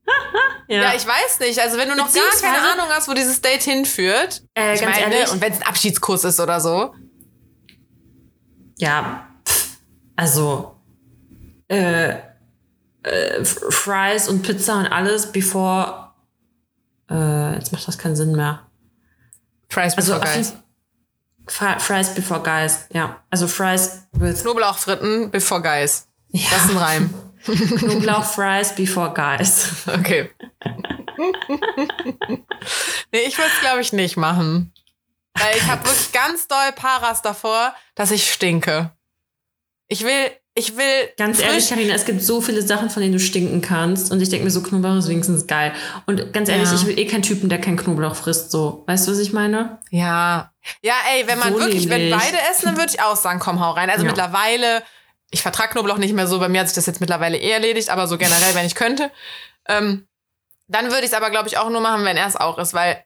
Ja, 0.68 0.82
Ja. 0.82 0.94
ich 0.94 1.06
weiß 1.06 1.40
nicht. 1.40 1.58
Also 1.60 1.76
wenn 1.76 1.88
du 1.88 1.94
noch 1.96 2.12
gar 2.12 2.22
keine 2.40 2.58
Ahnung 2.72 2.86
hast, 2.90 3.06
wo 3.08 3.12
dieses 3.14 3.40
Date 3.42 3.62
hinführt. 3.62 4.42
äh, 4.54 4.74
ich 4.74 4.80
ganz 4.80 4.96
meine, 4.98 5.14
ehrlich. 5.14 5.30
und 5.32 5.40
wenn 5.42 5.52
es 5.52 5.60
ein 5.60 5.66
Abschiedskuss 5.66 6.24
ist 6.24 6.40
oder 6.40 6.58
so. 6.60 6.94
Ja, 8.78 9.28
also 10.16 10.76
äh, 11.68 12.14
äh, 13.02 13.44
Fries 13.44 14.28
und 14.28 14.42
Pizza 14.42 14.78
und 14.78 14.86
alles 14.86 15.30
bevor 15.32 16.14
äh, 17.10 17.54
jetzt 17.54 17.72
macht 17.72 17.86
das 17.86 17.98
keinen 17.98 18.16
Sinn 18.16 18.32
mehr. 18.34 18.66
Fries 19.68 19.94
Also 19.96 20.14
before 20.14 20.34
Guys. 20.34 20.54
Fries 21.46 22.14
before 22.14 22.42
guys, 22.42 22.86
ja. 22.90 23.22
Also 23.28 23.46
Fries 23.48 24.06
with 24.12 24.40
Knoblauchfritten 24.42 25.30
before 25.30 25.60
Guys. 25.60 26.08
ja. 26.30 26.48
Das 26.50 26.64
ist 26.64 26.70
ein 26.70 26.76
Reim. 26.78 27.14
Knoblauch 27.44 28.24
Fries 28.24 28.74
before 28.74 29.12
guys. 29.14 29.68
Okay. 29.88 30.30
nee, 33.12 33.20
ich 33.26 33.36
würde 33.38 33.50
es, 33.54 33.60
glaube 33.60 33.80
ich, 33.80 33.92
nicht 33.92 34.16
machen. 34.16 34.72
Weil 35.38 35.56
ich 35.56 35.64
habe 35.66 35.84
wirklich 35.84 36.12
ganz 36.12 36.46
doll 36.48 36.72
Paras 36.76 37.22
davor, 37.22 37.74
dass 37.94 38.10
ich 38.10 38.32
stinke. 38.32 38.92
Ich 39.88 40.04
will, 40.04 40.30
ich 40.54 40.76
will 40.76 41.10
Ganz 41.16 41.40
ehrlich, 41.40 41.68
Karina, 41.68 41.94
es 41.94 42.04
gibt 42.04 42.22
so 42.22 42.40
viele 42.40 42.62
Sachen, 42.62 42.88
von 42.88 43.02
denen 43.02 43.14
du 43.14 43.20
stinken 43.20 43.60
kannst. 43.60 44.12
Und 44.12 44.20
ich 44.22 44.28
denke 44.28 44.44
mir 44.44 44.50
so, 44.50 44.62
Knoblauch 44.62 44.96
ist 44.96 45.08
wenigstens 45.08 45.46
geil. 45.46 45.72
Und 46.06 46.32
ganz 46.32 46.48
ehrlich, 46.48 46.68
Ja. 46.68 46.74
ich 46.76 46.86
will 46.86 46.98
eh 46.98 47.06
keinen 47.06 47.22
Typen, 47.22 47.48
der 47.48 47.60
keinen 47.60 47.76
Knoblauch 47.76 48.14
frisst. 48.14 48.50
So, 48.52 48.84
weißt 48.86 49.06
du, 49.06 49.12
was 49.12 49.18
ich 49.18 49.32
meine? 49.32 49.78
Ja. 49.90 50.52
Ja, 50.82 50.94
ey, 51.14 51.26
wenn 51.26 51.38
man 51.38 51.52
So 51.52 51.58
wirklich, 51.58 51.88
wenn 51.88 52.02
nämlich. 52.08 52.18
beide 52.18 52.38
essen, 52.50 52.66
dann 52.66 52.76
würde 52.76 52.92
ich 52.94 53.00
auch 53.02 53.16
sagen, 53.16 53.40
komm, 53.40 53.60
hau 53.60 53.72
rein. 53.72 53.90
Also 53.90 54.04
Ja. 54.04 54.10
mittlerweile, 54.10 54.82
ich 55.30 55.42
vertrag 55.42 55.70
Knoblauch 55.72 55.98
nicht 55.98 56.14
mehr 56.14 56.26
so, 56.26 56.38
bei 56.38 56.48
mir 56.48 56.60
hat 56.60 56.68
sich 56.68 56.74
das 56.76 56.86
jetzt 56.86 57.00
mittlerweile 57.00 57.36
eh 57.38 57.50
erledigt, 57.50 57.90
aber 57.90 58.06
so 58.06 58.18
generell, 58.18 58.54
wenn 58.54 58.66
ich 58.66 58.74
könnte. 58.74 59.10
Ähm, 59.68 60.06
dann 60.68 60.86
würde 60.86 61.00
ich 61.00 61.06
es 61.10 61.14
aber, 61.14 61.30
glaube 61.30 61.48
ich, 61.48 61.58
auch 61.58 61.68
nur 61.70 61.80
machen, 61.80 62.04
wenn 62.04 62.16
er 62.16 62.26
es 62.26 62.36
auch 62.36 62.58
ist, 62.58 62.72
weil 62.74 63.02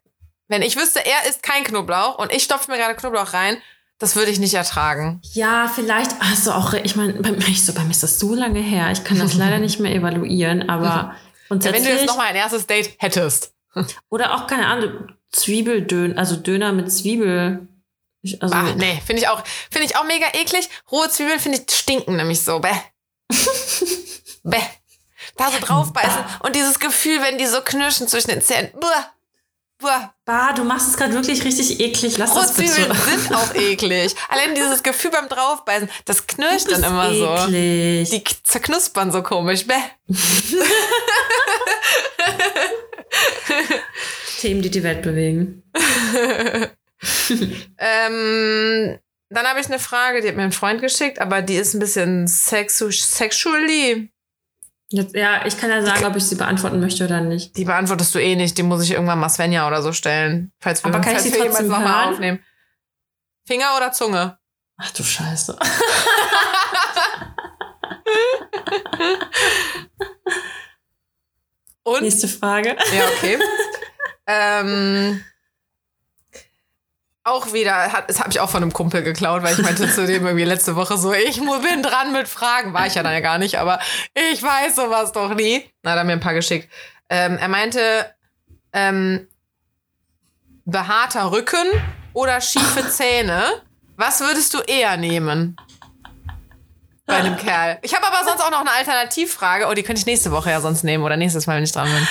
wenn 0.48 0.62
ich 0.62 0.76
wüsste, 0.76 1.00
er 1.04 1.28
isst 1.28 1.42
kein 1.42 1.64
Knoblauch 1.64 2.18
und 2.18 2.32
ich 2.32 2.42
stopfe 2.44 2.70
mir 2.70 2.78
gerade 2.78 2.94
Knoblauch 2.94 3.32
rein, 3.32 3.56
das 3.98 4.14
würde 4.14 4.30
ich 4.30 4.38
nicht 4.38 4.54
ertragen. 4.54 5.20
Ja, 5.32 5.70
vielleicht 5.74 6.12
hast 6.20 6.46
du 6.46 6.52
auch, 6.52 6.72
ich 6.72 6.94
meine, 6.96 7.14
bei, 7.14 7.32
mir- 7.32 7.54
so, 7.56 7.72
bei 7.72 7.82
mir 7.84 7.90
ist 7.90 8.02
das 8.02 8.18
so 8.18 8.34
lange 8.34 8.60
her. 8.60 8.90
Ich 8.92 9.02
kann 9.04 9.18
das 9.18 9.34
leider 9.34 9.58
nicht 9.58 9.80
mehr 9.80 9.92
evaluieren, 9.92 10.68
aber 10.70 11.16
Ja, 11.50 11.72
wenn 11.72 11.82
du 11.82 11.90
jetzt 11.90 12.06
nochmal 12.06 12.26
ein 12.28 12.36
erstes 12.36 12.66
Date 12.66 12.94
hättest. 12.98 13.52
oder 14.10 14.34
auch, 14.34 14.46
keine 14.46 14.66
Ahnung, 14.66 15.08
Zwiebeldön, 15.32 16.16
also 16.18 16.36
Döner 16.36 16.72
mit 16.72 16.92
Zwiebel. 16.92 17.66
Ich, 18.22 18.42
also, 18.42 18.54
Ah, 18.54 18.74
nee, 18.76 19.00
finde 19.06 19.22
ich 19.22 19.28
auch, 19.28 19.42
finde 19.70 19.86
ich 19.86 19.96
auch 19.96 20.04
mega 20.04 20.26
eklig. 20.34 20.68
Rohe 20.90 21.08
Zwiebeln 21.08 21.38
finde 21.40 21.58
ich 21.66 21.74
stinken 21.76 22.16
nämlich 22.16 22.42
so. 22.42 22.58
Bäh. 22.58 22.74
Bäh. 24.42 24.60
Da 25.36 25.50
so 25.52 25.58
draufbeißen 25.60 26.24
und 26.40 26.56
dieses 26.56 26.80
Gefühl, 26.80 27.20
wenn 27.22 27.38
die 27.38 27.46
so 27.46 27.60
knirschen 27.60 28.08
zwischen 28.08 28.30
den 28.30 28.42
Zähnen. 28.42 28.70
Buah. 28.72 29.12
Buah. 29.78 30.12
Bah, 30.24 30.52
du 30.52 30.64
machst 30.64 30.88
es 30.88 30.96
gerade 30.96 31.12
wirklich 31.14 31.44
richtig 31.44 31.78
eklig. 31.78 32.18
Lass 32.18 32.32
Rohe 32.34 32.42
das 32.42 32.54
bitte. 32.54 32.72
Zwiebeln 32.72 32.96
sind 33.06 33.34
auch 33.36 33.54
eklig. 33.54 34.16
Allein 34.28 34.56
dieses 34.56 34.82
Gefühl 34.82 35.12
beim 35.12 35.28
draufbeißen, 35.28 35.88
das 36.04 36.26
knirscht 36.26 36.72
dann 36.72 36.82
immer 36.82 37.14
so. 37.14 37.32
eklig. 37.36 38.10
Die 38.10 38.24
k- 38.24 38.34
zerknuspern 38.42 39.12
so 39.12 39.22
komisch. 39.22 39.64
Bäh. 39.68 39.74
Themen, 44.40 44.62
die 44.62 44.70
die 44.70 44.82
Welt 44.82 45.02
bewegen. 45.02 45.62
Ähm, 47.78 48.98
dann 49.30 49.46
habe 49.46 49.60
ich 49.60 49.66
eine 49.66 49.78
Frage, 49.78 50.20
die 50.20 50.28
hat 50.28 50.36
mir 50.36 50.42
ein 50.42 50.52
Freund 50.52 50.80
geschickt, 50.80 51.20
aber 51.20 51.42
die 51.42 51.56
ist 51.56 51.74
ein 51.74 51.80
bisschen 51.80 52.26
sexu 52.26 52.90
sexually. 52.90 54.10
Jetzt, 54.90 55.14
ja, 55.14 55.44
ich 55.44 55.58
kann 55.58 55.68
ja 55.70 55.82
sagen, 55.84 56.06
ob 56.06 56.16
ich 56.16 56.24
sie 56.24 56.34
beantworten 56.36 56.80
möchte 56.80 57.04
oder 57.04 57.20
nicht. 57.20 57.54
Die 57.58 57.66
beantwortest 57.66 58.14
du 58.14 58.18
eh 58.18 58.36
nicht. 58.36 58.56
Die 58.56 58.62
muss 58.62 58.82
ich 58.82 58.92
irgendwann 58.92 59.18
mal 59.18 59.28
Svenja 59.28 59.66
oder 59.68 59.82
so 59.82 59.92
stellen. 59.92 60.50
Falls 60.60 60.82
wir, 60.82 60.88
Aber 60.88 61.00
kann 61.00 61.12
ich 61.12 61.18
falls 61.18 61.24
sie 61.24 61.32
wir 61.32 61.38
jemals 61.40 61.58
trotzdem 61.58 61.72
noch 61.72 61.80
mal 61.80 62.04
hören? 62.04 62.14
aufnehmen. 62.14 62.42
Finger 63.46 63.76
oder 63.76 63.92
Zunge? 63.92 64.38
Ach 64.78 64.90
du 64.92 65.02
Scheiße. 65.04 65.58
Und? 71.84 72.02
Nächste 72.02 72.28
Frage. 72.28 72.76
Ja, 72.96 73.04
okay. 73.16 73.38
ähm, 74.26 75.24
auch 77.28 77.52
wieder, 77.52 77.92
hat, 77.92 78.08
das 78.08 78.20
habe 78.20 78.30
ich 78.30 78.40
auch 78.40 78.50
von 78.50 78.62
einem 78.62 78.72
Kumpel 78.72 79.02
geklaut, 79.02 79.42
weil 79.42 79.54
ich 79.54 79.62
meinte 79.62 79.90
zu 79.92 80.06
dem 80.06 80.26
irgendwie 80.26 80.44
letzte 80.44 80.76
Woche 80.76 80.96
so, 80.96 81.12
ich 81.12 81.36
bin 81.40 81.82
dran 81.82 82.12
mit 82.12 82.28
Fragen. 82.28 82.72
War 82.72 82.86
ich 82.86 82.94
ja 82.94 83.02
dann 83.02 83.12
ja 83.12 83.20
gar 83.20 83.38
nicht, 83.38 83.58
aber 83.58 83.78
ich 84.14 84.42
weiß 84.42 84.76
sowas 84.76 85.12
doch 85.12 85.34
nie. 85.34 85.70
Na, 85.82 85.92
hat 85.92 85.98
er 85.98 86.04
mir 86.04 86.12
ein 86.12 86.20
paar 86.20 86.34
geschickt. 86.34 86.68
Ähm, 87.08 87.38
er 87.38 87.48
meinte, 87.48 87.80
ähm, 88.72 89.28
behaarter 90.64 91.32
Rücken 91.32 91.66
oder 92.12 92.40
schiefe 92.40 92.88
Zähne. 92.88 93.42
Was 93.96 94.20
würdest 94.20 94.54
du 94.54 94.58
eher 94.58 94.96
nehmen? 94.96 95.56
Bei 97.06 97.16
einem 97.16 97.38
Kerl. 97.38 97.78
Ich 97.80 97.94
habe 97.94 98.06
aber 98.06 98.22
sonst 98.28 98.42
auch 98.42 98.50
noch 98.50 98.60
eine 98.60 98.70
Alternativfrage. 98.72 99.66
Oh, 99.66 99.72
die 99.72 99.82
könnte 99.82 100.00
ich 100.00 100.06
nächste 100.06 100.30
Woche 100.30 100.50
ja 100.50 100.60
sonst 100.60 100.84
nehmen 100.84 101.02
oder 101.02 101.16
nächstes 101.16 101.46
Mal, 101.46 101.56
wenn 101.56 101.64
ich 101.64 101.72
dran 101.72 101.88
bin. 101.88 102.06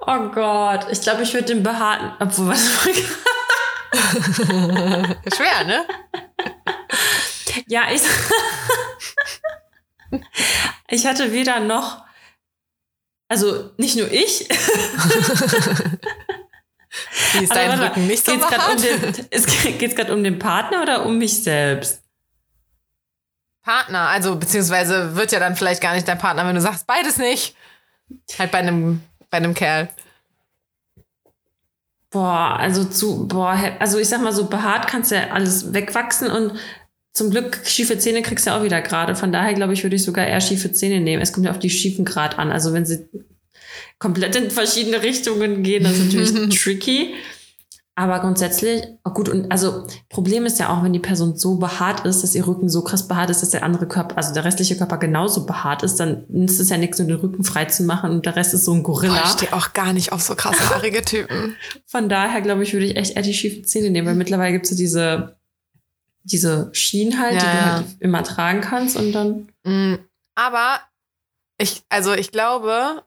Oh 0.00 0.30
Gott. 0.34 0.86
Ich 0.90 1.02
glaube, 1.02 1.22
ich 1.22 1.34
würde 1.34 1.48
den 1.48 1.62
behaarten. 1.62 2.12
Obwohl, 2.18 2.48
was 2.48 2.86
Schwer, 3.92 5.64
ne? 5.64 5.86
Ja, 7.66 7.90
ich, 7.92 8.02
ich 10.88 11.06
hatte 11.06 11.32
weder 11.32 11.60
noch, 11.60 12.04
also 13.28 13.72
nicht 13.76 13.96
nur 13.96 14.10
ich, 14.10 14.48
Wie 17.32 17.44
ist 17.44 17.54
dein 17.54 17.78
Rücken 17.78 18.06
nicht 18.06 18.24
so 18.24 18.32
geht's 18.32 18.48
grad 18.48 18.74
um 18.74 18.82
den, 18.82 19.26
es 19.30 19.46
geht 19.46 19.96
gerade 19.96 20.12
um 20.12 20.24
den 20.24 20.38
Partner 20.38 20.82
oder 20.82 21.06
um 21.06 21.18
mich 21.18 21.42
selbst? 21.42 22.02
Partner, 23.62 24.08
also 24.08 24.36
beziehungsweise 24.36 25.14
wird 25.14 25.32
ja 25.32 25.38
dann 25.38 25.54
vielleicht 25.54 25.80
gar 25.80 25.94
nicht 25.94 26.08
dein 26.08 26.18
Partner, 26.18 26.46
wenn 26.46 26.54
du 26.54 26.60
sagst, 26.60 26.86
beides 26.86 27.18
nicht. 27.18 27.54
Halt 28.38 28.50
bei 28.50 28.58
einem, 28.58 29.02
bei 29.28 29.36
einem 29.36 29.54
Kerl. 29.54 29.88
Boah, 32.10 32.56
also 32.58 32.84
zu, 32.84 33.28
boah, 33.28 33.56
also 33.78 33.98
ich 33.98 34.08
sag 34.08 34.20
mal 34.20 34.32
so, 34.32 34.46
behaart 34.46 34.88
kannst 34.88 35.12
ja 35.12 35.30
alles 35.30 35.72
wegwachsen 35.72 36.28
und 36.28 36.54
zum 37.12 37.30
Glück 37.30 37.60
schiefe 37.64 37.98
Zähne 37.98 38.22
kriegst 38.22 38.46
du 38.46 38.50
ja 38.50 38.58
auch 38.58 38.64
wieder 38.64 38.80
gerade. 38.82 39.14
Von 39.14 39.32
daher 39.32 39.54
glaube 39.54 39.72
ich, 39.72 39.82
würde 39.82 39.96
ich 39.96 40.04
sogar 40.04 40.26
eher 40.26 40.40
schiefe 40.40 40.72
Zähne 40.72 41.00
nehmen. 41.00 41.22
Es 41.22 41.32
kommt 41.32 41.46
ja 41.46 41.52
auf 41.52 41.58
die 41.58 41.70
schiefen 41.70 42.04
Grad 42.04 42.38
an. 42.38 42.50
Also 42.50 42.72
wenn 42.72 42.86
sie 42.86 43.08
komplett 43.98 44.36
in 44.36 44.50
verschiedene 44.50 45.02
Richtungen 45.02 45.62
gehen, 45.62 45.84
das 45.84 45.98
ist 45.98 46.34
natürlich 46.34 46.58
tricky. 46.62 47.14
Aber 47.96 48.20
grundsätzlich, 48.20 48.82
oh 49.04 49.10
gut, 49.10 49.28
und 49.28 49.50
also 49.52 49.86
Problem 50.08 50.46
ist 50.46 50.58
ja 50.58 50.70
auch, 50.70 50.82
wenn 50.82 50.92
die 50.92 51.00
Person 51.00 51.36
so 51.36 51.58
behaart 51.58 52.06
ist, 52.06 52.22
dass 52.22 52.34
ihr 52.34 52.46
Rücken 52.46 52.70
so 52.70 52.82
krass 52.82 53.06
behaart 53.08 53.28
ist, 53.30 53.42
dass 53.42 53.50
der 53.50 53.62
andere 53.62 53.86
Körper, 53.86 54.16
also 54.16 54.32
der 54.32 54.44
restliche 54.44 54.76
Körper 54.76 54.96
genauso 54.96 55.44
behaart 55.44 55.82
ist, 55.82 55.96
dann 55.96 56.24
nützt 56.28 56.60
es 56.60 56.70
ja 56.70 56.78
nichts, 56.78 56.98
nur 56.98 57.08
den 57.08 57.18
Rücken 57.18 57.44
frei 57.44 57.66
zu 57.66 57.82
machen 57.82 58.10
und 58.10 58.24
der 58.24 58.36
Rest 58.36 58.54
ist 58.54 58.64
so 58.64 58.72
ein 58.72 58.82
Gorilla. 58.84 59.14
Boah, 59.14 59.24
ich 59.24 59.32
stehe 59.32 59.52
auch 59.52 59.72
gar 59.74 59.92
nicht 59.92 60.12
auf 60.12 60.22
so 60.22 60.34
krass 60.34 60.58
haarige 60.70 61.02
Typen. 61.02 61.56
Von 61.86 62.08
daher, 62.08 62.40
glaube 62.40 62.62
ich, 62.62 62.72
würde 62.72 62.86
ich 62.86 62.96
echt 62.96 63.16
eher 63.16 63.22
die 63.22 63.34
schiefen 63.34 63.64
Zähne 63.64 63.90
nehmen, 63.90 64.06
weil 64.06 64.14
mittlerweile 64.14 64.52
gibt 64.52 64.64
es 64.64 64.70
so 64.70 64.76
diese, 64.76 65.36
diese 66.22 66.70
Schienen 66.72 67.20
halt, 67.20 67.32
die 67.32 67.44
Ja, 67.44 67.52
du 67.52 67.58
ja. 67.58 67.72
halt 67.74 67.86
immer 67.98 68.22
tragen 68.22 68.60
kannst 68.62 68.96
und 68.96 69.12
dann. 69.12 69.48
Mm, 69.64 69.96
Aber 70.36 70.80
ich, 71.58 71.82
also 71.90 72.14
ich 72.14 72.30
glaube, 72.30 73.02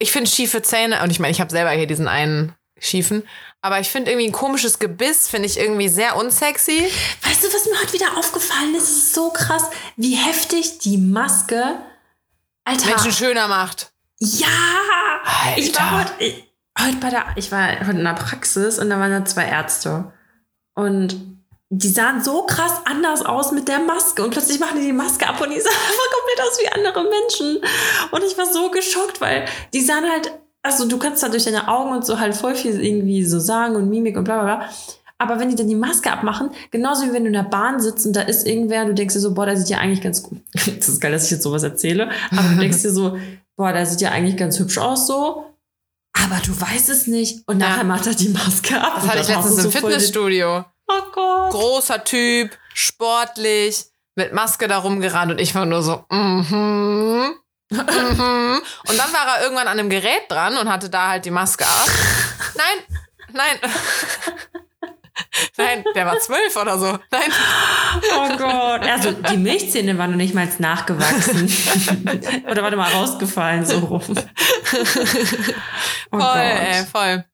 ich 0.00 0.10
finde 0.10 0.30
schiefe 0.30 0.62
Zähne, 0.62 1.02
und 1.02 1.10
ich 1.10 1.20
meine, 1.20 1.30
ich 1.32 1.40
habe 1.40 1.50
selber 1.50 1.70
hier 1.70 1.86
diesen 1.86 2.08
einen 2.08 2.54
schiefen, 2.80 3.22
aber 3.60 3.80
ich 3.80 3.88
finde 3.88 4.10
irgendwie 4.10 4.28
ein 4.28 4.32
komisches 4.32 4.78
Gebiss, 4.78 5.28
finde 5.28 5.46
ich 5.46 5.58
irgendwie 5.58 5.88
sehr 5.88 6.16
unsexy. 6.16 6.90
Weißt 7.22 7.42
du, 7.42 7.48
was 7.52 7.66
mir 7.66 7.80
heute 7.80 7.92
wieder 7.92 8.16
aufgefallen 8.16 8.74
ist? 8.74 8.84
Es 8.84 8.96
ist 8.96 9.14
so 9.14 9.30
krass, 9.30 9.64
wie 9.96 10.14
heftig 10.14 10.78
die 10.78 10.96
Maske. 10.96 11.76
Alter. 12.64 12.86
Menschen 12.86 13.12
schöner 13.12 13.48
macht. 13.48 13.92
ja! 14.20 14.46
Ich 15.56 15.76
war 15.76 16.00
heute, 16.00 16.12
ich, 16.18 16.44
heute 16.78 16.96
bei 16.96 17.10
der, 17.10 17.26
ich 17.36 17.50
war 17.50 17.80
heute 17.80 17.98
in 17.98 18.04
der 18.04 18.14
Praxis 18.14 18.78
und 18.78 18.90
da 18.90 18.98
waren 18.98 19.10
da 19.10 19.24
zwei 19.24 19.44
Ärzte. 19.44 20.12
Und 20.74 21.16
die 21.70 21.88
sahen 21.88 22.22
so 22.22 22.46
krass 22.46 22.80
anders 22.84 23.22
aus 23.22 23.52
mit 23.52 23.68
der 23.68 23.80
Maske. 23.80 24.22
Und 24.22 24.30
plötzlich 24.30 24.60
machen 24.60 24.80
die 24.80 24.86
die 24.86 24.92
Maske 24.92 25.26
ab 25.26 25.40
und 25.40 25.50
die 25.50 25.60
sahen 25.60 25.72
einfach 25.88 26.10
komplett 26.18 26.48
aus 26.48 26.58
wie 26.60 26.68
andere 26.68 27.04
Menschen. 27.04 27.58
Und 28.12 28.24
ich 28.24 28.38
war 28.38 28.46
so 28.46 28.70
geschockt, 28.70 29.20
weil 29.20 29.46
die 29.74 29.80
sahen 29.80 30.08
halt, 30.10 30.32
also 30.68 30.86
du 30.86 30.98
kannst 30.98 31.22
da 31.22 31.28
durch 31.28 31.44
deine 31.44 31.68
Augen 31.68 31.92
und 31.92 32.04
so 32.06 32.18
halt 32.20 32.34
voll 32.36 32.54
viel 32.54 32.80
irgendwie 32.84 33.24
so 33.24 33.38
sagen 33.40 33.76
und 33.76 33.88
Mimik 33.90 34.16
und 34.16 34.24
bla 34.24 34.42
bla 34.42 34.56
bla. 34.56 34.68
Aber 35.18 35.40
wenn 35.40 35.50
die 35.50 35.56
dann 35.56 35.66
die 35.68 35.74
Maske 35.74 36.12
abmachen, 36.12 36.50
genauso 36.70 37.04
wie 37.06 37.12
wenn 37.12 37.22
du 37.24 37.28
in 37.28 37.32
der 37.32 37.42
Bahn 37.42 37.80
sitzt 37.80 38.06
und 38.06 38.14
da 38.14 38.20
ist 38.20 38.46
irgendwer, 38.46 38.84
du 38.84 38.94
denkst 38.94 39.14
dir 39.14 39.20
so, 39.20 39.34
boah, 39.34 39.46
der 39.46 39.56
sieht 39.56 39.68
ja 39.68 39.78
eigentlich 39.78 40.00
ganz 40.00 40.22
gut. 40.22 40.40
Das 40.78 40.88
ist 40.88 41.00
geil, 41.00 41.10
dass 41.10 41.24
ich 41.24 41.32
jetzt 41.32 41.42
sowas 41.42 41.62
erzähle. 41.64 42.10
Aber 42.30 42.48
du 42.50 42.56
denkst 42.60 42.82
dir 42.82 42.92
so, 42.92 43.18
boah, 43.56 43.72
der 43.72 43.84
sieht 43.86 44.00
ja 44.00 44.10
eigentlich 44.10 44.36
ganz 44.36 44.58
hübsch 44.58 44.78
aus 44.78 45.06
so. 45.08 45.44
Aber 46.12 46.40
du 46.44 46.60
weißt 46.60 46.88
es 46.88 47.06
nicht. 47.06 47.42
Und 47.46 47.60
Ja. 47.60 47.70
nachher 47.70 47.84
macht 47.84 48.06
er 48.06 48.14
die 48.14 48.28
Maske 48.28 48.80
ab. 48.80 48.92
Das 48.96 49.08
hatte 49.08 49.20
ich 49.22 49.28
letztens 49.28 49.56
im 49.58 49.64
so 49.64 49.70
Fitnessstudio. 49.70 50.64
Oh 50.88 51.02
Gott. 51.12 51.50
Großer 51.50 52.04
Typ, 52.04 52.56
sportlich, 52.74 53.86
mit 54.14 54.32
Maske 54.32 54.68
da 54.68 54.78
rumgerannt 54.78 55.32
und 55.32 55.40
ich 55.40 55.54
war 55.54 55.66
nur 55.66 55.82
so, 55.82 56.04
mhm. 56.10 56.46
mhm. 56.50 57.34
Und 57.70 58.98
dann 58.98 59.12
war 59.12 59.36
er 59.36 59.42
irgendwann 59.42 59.68
an 59.68 59.78
einem 59.78 59.90
Gerät 59.90 60.22
dran 60.30 60.56
und 60.56 60.70
hatte 60.70 60.88
da 60.88 61.08
halt 61.08 61.24
die 61.24 61.30
Maske 61.30 61.66
ab. 61.66 61.88
Nein, 62.56 62.98
nein. 63.32 63.72
Nein, 65.56 65.84
der 65.94 66.06
war 66.06 66.18
zwölf 66.20 66.56
oder 66.56 66.78
so. 66.78 66.98
Nein. 67.10 67.32
Oh 68.14 68.36
Gott. 68.36 68.82
Also 68.88 69.12
die 69.12 69.36
Milchzähne 69.36 69.98
waren 69.98 70.10
noch 70.10 70.16
nicht 70.16 70.34
mal 70.34 70.48
nachgewachsen. 70.58 71.52
Oder 72.50 72.62
warte 72.62 72.76
mal, 72.76 72.90
rausgefallen 72.92 73.66
so 73.66 73.78
rum. 73.78 74.02
Oh 76.10 76.18
Voll, 76.18 76.38
ey, 76.38 76.86
voll. 76.86 77.24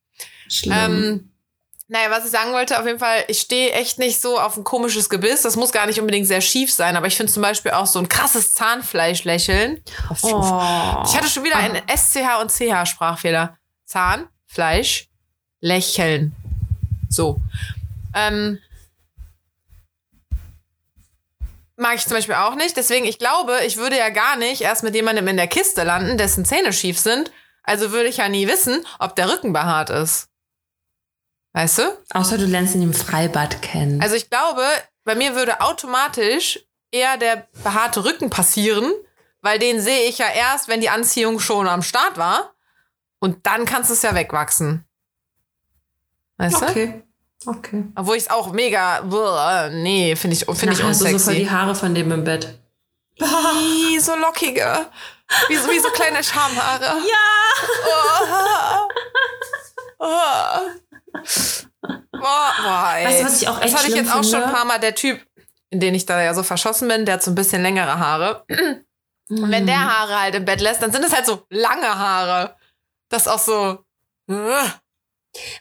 Schlimm. 0.48 0.72
Ähm, 0.74 1.33
naja, 1.86 2.10
was 2.10 2.24
ich 2.24 2.30
sagen 2.30 2.52
wollte, 2.52 2.78
auf 2.78 2.86
jeden 2.86 2.98
Fall, 2.98 3.24
ich 3.28 3.40
stehe 3.40 3.72
echt 3.72 3.98
nicht 3.98 4.20
so 4.20 4.40
auf 4.40 4.56
ein 4.56 4.64
komisches 4.64 5.10
Gebiss. 5.10 5.42
Das 5.42 5.56
muss 5.56 5.70
gar 5.70 5.86
nicht 5.86 6.00
unbedingt 6.00 6.26
sehr 6.26 6.40
schief 6.40 6.72
sein, 6.72 6.96
aber 6.96 7.06
ich 7.06 7.16
finde 7.16 7.32
zum 7.32 7.42
Beispiel 7.42 7.72
auch 7.72 7.86
so 7.86 7.98
ein 7.98 8.08
krasses 8.08 8.54
Zahnfleischlächeln. 8.54 9.82
oh. 10.22 11.02
Ich 11.04 11.14
hatte 11.14 11.28
schon 11.28 11.44
wieder 11.44 11.56
einen 11.56 11.82
SCH 11.94 12.40
und 12.40 12.50
CH 12.50 12.86
Sprachfehler. 12.86 13.58
Zahn, 13.84 14.28
Fleisch, 14.46 15.08
lächeln. 15.60 16.34
So. 17.10 17.40
Ähm, 18.14 18.58
mag 21.76 21.96
ich 21.96 22.04
zum 22.04 22.16
Beispiel 22.16 22.36
auch 22.36 22.54
nicht. 22.54 22.78
Deswegen, 22.78 23.04
ich 23.04 23.18
glaube, 23.18 23.58
ich 23.66 23.76
würde 23.76 23.98
ja 23.98 24.08
gar 24.08 24.36
nicht 24.36 24.62
erst 24.62 24.84
mit 24.84 24.94
jemandem 24.94 25.28
in 25.28 25.36
der 25.36 25.48
Kiste 25.48 25.84
landen, 25.84 26.16
dessen 26.16 26.46
Zähne 26.46 26.72
schief 26.72 26.98
sind. 26.98 27.30
Also 27.62 27.92
würde 27.92 28.08
ich 28.08 28.18
ja 28.18 28.28
nie 28.28 28.48
wissen, 28.48 28.86
ob 28.98 29.16
der 29.16 29.30
Rücken 29.30 29.52
behaart 29.52 29.90
ist. 29.90 30.28
Weißt 31.54 31.78
du? 31.78 31.82
Außer 32.12 32.36
du 32.36 32.44
lernst 32.46 32.74
ihn 32.74 32.82
im 32.82 32.92
Freibad 32.92 33.62
kennen. 33.62 34.02
Also 34.02 34.16
ich 34.16 34.28
glaube, 34.28 34.62
bei 35.04 35.14
mir 35.14 35.34
würde 35.36 35.60
automatisch 35.60 36.58
eher 36.90 37.16
der 37.16 37.46
behaarte 37.62 38.04
Rücken 38.04 38.28
passieren, 38.28 38.92
weil 39.40 39.58
den 39.58 39.80
sehe 39.80 40.08
ich 40.08 40.18
ja 40.18 40.26
erst, 40.34 40.68
wenn 40.68 40.80
die 40.80 40.90
Anziehung 40.90 41.38
schon 41.38 41.68
am 41.68 41.82
Start 41.82 42.18
war. 42.18 42.54
Und 43.20 43.46
dann 43.46 43.64
kannst 43.64 43.88
du 43.90 43.94
es 43.94 44.02
ja 44.02 44.14
wegwachsen. 44.14 44.84
Weißt 46.36 46.60
du? 46.60 46.66
okay. 46.66 47.02
Okay. 47.46 47.84
Obwohl 47.94 48.16
ich 48.16 48.24
es 48.24 48.30
auch 48.30 48.52
mega, 48.52 49.02
buh, 49.02 49.68
nee, 49.70 50.16
finde 50.16 50.34
ich, 50.36 50.44
finde 50.46 50.72
ich 50.72 50.78
Nachher 50.78 50.88
hast 50.88 51.00
du 51.02 51.06
so 51.06 51.18
voll 51.18 51.34
die 51.34 51.42
unsexy. 51.42 51.44
Haare 51.46 51.74
von 51.74 51.94
dem 51.94 52.10
im 52.10 52.24
Bett. 52.24 52.58
Ih, 53.20 53.98
so 54.00 54.16
lockige. 54.16 54.86
Wie 55.48 55.56
so, 55.56 55.70
wie 55.70 55.78
so 55.78 55.88
kleine 55.90 56.22
Schamhaare. 56.24 56.84
Ja! 57.06 57.26
Oh. 57.86 58.88
Oh. 60.06 60.58
Boah, 62.12 62.52
boah, 62.62 62.92
ey. 62.96 63.06
Weißt 63.06 63.20
du, 63.20 63.24
was 63.26 63.42
ich 63.42 63.48
auch 63.48 63.60
echt 63.60 63.72
Das 63.72 63.78
hatte 63.80 63.88
ich 63.90 63.96
jetzt 63.96 64.10
auch 64.10 64.22
schon 64.22 64.30
finde? 64.32 64.46
ein 64.46 64.52
paar 64.52 64.64
Mal. 64.64 64.78
Der 64.78 64.94
Typ, 64.94 65.20
in 65.70 65.80
den 65.80 65.94
ich 65.94 66.06
da 66.06 66.22
ja 66.22 66.34
so 66.34 66.42
verschossen 66.42 66.88
bin, 66.88 67.04
der 67.04 67.14
hat 67.14 67.22
so 67.22 67.30
ein 67.30 67.34
bisschen 67.34 67.62
längere 67.62 67.98
Haare. 67.98 68.44
Und 69.30 69.50
wenn 69.50 69.62
Mhm. 69.64 69.66
der 69.68 69.84
Haare 69.84 70.20
halt 70.20 70.34
im 70.34 70.44
Bett 70.44 70.60
lässt, 70.60 70.82
dann 70.82 70.92
sind 70.92 71.04
es 71.04 71.14
halt 71.14 71.26
so 71.26 71.44
lange 71.50 71.86
Haare. 71.98 72.56
Das 73.08 73.22
ist 73.22 73.28
auch 73.28 73.38
so. 73.38 73.84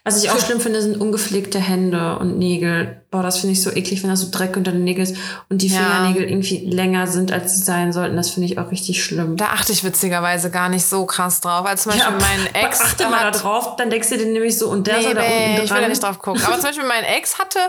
Was 0.04 0.24
ich 0.24 0.30
auch 0.30 0.40
schlimm 0.40 0.60
finde, 0.60 0.82
sind 0.82 1.00
ungepflegte 1.02 1.60
Hände 1.60 2.18
und 2.20 2.38
Nägel. 2.38 3.02
Boah, 3.10 3.24
das 3.24 3.38
finde 3.40 3.54
ich 3.54 3.64
so 3.64 3.72
eklig, 3.72 4.04
wenn 4.04 4.10
da 4.10 4.16
so 4.16 4.28
Dreck 4.32 4.56
unter 4.56 4.72
den 4.72 4.84
Nägeln 4.84 5.08
ist 5.10 5.18
und 5.50 5.62
die 5.62 5.68
Ja. 5.68 5.80
Fingernägel 5.80 6.30
irgendwie 6.30 6.58
länger 6.70 7.08
sind, 7.08 7.32
als 7.32 7.56
sie 7.56 7.64
sein 7.64 7.92
sollten. 7.94 8.16
Das 8.16 8.30
finde 8.32 8.48
ich 8.48 8.58
auch 8.60 8.70
richtig 8.72 9.04
schlimm. 9.04 9.36
Da 9.38 9.46
achte 9.48 9.72
ich 9.72 9.84
witzigerweise 9.84 10.52
gar 10.52 10.70
nicht 10.70 10.86
so 10.86 11.06
krass 11.06 11.42
drauf. 11.42 11.66
Als 11.66 11.84
zum 11.84 11.92
Beispiel 11.94 12.14
mein 12.14 12.54
Ex. 12.66 12.82
Achte 12.82 13.08
mal 13.10 13.24
da 13.24 13.32
drauf, 13.32 13.76
dann 13.78 13.90
denkst 13.90 14.10
du 14.10 14.18
dir 14.18 14.26
nämlich 14.28 14.58
so, 14.58 14.70
und 14.70 14.86
der 14.88 14.98
Nee, 14.98 15.04
soll 15.04 15.14
da 15.16 15.22
unten 15.22 15.34
ich 15.34 15.60
will 15.62 15.68
da 15.68 15.76
dran. 15.80 15.90
nicht 15.90 16.04
drauf 16.04 16.20
gucken. 16.20 16.44
Aber 16.44 16.54
zum 16.56 16.64
Beispiel 16.64 16.88
mein 16.88 17.04
Ex 17.04 17.40
hatte 17.40 17.60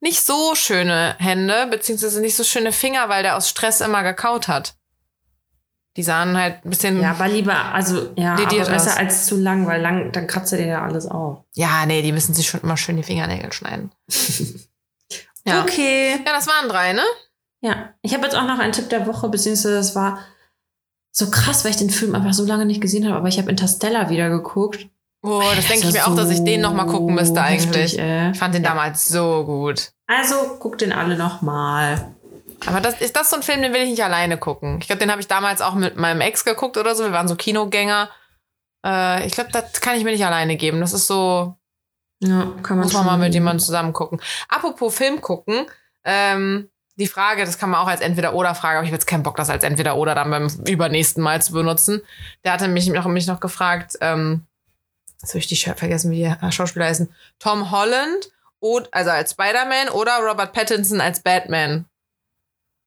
nicht 0.00 0.20
so 0.24 0.54
schöne 0.56 1.14
Hände, 1.18 1.68
beziehungsweise 1.70 2.20
nicht 2.20 2.34
so 2.36 2.42
schöne 2.42 2.72
Finger, 2.72 3.08
weil 3.08 3.22
der 3.22 3.36
aus 3.36 3.48
Stress 3.48 3.80
immer 3.80 4.02
gekaut 4.02 4.48
hat. 4.48 4.74
Die 5.96 6.02
sahen 6.02 6.36
halt 6.38 6.64
ein 6.64 6.70
bisschen. 6.70 7.00
Ja, 7.02 7.10
aber 7.10 7.28
lieber, 7.28 7.54
also, 7.74 8.10
ja, 8.16 8.32
aber 8.34 8.46
besser 8.46 8.92
aus. 8.92 8.96
als 8.96 9.26
zu 9.26 9.36
lang, 9.36 9.66
weil 9.66 9.80
lang, 9.82 10.10
dann 10.12 10.26
kratzt 10.26 10.52
er 10.52 10.58
dir 10.58 10.66
ja 10.66 10.82
alles 10.82 11.06
auf. 11.06 11.44
Ja, 11.54 11.84
nee, 11.86 12.00
die 12.00 12.12
müssen 12.12 12.32
sich 12.34 12.46
schon 12.48 12.60
immer 12.62 12.78
schön 12.78 12.96
die 12.96 13.02
Fingernägel 13.02 13.52
schneiden. 13.52 13.90
ja. 15.44 15.62
Okay. 15.62 16.12
Ja, 16.24 16.32
das 16.32 16.46
waren 16.46 16.68
drei, 16.68 16.92
ne? 16.94 17.02
Ja, 17.60 17.90
ich 18.02 18.14
habe 18.14 18.24
jetzt 18.24 18.34
auch 18.34 18.46
noch 18.46 18.58
einen 18.58 18.72
Tipp 18.72 18.88
der 18.88 19.06
Woche, 19.06 19.28
beziehungsweise 19.28 19.74
das 19.76 19.94
war 19.94 20.18
so 21.12 21.30
krass, 21.30 21.62
weil 21.64 21.72
ich 21.72 21.76
den 21.76 21.90
Film 21.90 22.14
einfach 22.14 22.32
so 22.32 22.44
lange 22.46 22.64
nicht 22.64 22.80
gesehen 22.80 23.06
habe, 23.06 23.16
aber 23.16 23.28
ich 23.28 23.38
habe 23.38 23.50
Interstellar 23.50 24.08
wieder 24.08 24.30
geguckt. 24.30 24.88
Oh, 25.22 25.42
das 25.54 25.68
denke 25.68 25.86
ich 25.86 25.92
mir 25.92 26.06
auch, 26.06 26.16
dass 26.16 26.30
ich 26.30 26.42
den 26.42 26.62
noch 26.62 26.72
mal 26.74 26.86
gucken 26.86 27.14
müsste 27.14 27.40
eigentlich. 27.42 27.98
ey. 27.98 28.32
Ich 28.32 28.38
fand 28.38 28.54
den 28.54 28.64
Ja. 28.64 28.70
damals 28.70 29.06
so 29.06 29.44
gut. 29.44 29.92
Also 30.08 30.34
guckt 30.58 30.80
den 30.80 30.92
alle 30.92 31.16
noch 31.16 31.42
mal. 31.42 32.14
Aber 32.66 32.80
das 32.80 33.00
ist 33.00 33.16
das 33.16 33.30
so 33.30 33.36
ein 33.36 33.42
Film, 33.42 33.62
den 33.62 33.72
will 33.72 33.82
ich 33.82 33.90
nicht 33.90 34.04
alleine 34.04 34.36
gucken. 34.38 34.78
Ich 34.80 34.86
glaube, 34.86 35.00
den 35.00 35.10
habe 35.10 35.20
ich 35.20 35.28
damals 35.28 35.60
auch 35.60 35.74
mit 35.74 35.96
meinem 35.96 36.20
Ex 36.20 36.44
geguckt 36.44 36.76
oder 36.76 36.94
so. 36.94 37.04
Wir 37.04 37.12
waren 37.12 37.28
so 37.28 37.34
Kinogänger. 37.36 38.08
Äh, 38.84 39.26
ich 39.26 39.32
glaube, 39.34 39.50
das 39.52 39.80
kann 39.80 39.96
ich 39.96 40.04
mir 40.04 40.12
nicht 40.12 40.24
alleine 40.24 40.56
geben. 40.56 40.80
Das 40.80 40.92
ist 40.92 41.06
so, 41.06 41.56
Ja, 42.20 42.52
kann 42.62 42.76
man 42.76 42.84
muss 42.86 42.92
man 42.92 43.06
mal 43.06 43.18
mit 43.18 43.34
jemandem 43.34 43.60
zusammen 43.64 43.92
gucken. 43.92 44.20
Apropos 44.48 44.94
Film 44.94 45.20
gucken, 45.20 45.66
ähm, 46.04 46.68
die 46.96 47.06
Frage, 47.06 47.44
das 47.44 47.58
kann 47.58 47.70
man 47.70 47.80
auch 47.80 47.86
als 47.88 48.00
Entweder-Oder-Frage, 48.02 48.76
aber 48.78 48.84
ich 48.84 48.90
habe 48.90 48.96
jetzt 48.96 49.06
keinen 49.06 49.22
Bock, 49.22 49.36
das 49.36 49.48
als 49.50 49.64
Entweder-Oder 49.64 50.14
dann 50.14 50.30
beim 50.30 50.46
übernächsten 50.68 51.22
Mal 51.22 51.40
zu 51.42 51.52
benutzen. 51.52 52.02
Der 52.44 52.52
hatte 52.52 52.68
mich 52.68 52.86
noch, 52.88 53.06
mich 53.06 53.26
noch 53.26 53.40
gefragt, 53.40 53.96
ähm, 54.02 54.46
jetzt 55.20 55.30
habe 55.30 55.38
ich 55.38 55.46
die 55.46 55.56
Sch- 55.56 55.74
vergessen, 55.74 56.10
wie 56.10 56.22
die 56.24 56.52
Schauspieler 56.52 56.84
heißen. 56.84 57.12
Tom 57.38 57.70
Holland, 57.70 58.30
also 58.92 59.10
als 59.10 59.32
Spider-Man 59.32 59.88
oder 59.88 60.18
Robert 60.18 60.52
Pattinson 60.52 61.00
als 61.00 61.20
Batman. 61.20 61.86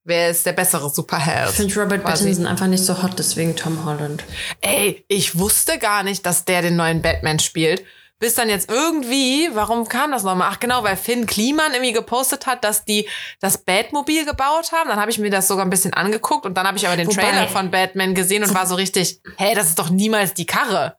Wer 0.08 0.30
ist 0.30 0.46
der 0.46 0.54
bessere 0.54 0.86
Ich 0.88 0.94
Superheld? 0.94 1.50
finde 1.50 1.74
Robert 1.82 2.04
Quasi. 2.04 2.24
Pattinson 2.24 2.46
einfach 2.46 2.68
nicht 2.68 2.86
so 2.86 3.02
hot, 3.02 3.18
deswegen 3.18 3.56
Tom 3.56 3.86
Holland. 3.86 4.24
Ey, 4.62 5.04
ich 5.08 5.38
wusste 5.40 5.80
gar 5.80 6.04
nicht, 6.04 6.26
dass 6.28 6.46
der 6.46 6.62
den 6.62 6.76
neuen 6.76 7.02
Batman 7.02 7.40
spielt. 7.40 7.84
Bis 8.20 8.36
dann 8.36 8.48
jetzt 8.48 8.70
irgendwie, 8.72 9.50
warum 9.54 9.88
kam 9.90 10.12
das 10.12 10.24
nochmal? 10.24 10.50
Ach 10.52 10.60
genau, 10.60 10.84
weil 10.84 10.96
Finn 10.96 11.26
Kliman 11.26 11.74
irgendwie 11.74 11.92
gepostet 11.92 12.46
hat, 12.46 12.64
dass 12.64 12.86
die 12.86 13.10
das 13.42 13.58
Batmobil 13.58 14.26
gebaut 14.26 14.72
haben. 14.72 14.90
Dann 14.90 15.00
habe 15.02 15.12
ich 15.12 15.18
mir 15.18 15.30
das 15.32 15.48
sogar 15.50 15.66
ein 15.66 15.70
bisschen 15.70 15.94
angeguckt 15.94 16.46
und 16.46 16.56
dann 16.56 16.66
habe 16.66 16.78
ich 16.78 16.88
aber 16.88 16.96
den 16.96 17.08
Wobei- 17.08 17.22
Trailer 17.22 17.48
von 17.48 17.72
Batman 17.72 18.14
gesehen 18.16 18.44
und 18.44 18.54
war 18.54 18.68
so 18.68 18.76
richtig, 18.76 19.20
hä, 19.38 19.54
das 19.56 19.68
ist 19.70 19.80
doch 19.80 19.90
niemals 19.90 20.34
die 20.34 20.46
Karre. 20.46 20.96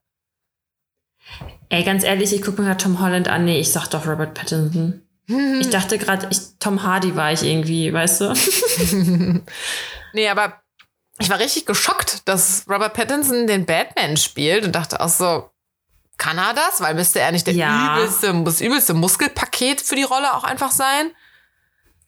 Ey, 1.69 1.85
ganz 1.85 2.05
ehrlich, 2.05 2.35
ich 2.35 2.43
gucke 2.43 2.61
mir 2.61 2.69
gerade 2.69 2.83
Tom 2.83 3.01
Holland 3.01 3.29
an. 3.29 3.45
Nee, 3.45 3.61
ich 3.61 3.73
sag 3.73 3.87
doch 3.89 4.07
Robert 4.07 4.35
Pattinson. 4.35 5.06
Ich 5.29 5.71
dachte 5.71 5.99
gerade, 5.99 6.29
Tom 6.61 6.83
Hardy 6.85 7.17
war 7.17 7.33
ich 7.33 7.43
irgendwie, 7.43 7.93
weißt 7.93 8.21
du? 8.21 8.35
Nee, 10.13 10.29
aber 10.29 10.63
ich 11.19 11.29
war 11.29 11.39
richtig 11.39 11.67
geschockt, 11.67 12.27
dass 12.29 12.65
Robert 12.69 12.95
Pattinson 12.95 13.47
den 13.47 13.67
Batman 13.67 14.17
spielt 14.17 14.65
und 14.65 14.73
dachte 14.73 15.01
auch 15.01 15.09
so, 15.09 15.51
kann 16.17 16.39
er 16.39 16.55
das? 16.55 16.81
Weil 16.81 16.95
müsste 16.95 17.21
er 17.21 17.33
nicht 17.33 17.47
der 17.47 17.55
Ja. 17.55 17.97
übelste, 17.99 18.33
das 18.45 18.61
übelste 18.61 18.95
Muskelpaket 18.95 19.81
für 19.83 19.97
die 19.97 20.05
Rolle 20.05 20.33
auch 20.35 20.45
einfach 20.45 20.71
sein? 20.71 21.11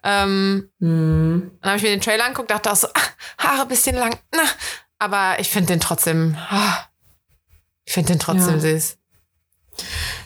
Ähm, 0.05 0.71
Hm. 0.81 1.51
Dann 1.61 1.69
habe 1.71 1.77
ich 1.77 1.83
mir 1.83 1.91
den 1.91 2.01
Trailer 2.01 2.25
angeguckt, 2.25 2.51
dachte 2.51 2.71
auch 2.73 2.77
so, 2.77 2.87
ah, 2.89 3.45
Haare 3.45 3.67
bisschen 3.67 3.97
lang. 3.97 4.17
Na. 4.33 4.43
Aber 4.99 5.39
ich 5.41 5.51
finde 5.51 5.75
den 5.75 5.81
trotzdem, 5.81 6.37
ah, 6.49 6.87
ich 7.85 7.93
finde 7.93 8.13
den 8.13 8.21
trotzdem 8.21 8.55
Ja. 8.55 8.61
süß. 8.61 8.97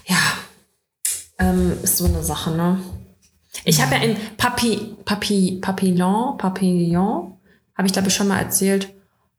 Ja, 0.07 0.16
ähm, 1.43 1.78
ist 1.82 1.99
so 1.99 2.07
eine 2.07 2.22
Sache, 2.22 2.51
ne? 2.53 2.80
Ich 3.64 3.82
habe 3.82 3.95
ja 3.97 4.03
in 4.03 4.16
Papi, 4.36 4.97
Papi, 5.05 5.59
Papillon, 5.61 6.36
Papillon, 6.38 7.38
habe 7.76 7.86
ich 7.86 7.93
glaube 7.93 8.09
ich 8.09 8.14
schon 8.14 8.28
mal 8.28 8.38
erzählt. 8.38 8.93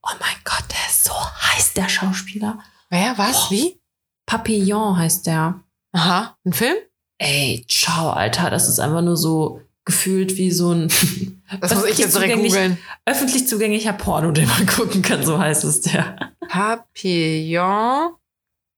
Oh 0.04 0.16
mein 0.20 0.36
Gott, 0.44 0.66
der 0.70 0.90
ist 0.90 1.06
so 1.06 1.14
heiß, 1.14 1.74
der 1.74 1.90
Schauspieler. 1.90 2.60
Wer, 2.90 3.18
was, 3.18 3.50
wie? 3.50 3.80
Papillon 4.26 4.98
heißt 4.98 5.26
der. 5.28 5.62
Aha, 5.94 6.38
ein 6.46 6.54
Film? 6.54 6.76
Ey, 7.18 7.66
ciao, 7.70 8.12
Alter, 8.12 8.50
das 8.50 8.68
ist 8.68 8.80
einfach 8.80 9.02
nur 9.02 9.18
so 9.18 9.62
gefühlt 9.86 10.38
wie 10.38 10.52
so 10.52 10.72
ein 10.72 10.90
Das 11.62 11.76
muss 11.76 11.86
ich 11.86 11.98
jetzt 11.98 12.16
direkt 12.16 12.36
googeln. 12.36 12.78
öffentlich 13.06 13.48
zugänglicher 13.48 13.94
Porno, 13.94 14.32
den 14.32 14.48
man 14.48 14.66
gucken 14.78 15.02
kann, 15.02 15.24
so 15.26 15.38
heißt 15.40 15.64
es 15.64 15.82
der. 15.82 16.34
Papillon 16.48 18.14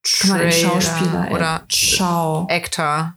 Trailer 0.06 0.52
Schauspieler, 0.52 1.30
oder 1.32 1.66
Ciao. 1.70 2.48
Actor. 2.50 3.16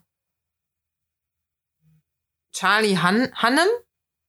Charlie 2.54 2.96
Han 2.98 3.30
Hannem? 3.34 3.68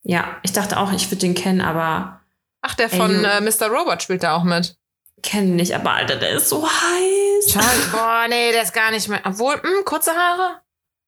Ja, 0.03 0.37
ich 0.43 0.53
dachte 0.53 0.77
auch, 0.77 0.91
ich 0.91 1.07
würde 1.09 1.21
den 1.21 1.35
kennen, 1.35 1.61
aber 1.61 2.21
Ach, 2.61 2.75
der 2.75 2.89
von 2.89 3.23
äh, 3.23 3.41
Mr. 3.41 3.67
Robot 3.67 4.03
spielt 4.03 4.23
da 4.23 4.35
auch 4.35 4.43
mit. 4.43 4.77
kennen 5.23 5.55
nicht. 5.55 5.73
Aber 5.73 5.91
Alter, 5.91 6.17
der 6.17 6.31
ist 6.31 6.49
so 6.49 6.65
heiß. 6.67 7.47
Charlie, 7.51 7.85
boah, 7.91 8.25
nee, 8.29 8.51
der 8.51 8.63
ist 8.63 8.73
gar 8.73 8.91
nicht 8.91 9.07
mehr. 9.07 9.21
Obwohl, 9.23 9.55
mh, 9.55 9.83
kurze 9.85 10.11
Haare. 10.11 10.61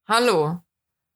Hallo. 0.07 0.59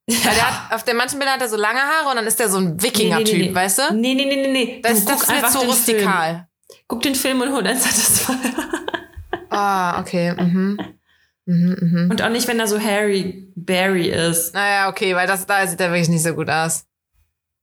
Weil 0.08 0.36
der 0.36 0.52
hat, 0.52 0.74
auf 0.76 0.84
den 0.84 0.98
manchen 0.98 1.18
Bildern 1.18 1.36
hat 1.36 1.42
er 1.42 1.50
so 1.50 1.56
lange 1.58 1.80
Haare 1.80 2.10
und 2.10 2.18
dann 2.18 2.28
ist 2.28 2.40
der 2.40 2.50
so 2.50 2.58
ein 2.60 2.80
Wikinger-Typ, 2.82 3.28
Nee, 3.28 3.40
nee, 3.44 3.48
nee. 3.50 3.56
weißt 3.56 3.78
du? 3.80 3.94
Nee, 3.94 4.14
nee, 4.14 4.26
nee, 4.26 4.36
nee, 4.36 4.52
nee. 4.52 4.82
Das, 4.84 5.00
Du 5.06 5.12
das 5.12 5.24
ist 5.24 5.30
einfach 5.30 5.60
den 5.60 5.70
rustikal. 5.70 6.30
Film. 6.68 6.80
Guck 6.88 7.02
den 7.02 7.16
Film 7.16 7.42
und 7.42 7.52
hol 7.52 7.64
dann 7.64 7.78
Satisfier. 7.80 8.36
Ah, 9.56 10.02
okay. 10.02 10.34
Mhm. 10.34 10.80
Mhm, 11.46 11.78
mhm. 11.80 12.12
Und 12.12 12.22
auch 12.22 12.30
nicht, 12.30 12.48
wenn 12.48 12.60
er 12.60 12.68
so 12.68 12.80
Harry 12.80 13.52
Barry 13.56 14.10
ist. 14.10 14.54
Naja, 14.54 14.90
okay, 14.90 15.16
weil 15.16 15.28
das, 15.28 15.46
da 15.46 15.66
sieht 15.66 15.80
er 15.80 15.92
wirklich 15.92 16.10
nicht 16.10 16.24
so 16.24 16.34
gut 16.34 16.50
aus. 16.50 16.86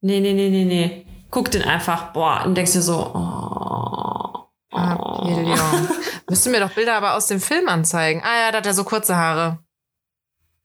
Nee, 0.01 0.21
nee, 0.21 0.33
nee, 0.33 0.49
nee, 0.49 0.65
nee. 0.65 1.07
Guck 1.31 1.51
den 1.51 1.63
einfach, 1.63 2.13
boah, 2.13 2.45
und 2.45 2.55
denkst 2.55 2.73
dir 2.73 2.83
so, 2.83 3.13
oh. 3.15 4.33
Papillon. 4.71 5.89
Müssten 6.29 6.51
mir 6.51 6.61
doch 6.61 6.73
Bilder 6.73 6.95
aber 6.95 7.15
aus 7.15 7.27
dem 7.27 7.41
Film 7.41 7.69
anzeigen. 7.69 8.23
Ah 8.25 8.47
ja, 8.47 8.53
da 8.53 8.59
hat 8.59 8.67
er 8.67 8.75
so 8.75 8.85
kurze 8.85 9.17
Haare. 9.17 9.59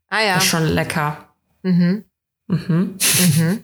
Ah 0.09 0.21
ja. 0.21 0.35
Das 0.35 0.43
ist 0.43 0.49
schon 0.49 0.65
lecker. 0.65 1.33
Mhm. 1.63 2.05
Mhm. 2.47 2.97
Mhm. 3.37 3.63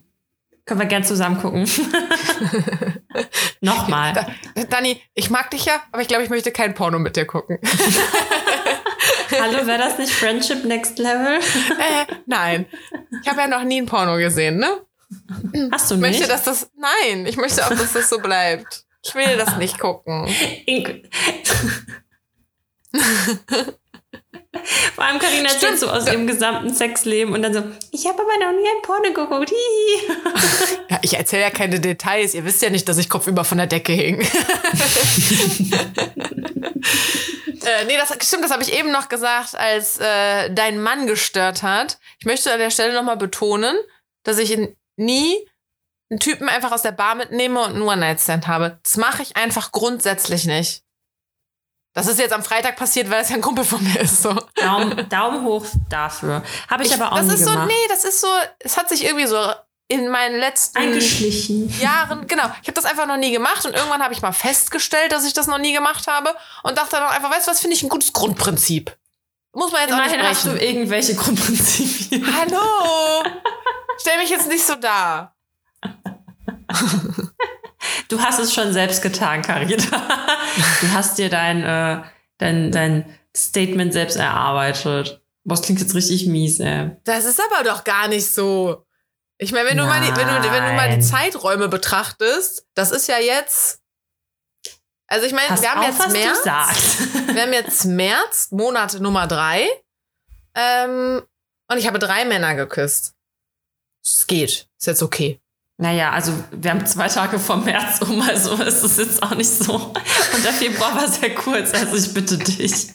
Können 0.66 0.80
wir 0.80 0.88
gern 0.88 1.03
zusammen 1.03 1.39
gucken. 1.41 1.68
Nochmal. 3.61 4.14
Da, 4.14 4.28
Dani, 4.70 5.01
ich 5.14 5.30
mag 5.30 5.51
dich 5.51 5.66
ja, 5.66 5.82
aber 5.91 6.01
ich 6.01 6.07
glaube, 6.07 6.24
ich 6.24 6.30
möchte 6.30 6.51
kein 6.51 6.74
Porno 6.74 6.99
mit 6.99 7.16
dir 7.18 7.26
gucken. 7.26 7.59
Hallo, 9.39 9.66
wäre 9.68 9.78
das 9.80 9.97
nicht 9.97 10.11
Friendship 10.14 10.64
Next 10.64 10.99
Level? 10.99 11.39
äh, 11.39 12.05
nein. 12.28 12.66
Ich 13.22 13.30
habe 13.30 13.41
ja 13.41 13.47
noch 13.47 13.64
nie 13.64 13.82
ein 13.82 13.86
Porno 13.88 14.16
gesehen, 14.18 14.57
ne? 14.57 14.86
Hast 15.72 15.91
du 15.91 15.95
Ich 15.95 16.01
nicht? 16.01 16.11
möchte, 16.11 16.28
dass 16.28 16.43
das. 16.43 16.70
Nein, 16.78 17.26
ich 17.26 17.36
möchte 17.38 17.66
auch, 17.66 17.70
dass 17.70 17.93
das 17.93 18.09
so 18.09 18.20
bleibt. 18.20 18.86
Ich 19.03 19.14
will 19.16 19.36
das 19.38 19.57
nicht 19.57 19.80
gucken. 19.80 20.28
Vor 24.95 25.04
allem 25.04 25.20
Karina 25.20 25.49
erzählt 25.49 25.80
so 25.80 25.89
aus 25.89 26.08
ihrem 26.08 26.28
gesamten 26.28 26.74
Sexleben 26.74 27.34
und 27.34 27.41
dann 27.41 27.54
so, 27.54 27.64
ich 27.91 28.06
habe 28.08 28.22
aber 28.22 28.32
noch 28.39 28.51
nie 28.51 28.68
ein 28.68 28.82
Porno 28.82 29.14
geguckt. 29.14 29.51
Ja, 30.89 30.99
ich 31.01 31.16
erzähle 31.16 31.43
ja 31.43 31.49
keine 31.49 31.80
Details. 31.80 32.34
Ihr 32.36 32.45
wisst 32.45 32.62
ja 32.62 32.70
nicht, 32.70 32.88
dass 32.88 32.99
ich 32.99 33.10
kopfüber 33.10 33.43
von 33.43 33.58
der 33.58 33.66
Decke 33.66 33.93
hing. 33.93 34.22
äh, 34.22 34.28
nee, 37.88 37.97
das 37.97 38.16
stimmt, 38.22 38.43
das 38.43 38.51
habe 38.51 38.62
ich 38.62 38.78
eben 38.78 38.91
noch 38.91 39.10
gesagt, 39.10 39.56
als 39.56 39.97
äh, 39.97 40.51
dein 40.51 40.80
Mann 40.82 41.08
gestört 41.08 41.64
hat. 41.64 41.97
Ich 42.20 42.26
möchte 42.26 42.54
an 42.54 42.60
der 42.60 42.70
Stelle 42.70 42.93
nochmal 42.93 43.18
betonen, 43.18 43.76
dass 44.24 44.38
ich 44.38 44.56
nie 44.97 45.47
einen 46.12 46.20
Typen 46.20 46.47
einfach 46.47 46.72
aus 46.72 46.84
der 46.84 46.91
Bar 46.91 47.16
mitnehme 47.16 47.60
und 47.62 47.72
einen 47.74 47.82
One-Night-Stand 47.82 48.47
habe. 48.47 48.80
Das 48.84 48.97
mache 48.97 49.24
ich 49.24 49.36
einfach 49.36 49.72
grundsätzlich 49.72 50.45
nicht. 50.45 50.84
Das 51.93 52.07
ist 52.07 52.17
jetzt 52.19 52.33
am 52.33 52.43
Freitag 52.43 52.75
passiert, 52.75 53.09
weil 53.11 53.21
es 53.21 53.29
ja 53.29 53.35
ein 53.35 53.41
Kumpel 53.41 53.63
von 53.63 53.83
mir 53.83 54.01
ist. 54.01 54.23
So. 54.23 54.35
Daumen, 54.55 55.07
Daumen 55.09 55.45
hoch 55.45 55.65
dafür. 55.89 56.43
Habe 56.69 56.83
ich, 56.83 56.93
aber 56.93 57.11
auch 57.11 57.17
das 57.17 57.27
nie 57.27 57.33
ist 57.35 57.43
so, 57.45 57.51
gemacht. 57.51 57.67
nee, 57.67 57.87
das 57.87 58.03
ist 58.03 58.19
so, 58.19 58.27
es 58.59 58.77
hat 58.77 58.89
sich 58.89 59.05
irgendwie 59.05 59.27
so 59.27 59.37
in 59.89 60.09
meinen 60.09 60.39
letzten 60.39 60.79
Eingeschlichen. 60.79 61.69
Jahren, 61.79 62.25
genau. 62.25 62.45
Ich 62.61 62.67
habe 62.67 62.73
das 62.73 62.85
einfach 62.85 63.05
noch 63.05 63.17
nie 63.17 63.31
gemacht 63.31 63.63
und 63.65 63.75
irgendwann 63.75 64.01
habe 64.01 64.13
ich 64.13 64.23
mal 64.23 64.31
festgestellt, 64.31 65.11
dass 65.11 65.23
ich 65.25 65.33
das 65.33 65.45
noch 65.45 65.59
nie 65.59 65.73
gemacht 65.73 66.07
habe 66.07 66.33
und 66.63 66.77
dachte 66.79 66.95
dann 66.95 67.03
einfach, 67.09 67.29
weißt 67.31 67.47
du 67.47 67.51
was, 67.51 67.59
finde 67.59 67.75
ich 67.75 67.83
ein 67.83 67.89
gutes 67.89 68.11
Grundprinzip. 68.11 68.97
Muss 69.53 69.71
man 69.71 69.81
jetzt 69.81 69.93
auch 69.93 69.97
Immerhin 69.97 70.19
nicht 70.19 70.29
hast 70.29 70.45
du 70.45 70.51
irgendwelche 70.51 71.13
Grundprinzipien. 71.13 72.25
Hallo! 72.35 73.23
Stell 73.99 74.17
mich 74.17 74.31
jetzt 74.31 74.47
nicht 74.47 74.65
so 74.65 74.73
dar. 74.75 75.35
Du 78.07 78.21
hast 78.21 78.39
es 78.39 78.53
schon 78.53 78.73
selbst 78.73 79.01
getan, 79.01 79.41
Karina. 79.41 79.84
Du 80.81 80.91
hast 80.93 81.17
dir 81.17 81.29
dein, 81.29 81.63
äh, 81.63 82.03
dein, 82.38 82.71
dein 82.71 83.17
Statement 83.36 83.91
selbst 83.91 84.17
erarbeitet. 84.17 85.23
Boah, 85.43 85.55
das 85.55 85.63
klingt 85.63 85.81
jetzt 85.81 85.95
richtig 85.95 86.27
mies, 86.27 86.59
ey. 86.59 86.91
Das 87.03 87.25
ist 87.25 87.41
aber 87.41 87.63
doch 87.63 87.84
gar 87.84 88.07
nicht 88.07 88.31
so. 88.31 88.86
Ich 89.39 89.51
meine, 89.51 89.69
wenn 89.69 89.77
du, 89.77 89.86
mal 89.86 89.99
die, 89.99 90.15
wenn, 90.15 90.27
du, 90.27 90.51
wenn 90.51 90.65
du 90.65 90.73
mal 90.73 90.95
die. 90.95 91.01
Zeiträume 91.01 91.67
betrachtest, 91.67 92.67
das 92.75 92.91
ist 92.91 93.07
ja 93.07 93.17
jetzt. 93.17 93.81
Also 95.07 95.25
ich 95.25 95.34
meine, 95.34 95.47
Pass 95.47 95.61
wir 95.61 95.71
haben 95.71 95.81
auf, 95.81 95.99
jetzt 95.99 96.45
März. 96.45 96.97
Wir 97.34 97.41
haben 97.41 97.53
jetzt 97.53 97.86
März, 97.86 98.51
Monat 98.51 98.99
Nummer 98.99 99.27
drei. 99.27 99.67
Ähm, 100.55 101.23
und 101.69 101.77
ich 101.77 101.88
habe 101.88 101.99
drei 101.99 102.25
Männer 102.25 102.55
geküsst. 102.55 103.15
Es 104.03 104.27
geht. 104.27 104.69
Ist 104.77 104.88
jetzt 104.88 105.01
okay. 105.01 105.39
Naja, 105.78 106.11
also 106.11 106.32
wir 106.51 106.69
haben 106.71 106.86
zwei 106.86 107.07
Tage 107.07 107.39
vom 107.39 107.65
März 107.65 107.99
um, 108.01 108.21
also 108.21 108.53
ist 108.63 108.84
es 108.84 108.97
jetzt 108.97 109.24
auch 109.24 109.36
nicht 109.36 109.49
so. 109.49 109.74
Und 109.76 110.43
der 110.45 110.53
Februar 110.53 110.95
war 110.95 111.07
sehr 111.07 111.34
kurz, 111.34 111.74
also 111.74 111.95
ich 111.95 112.13
bitte 112.13 112.38
dich. 112.38 112.89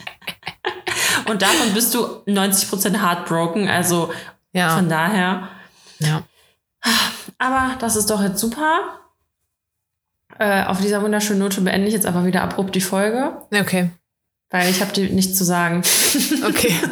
Und 1.29 1.43
davon 1.43 1.74
bist 1.74 1.93
du 1.95 2.05
90% 2.26 3.01
heartbroken, 3.03 3.68
also 3.68 4.12
Ja. 4.53 4.76
von 4.76 4.89
daher. 4.89 5.49
ja. 5.99 6.22
Aber 7.39 7.76
das 7.81 7.97
ist 7.97 8.09
doch 8.11 8.22
jetzt 8.22 8.39
super. 8.41 9.01
Äh, 10.39 10.64
auf 10.64 10.81
dieser 10.81 11.03
wunderschönen 11.03 11.41
Note 11.41 11.61
beende 11.61 11.89
ich 11.89 11.95
jetzt 11.95 12.07
aber 12.07 12.24
wieder 12.24 12.43
abrupt 12.43 12.74
die 12.76 12.81
Folge, 12.81 13.43
Okay. 13.53 13.91
weil 14.51 14.70
ich 14.70 14.81
habe 14.81 14.93
dir 14.93 15.11
nichts 15.11 15.37
zu 15.37 15.45
sagen. 15.45 15.83
Okay. 16.47 16.74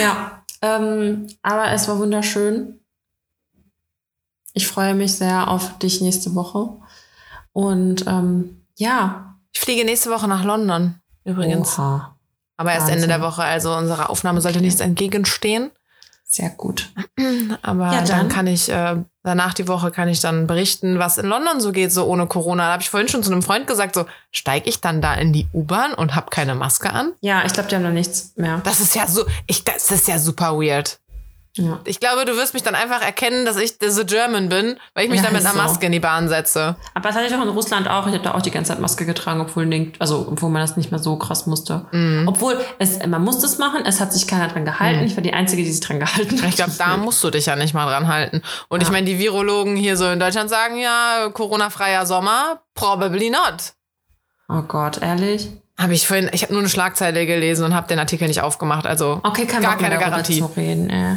Ja, 0.00 0.42
ähm, 0.62 1.26
aber 1.42 1.70
es 1.72 1.86
war 1.88 1.98
wunderschön. 1.98 2.80
Ich 4.54 4.66
freue 4.66 4.94
mich 4.94 5.16
sehr 5.16 5.48
auf 5.48 5.78
dich 5.78 6.00
nächste 6.00 6.34
Woche. 6.34 6.68
Und 7.52 8.06
ähm, 8.06 8.62
ja, 8.76 9.36
Ich 9.52 9.60
fliege 9.60 9.84
nächste 9.84 10.10
Woche 10.10 10.26
nach 10.28 10.44
London. 10.44 10.96
Übrigens. 11.24 11.78
Oha. 11.78 12.16
Aber 12.56 12.70
erst 12.70 12.82
Wahnsinn. 12.82 12.94
Ende 13.02 13.08
der 13.08 13.20
Woche. 13.20 13.42
Also 13.42 13.74
unsere 13.74 14.08
Aufnahme 14.08 14.40
sollte 14.40 14.60
nichts 14.60 14.80
entgegenstehen. 14.80 15.70
Sehr 16.26 16.50
gut. 16.50 16.92
Aber 17.62 17.86
Ja, 17.92 17.98
dann. 17.98 18.06
dann. 18.06 18.28
kann 18.28 18.46
ich, 18.46 18.68
äh, 18.68 18.96
danach 19.22 19.54
die 19.54 19.68
Woche 19.68 19.90
kann 19.92 20.08
ich 20.08 20.20
dann 20.20 20.46
berichten, 20.46 20.98
was 20.98 21.18
in 21.18 21.26
London 21.26 21.60
so 21.60 21.70
geht, 21.70 21.92
so 21.92 22.04
ohne 22.06 22.26
Corona. 22.26 22.66
Da 22.66 22.72
habe 22.72 22.82
ich 22.82 22.90
vorhin 22.90 23.08
schon 23.08 23.22
zu 23.22 23.30
einem 23.30 23.42
Freund 23.42 23.66
gesagt, 23.68 23.94
so 23.94 24.06
steige 24.32 24.68
ich 24.68 24.80
dann 24.80 25.00
da 25.00 25.14
in 25.14 25.32
die 25.32 25.46
U-Bahn 25.52 25.94
und 25.94 26.14
habe 26.16 26.30
keine 26.30 26.54
Maske 26.56 26.92
an? 26.92 27.12
Ja, 27.20 27.44
ich 27.44 27.52
glaube, 27.52 27.68
die 27.68 27.76
haben 27.76 27.82
noch 27.84 27.90
nichts 27.90 28.32
mehr. 28.36 28.60
Das 28.64 28.80
ist 28.80 28.94
ja 28.96 29.06
so, 29.06 29.24
ich, 29.46 29.62
das 29.64 29.90
ist 29.90 30.08
ja 30.08 30.18
super 30.18 30.56
weird. 30.58 30.98
Ja. 31.56 31.78
Ich 31.84 32.00
glaube, 32.00 32.24
du 32.24 32.36
wirst 32.36 32.52
mich 32.52 32.64
dann 32.64 32.74
einfach 32.74 33.00
erkennen, 33.00 33.44
dass 33.44 33.56
ich 33.56 33.74
The 33.80 34.04
German 34.04 34.48
bin, 34.48 34.76
weil 34.92 35.04
ich 35.04 35.10
mich 35.10 35.18
Ja, 35.20 35.26
dann 35.26 35.34
mit 35.34 35.42
einer 35.42 35.52
so. 35.54 35.56
Maske 35.62 35.86
in 35.86 35.92
die 35.92 36.00
Bahn 36.00 36.28
setze. 36.28 36.74
Aber 36.94 37.08
das 37.08 37.14
hatte 37.16 37.26
ich 37.28 37.34
auch 37.34 37.42
in 37.42 37.48
Russland 37.48 37.86
auch. 37.88 38.08
Ich 38.08 38.12
habe 38.14 38.24
da 38.24 38.34
auch 38.34 38.42
die 38.42 38.50
ganze 38.50 38.72
Zeit 38.72 38.80
Maske 38.80 39.06
getragen, 39.06 39.40
obwohl, 39.40 39.64
nicht- 39.64 40.00
also, 40.00 40.26
obwohl 40.32 40.50
man 40.50 40.62
das 40.62 40.76
nicht 40.76 40.90
mehr 40.90 40.98
so 40.98 41.16
krass 41.16 41.46
musste. 41.46 41.86
Mhm. 41.92 42.26
Obwohl, 42.26 42.58
es, 42.80 43.06
man 43.06 43.22
musste 43.22 43.46
es 43.46 43.58
machen, 43.58 43.84
es 43.86 44.00
hat 44.00 44.12
sich 44.12 44.26
keiner 44.26 44.48
dran 44.48 44.64
gehalten. 44.64 45.04
Ich 45.04 45.16
war 45.16 45.22
die 45.22 45.32
Einzige, 45.32 45.62
die 45.62 45.70
sich 45.70 45.80
dran 45.86 46.00
gehalten 46.00 46.42
hat. 46.42 46.48
Ich 46.48 46.56
glaube, 46.56 46.72
da 46.76 46.96
musst 46.96 47.22
du 47.22 47.30
dich 47.30 47.46
ja 47.46 47.54
nicht 47.54 47.72
mal 47.72 47.86
dran 47.86 48.08
halten. 48.08 48.42
Und 48.68 48.82
ich 48.82 48.90
meine, 48.90 49.06
die 49.06 49.20
Virologen 49.20 49.76
hier 49.76 49.96
so 49.96 50.08
in 50.08 50.18
Deutschland 50.18 50.50
sagen 50.50 50.76
ja, 50.78 51.28
Corona-freier 51.32 52.04
Sommer, 52.04 52.62
probably 52.74 53.30
not. 53.30 53.74
Oh 54.48 54.62
Gott, 54.62 55.00
ehrlich? 55.00 55.50
Habe 55.76 55.94
ich 55.94 56.06
vorhin, 56.06 56.30
ich 56.32 56.42
habe 56.42 56.52
nur 56.52 56.62
eine 56.62 56.68
Schlagzeile 56.68 57.26
gelesen 57.26 57.64
und 57.64 57.74
habe 57.74 57.88
den 57.88 57.98
Artikel 57.98 58.28
nicht 58.28 58.40
aufgemacht. 58.40 58.86
Also 58.86 59.20
Okay, 59.24 59.46
kein 59.46 59.62
gar 59.62 59.76
keine 59.76 59.98
Garantie. 59.98 60.38
Zu 60.38 60.46
reden, 60.56 60.88
äh. 60.88 61.16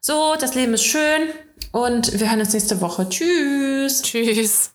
So, 0.00 0.34
das 0.38 0.54
Leben 0.54 0.74
ist 0.74 0.84
schön 0.84 1.28
und 1.70 2.18
wir 2.18 2.28
hören 2.28 2.40
uns 2.40 2.52
nächste 2.52 2.80
Woche. 2.80 3.08
Tschüss. 3.08 4.02
Tschüss. 4.02 4.73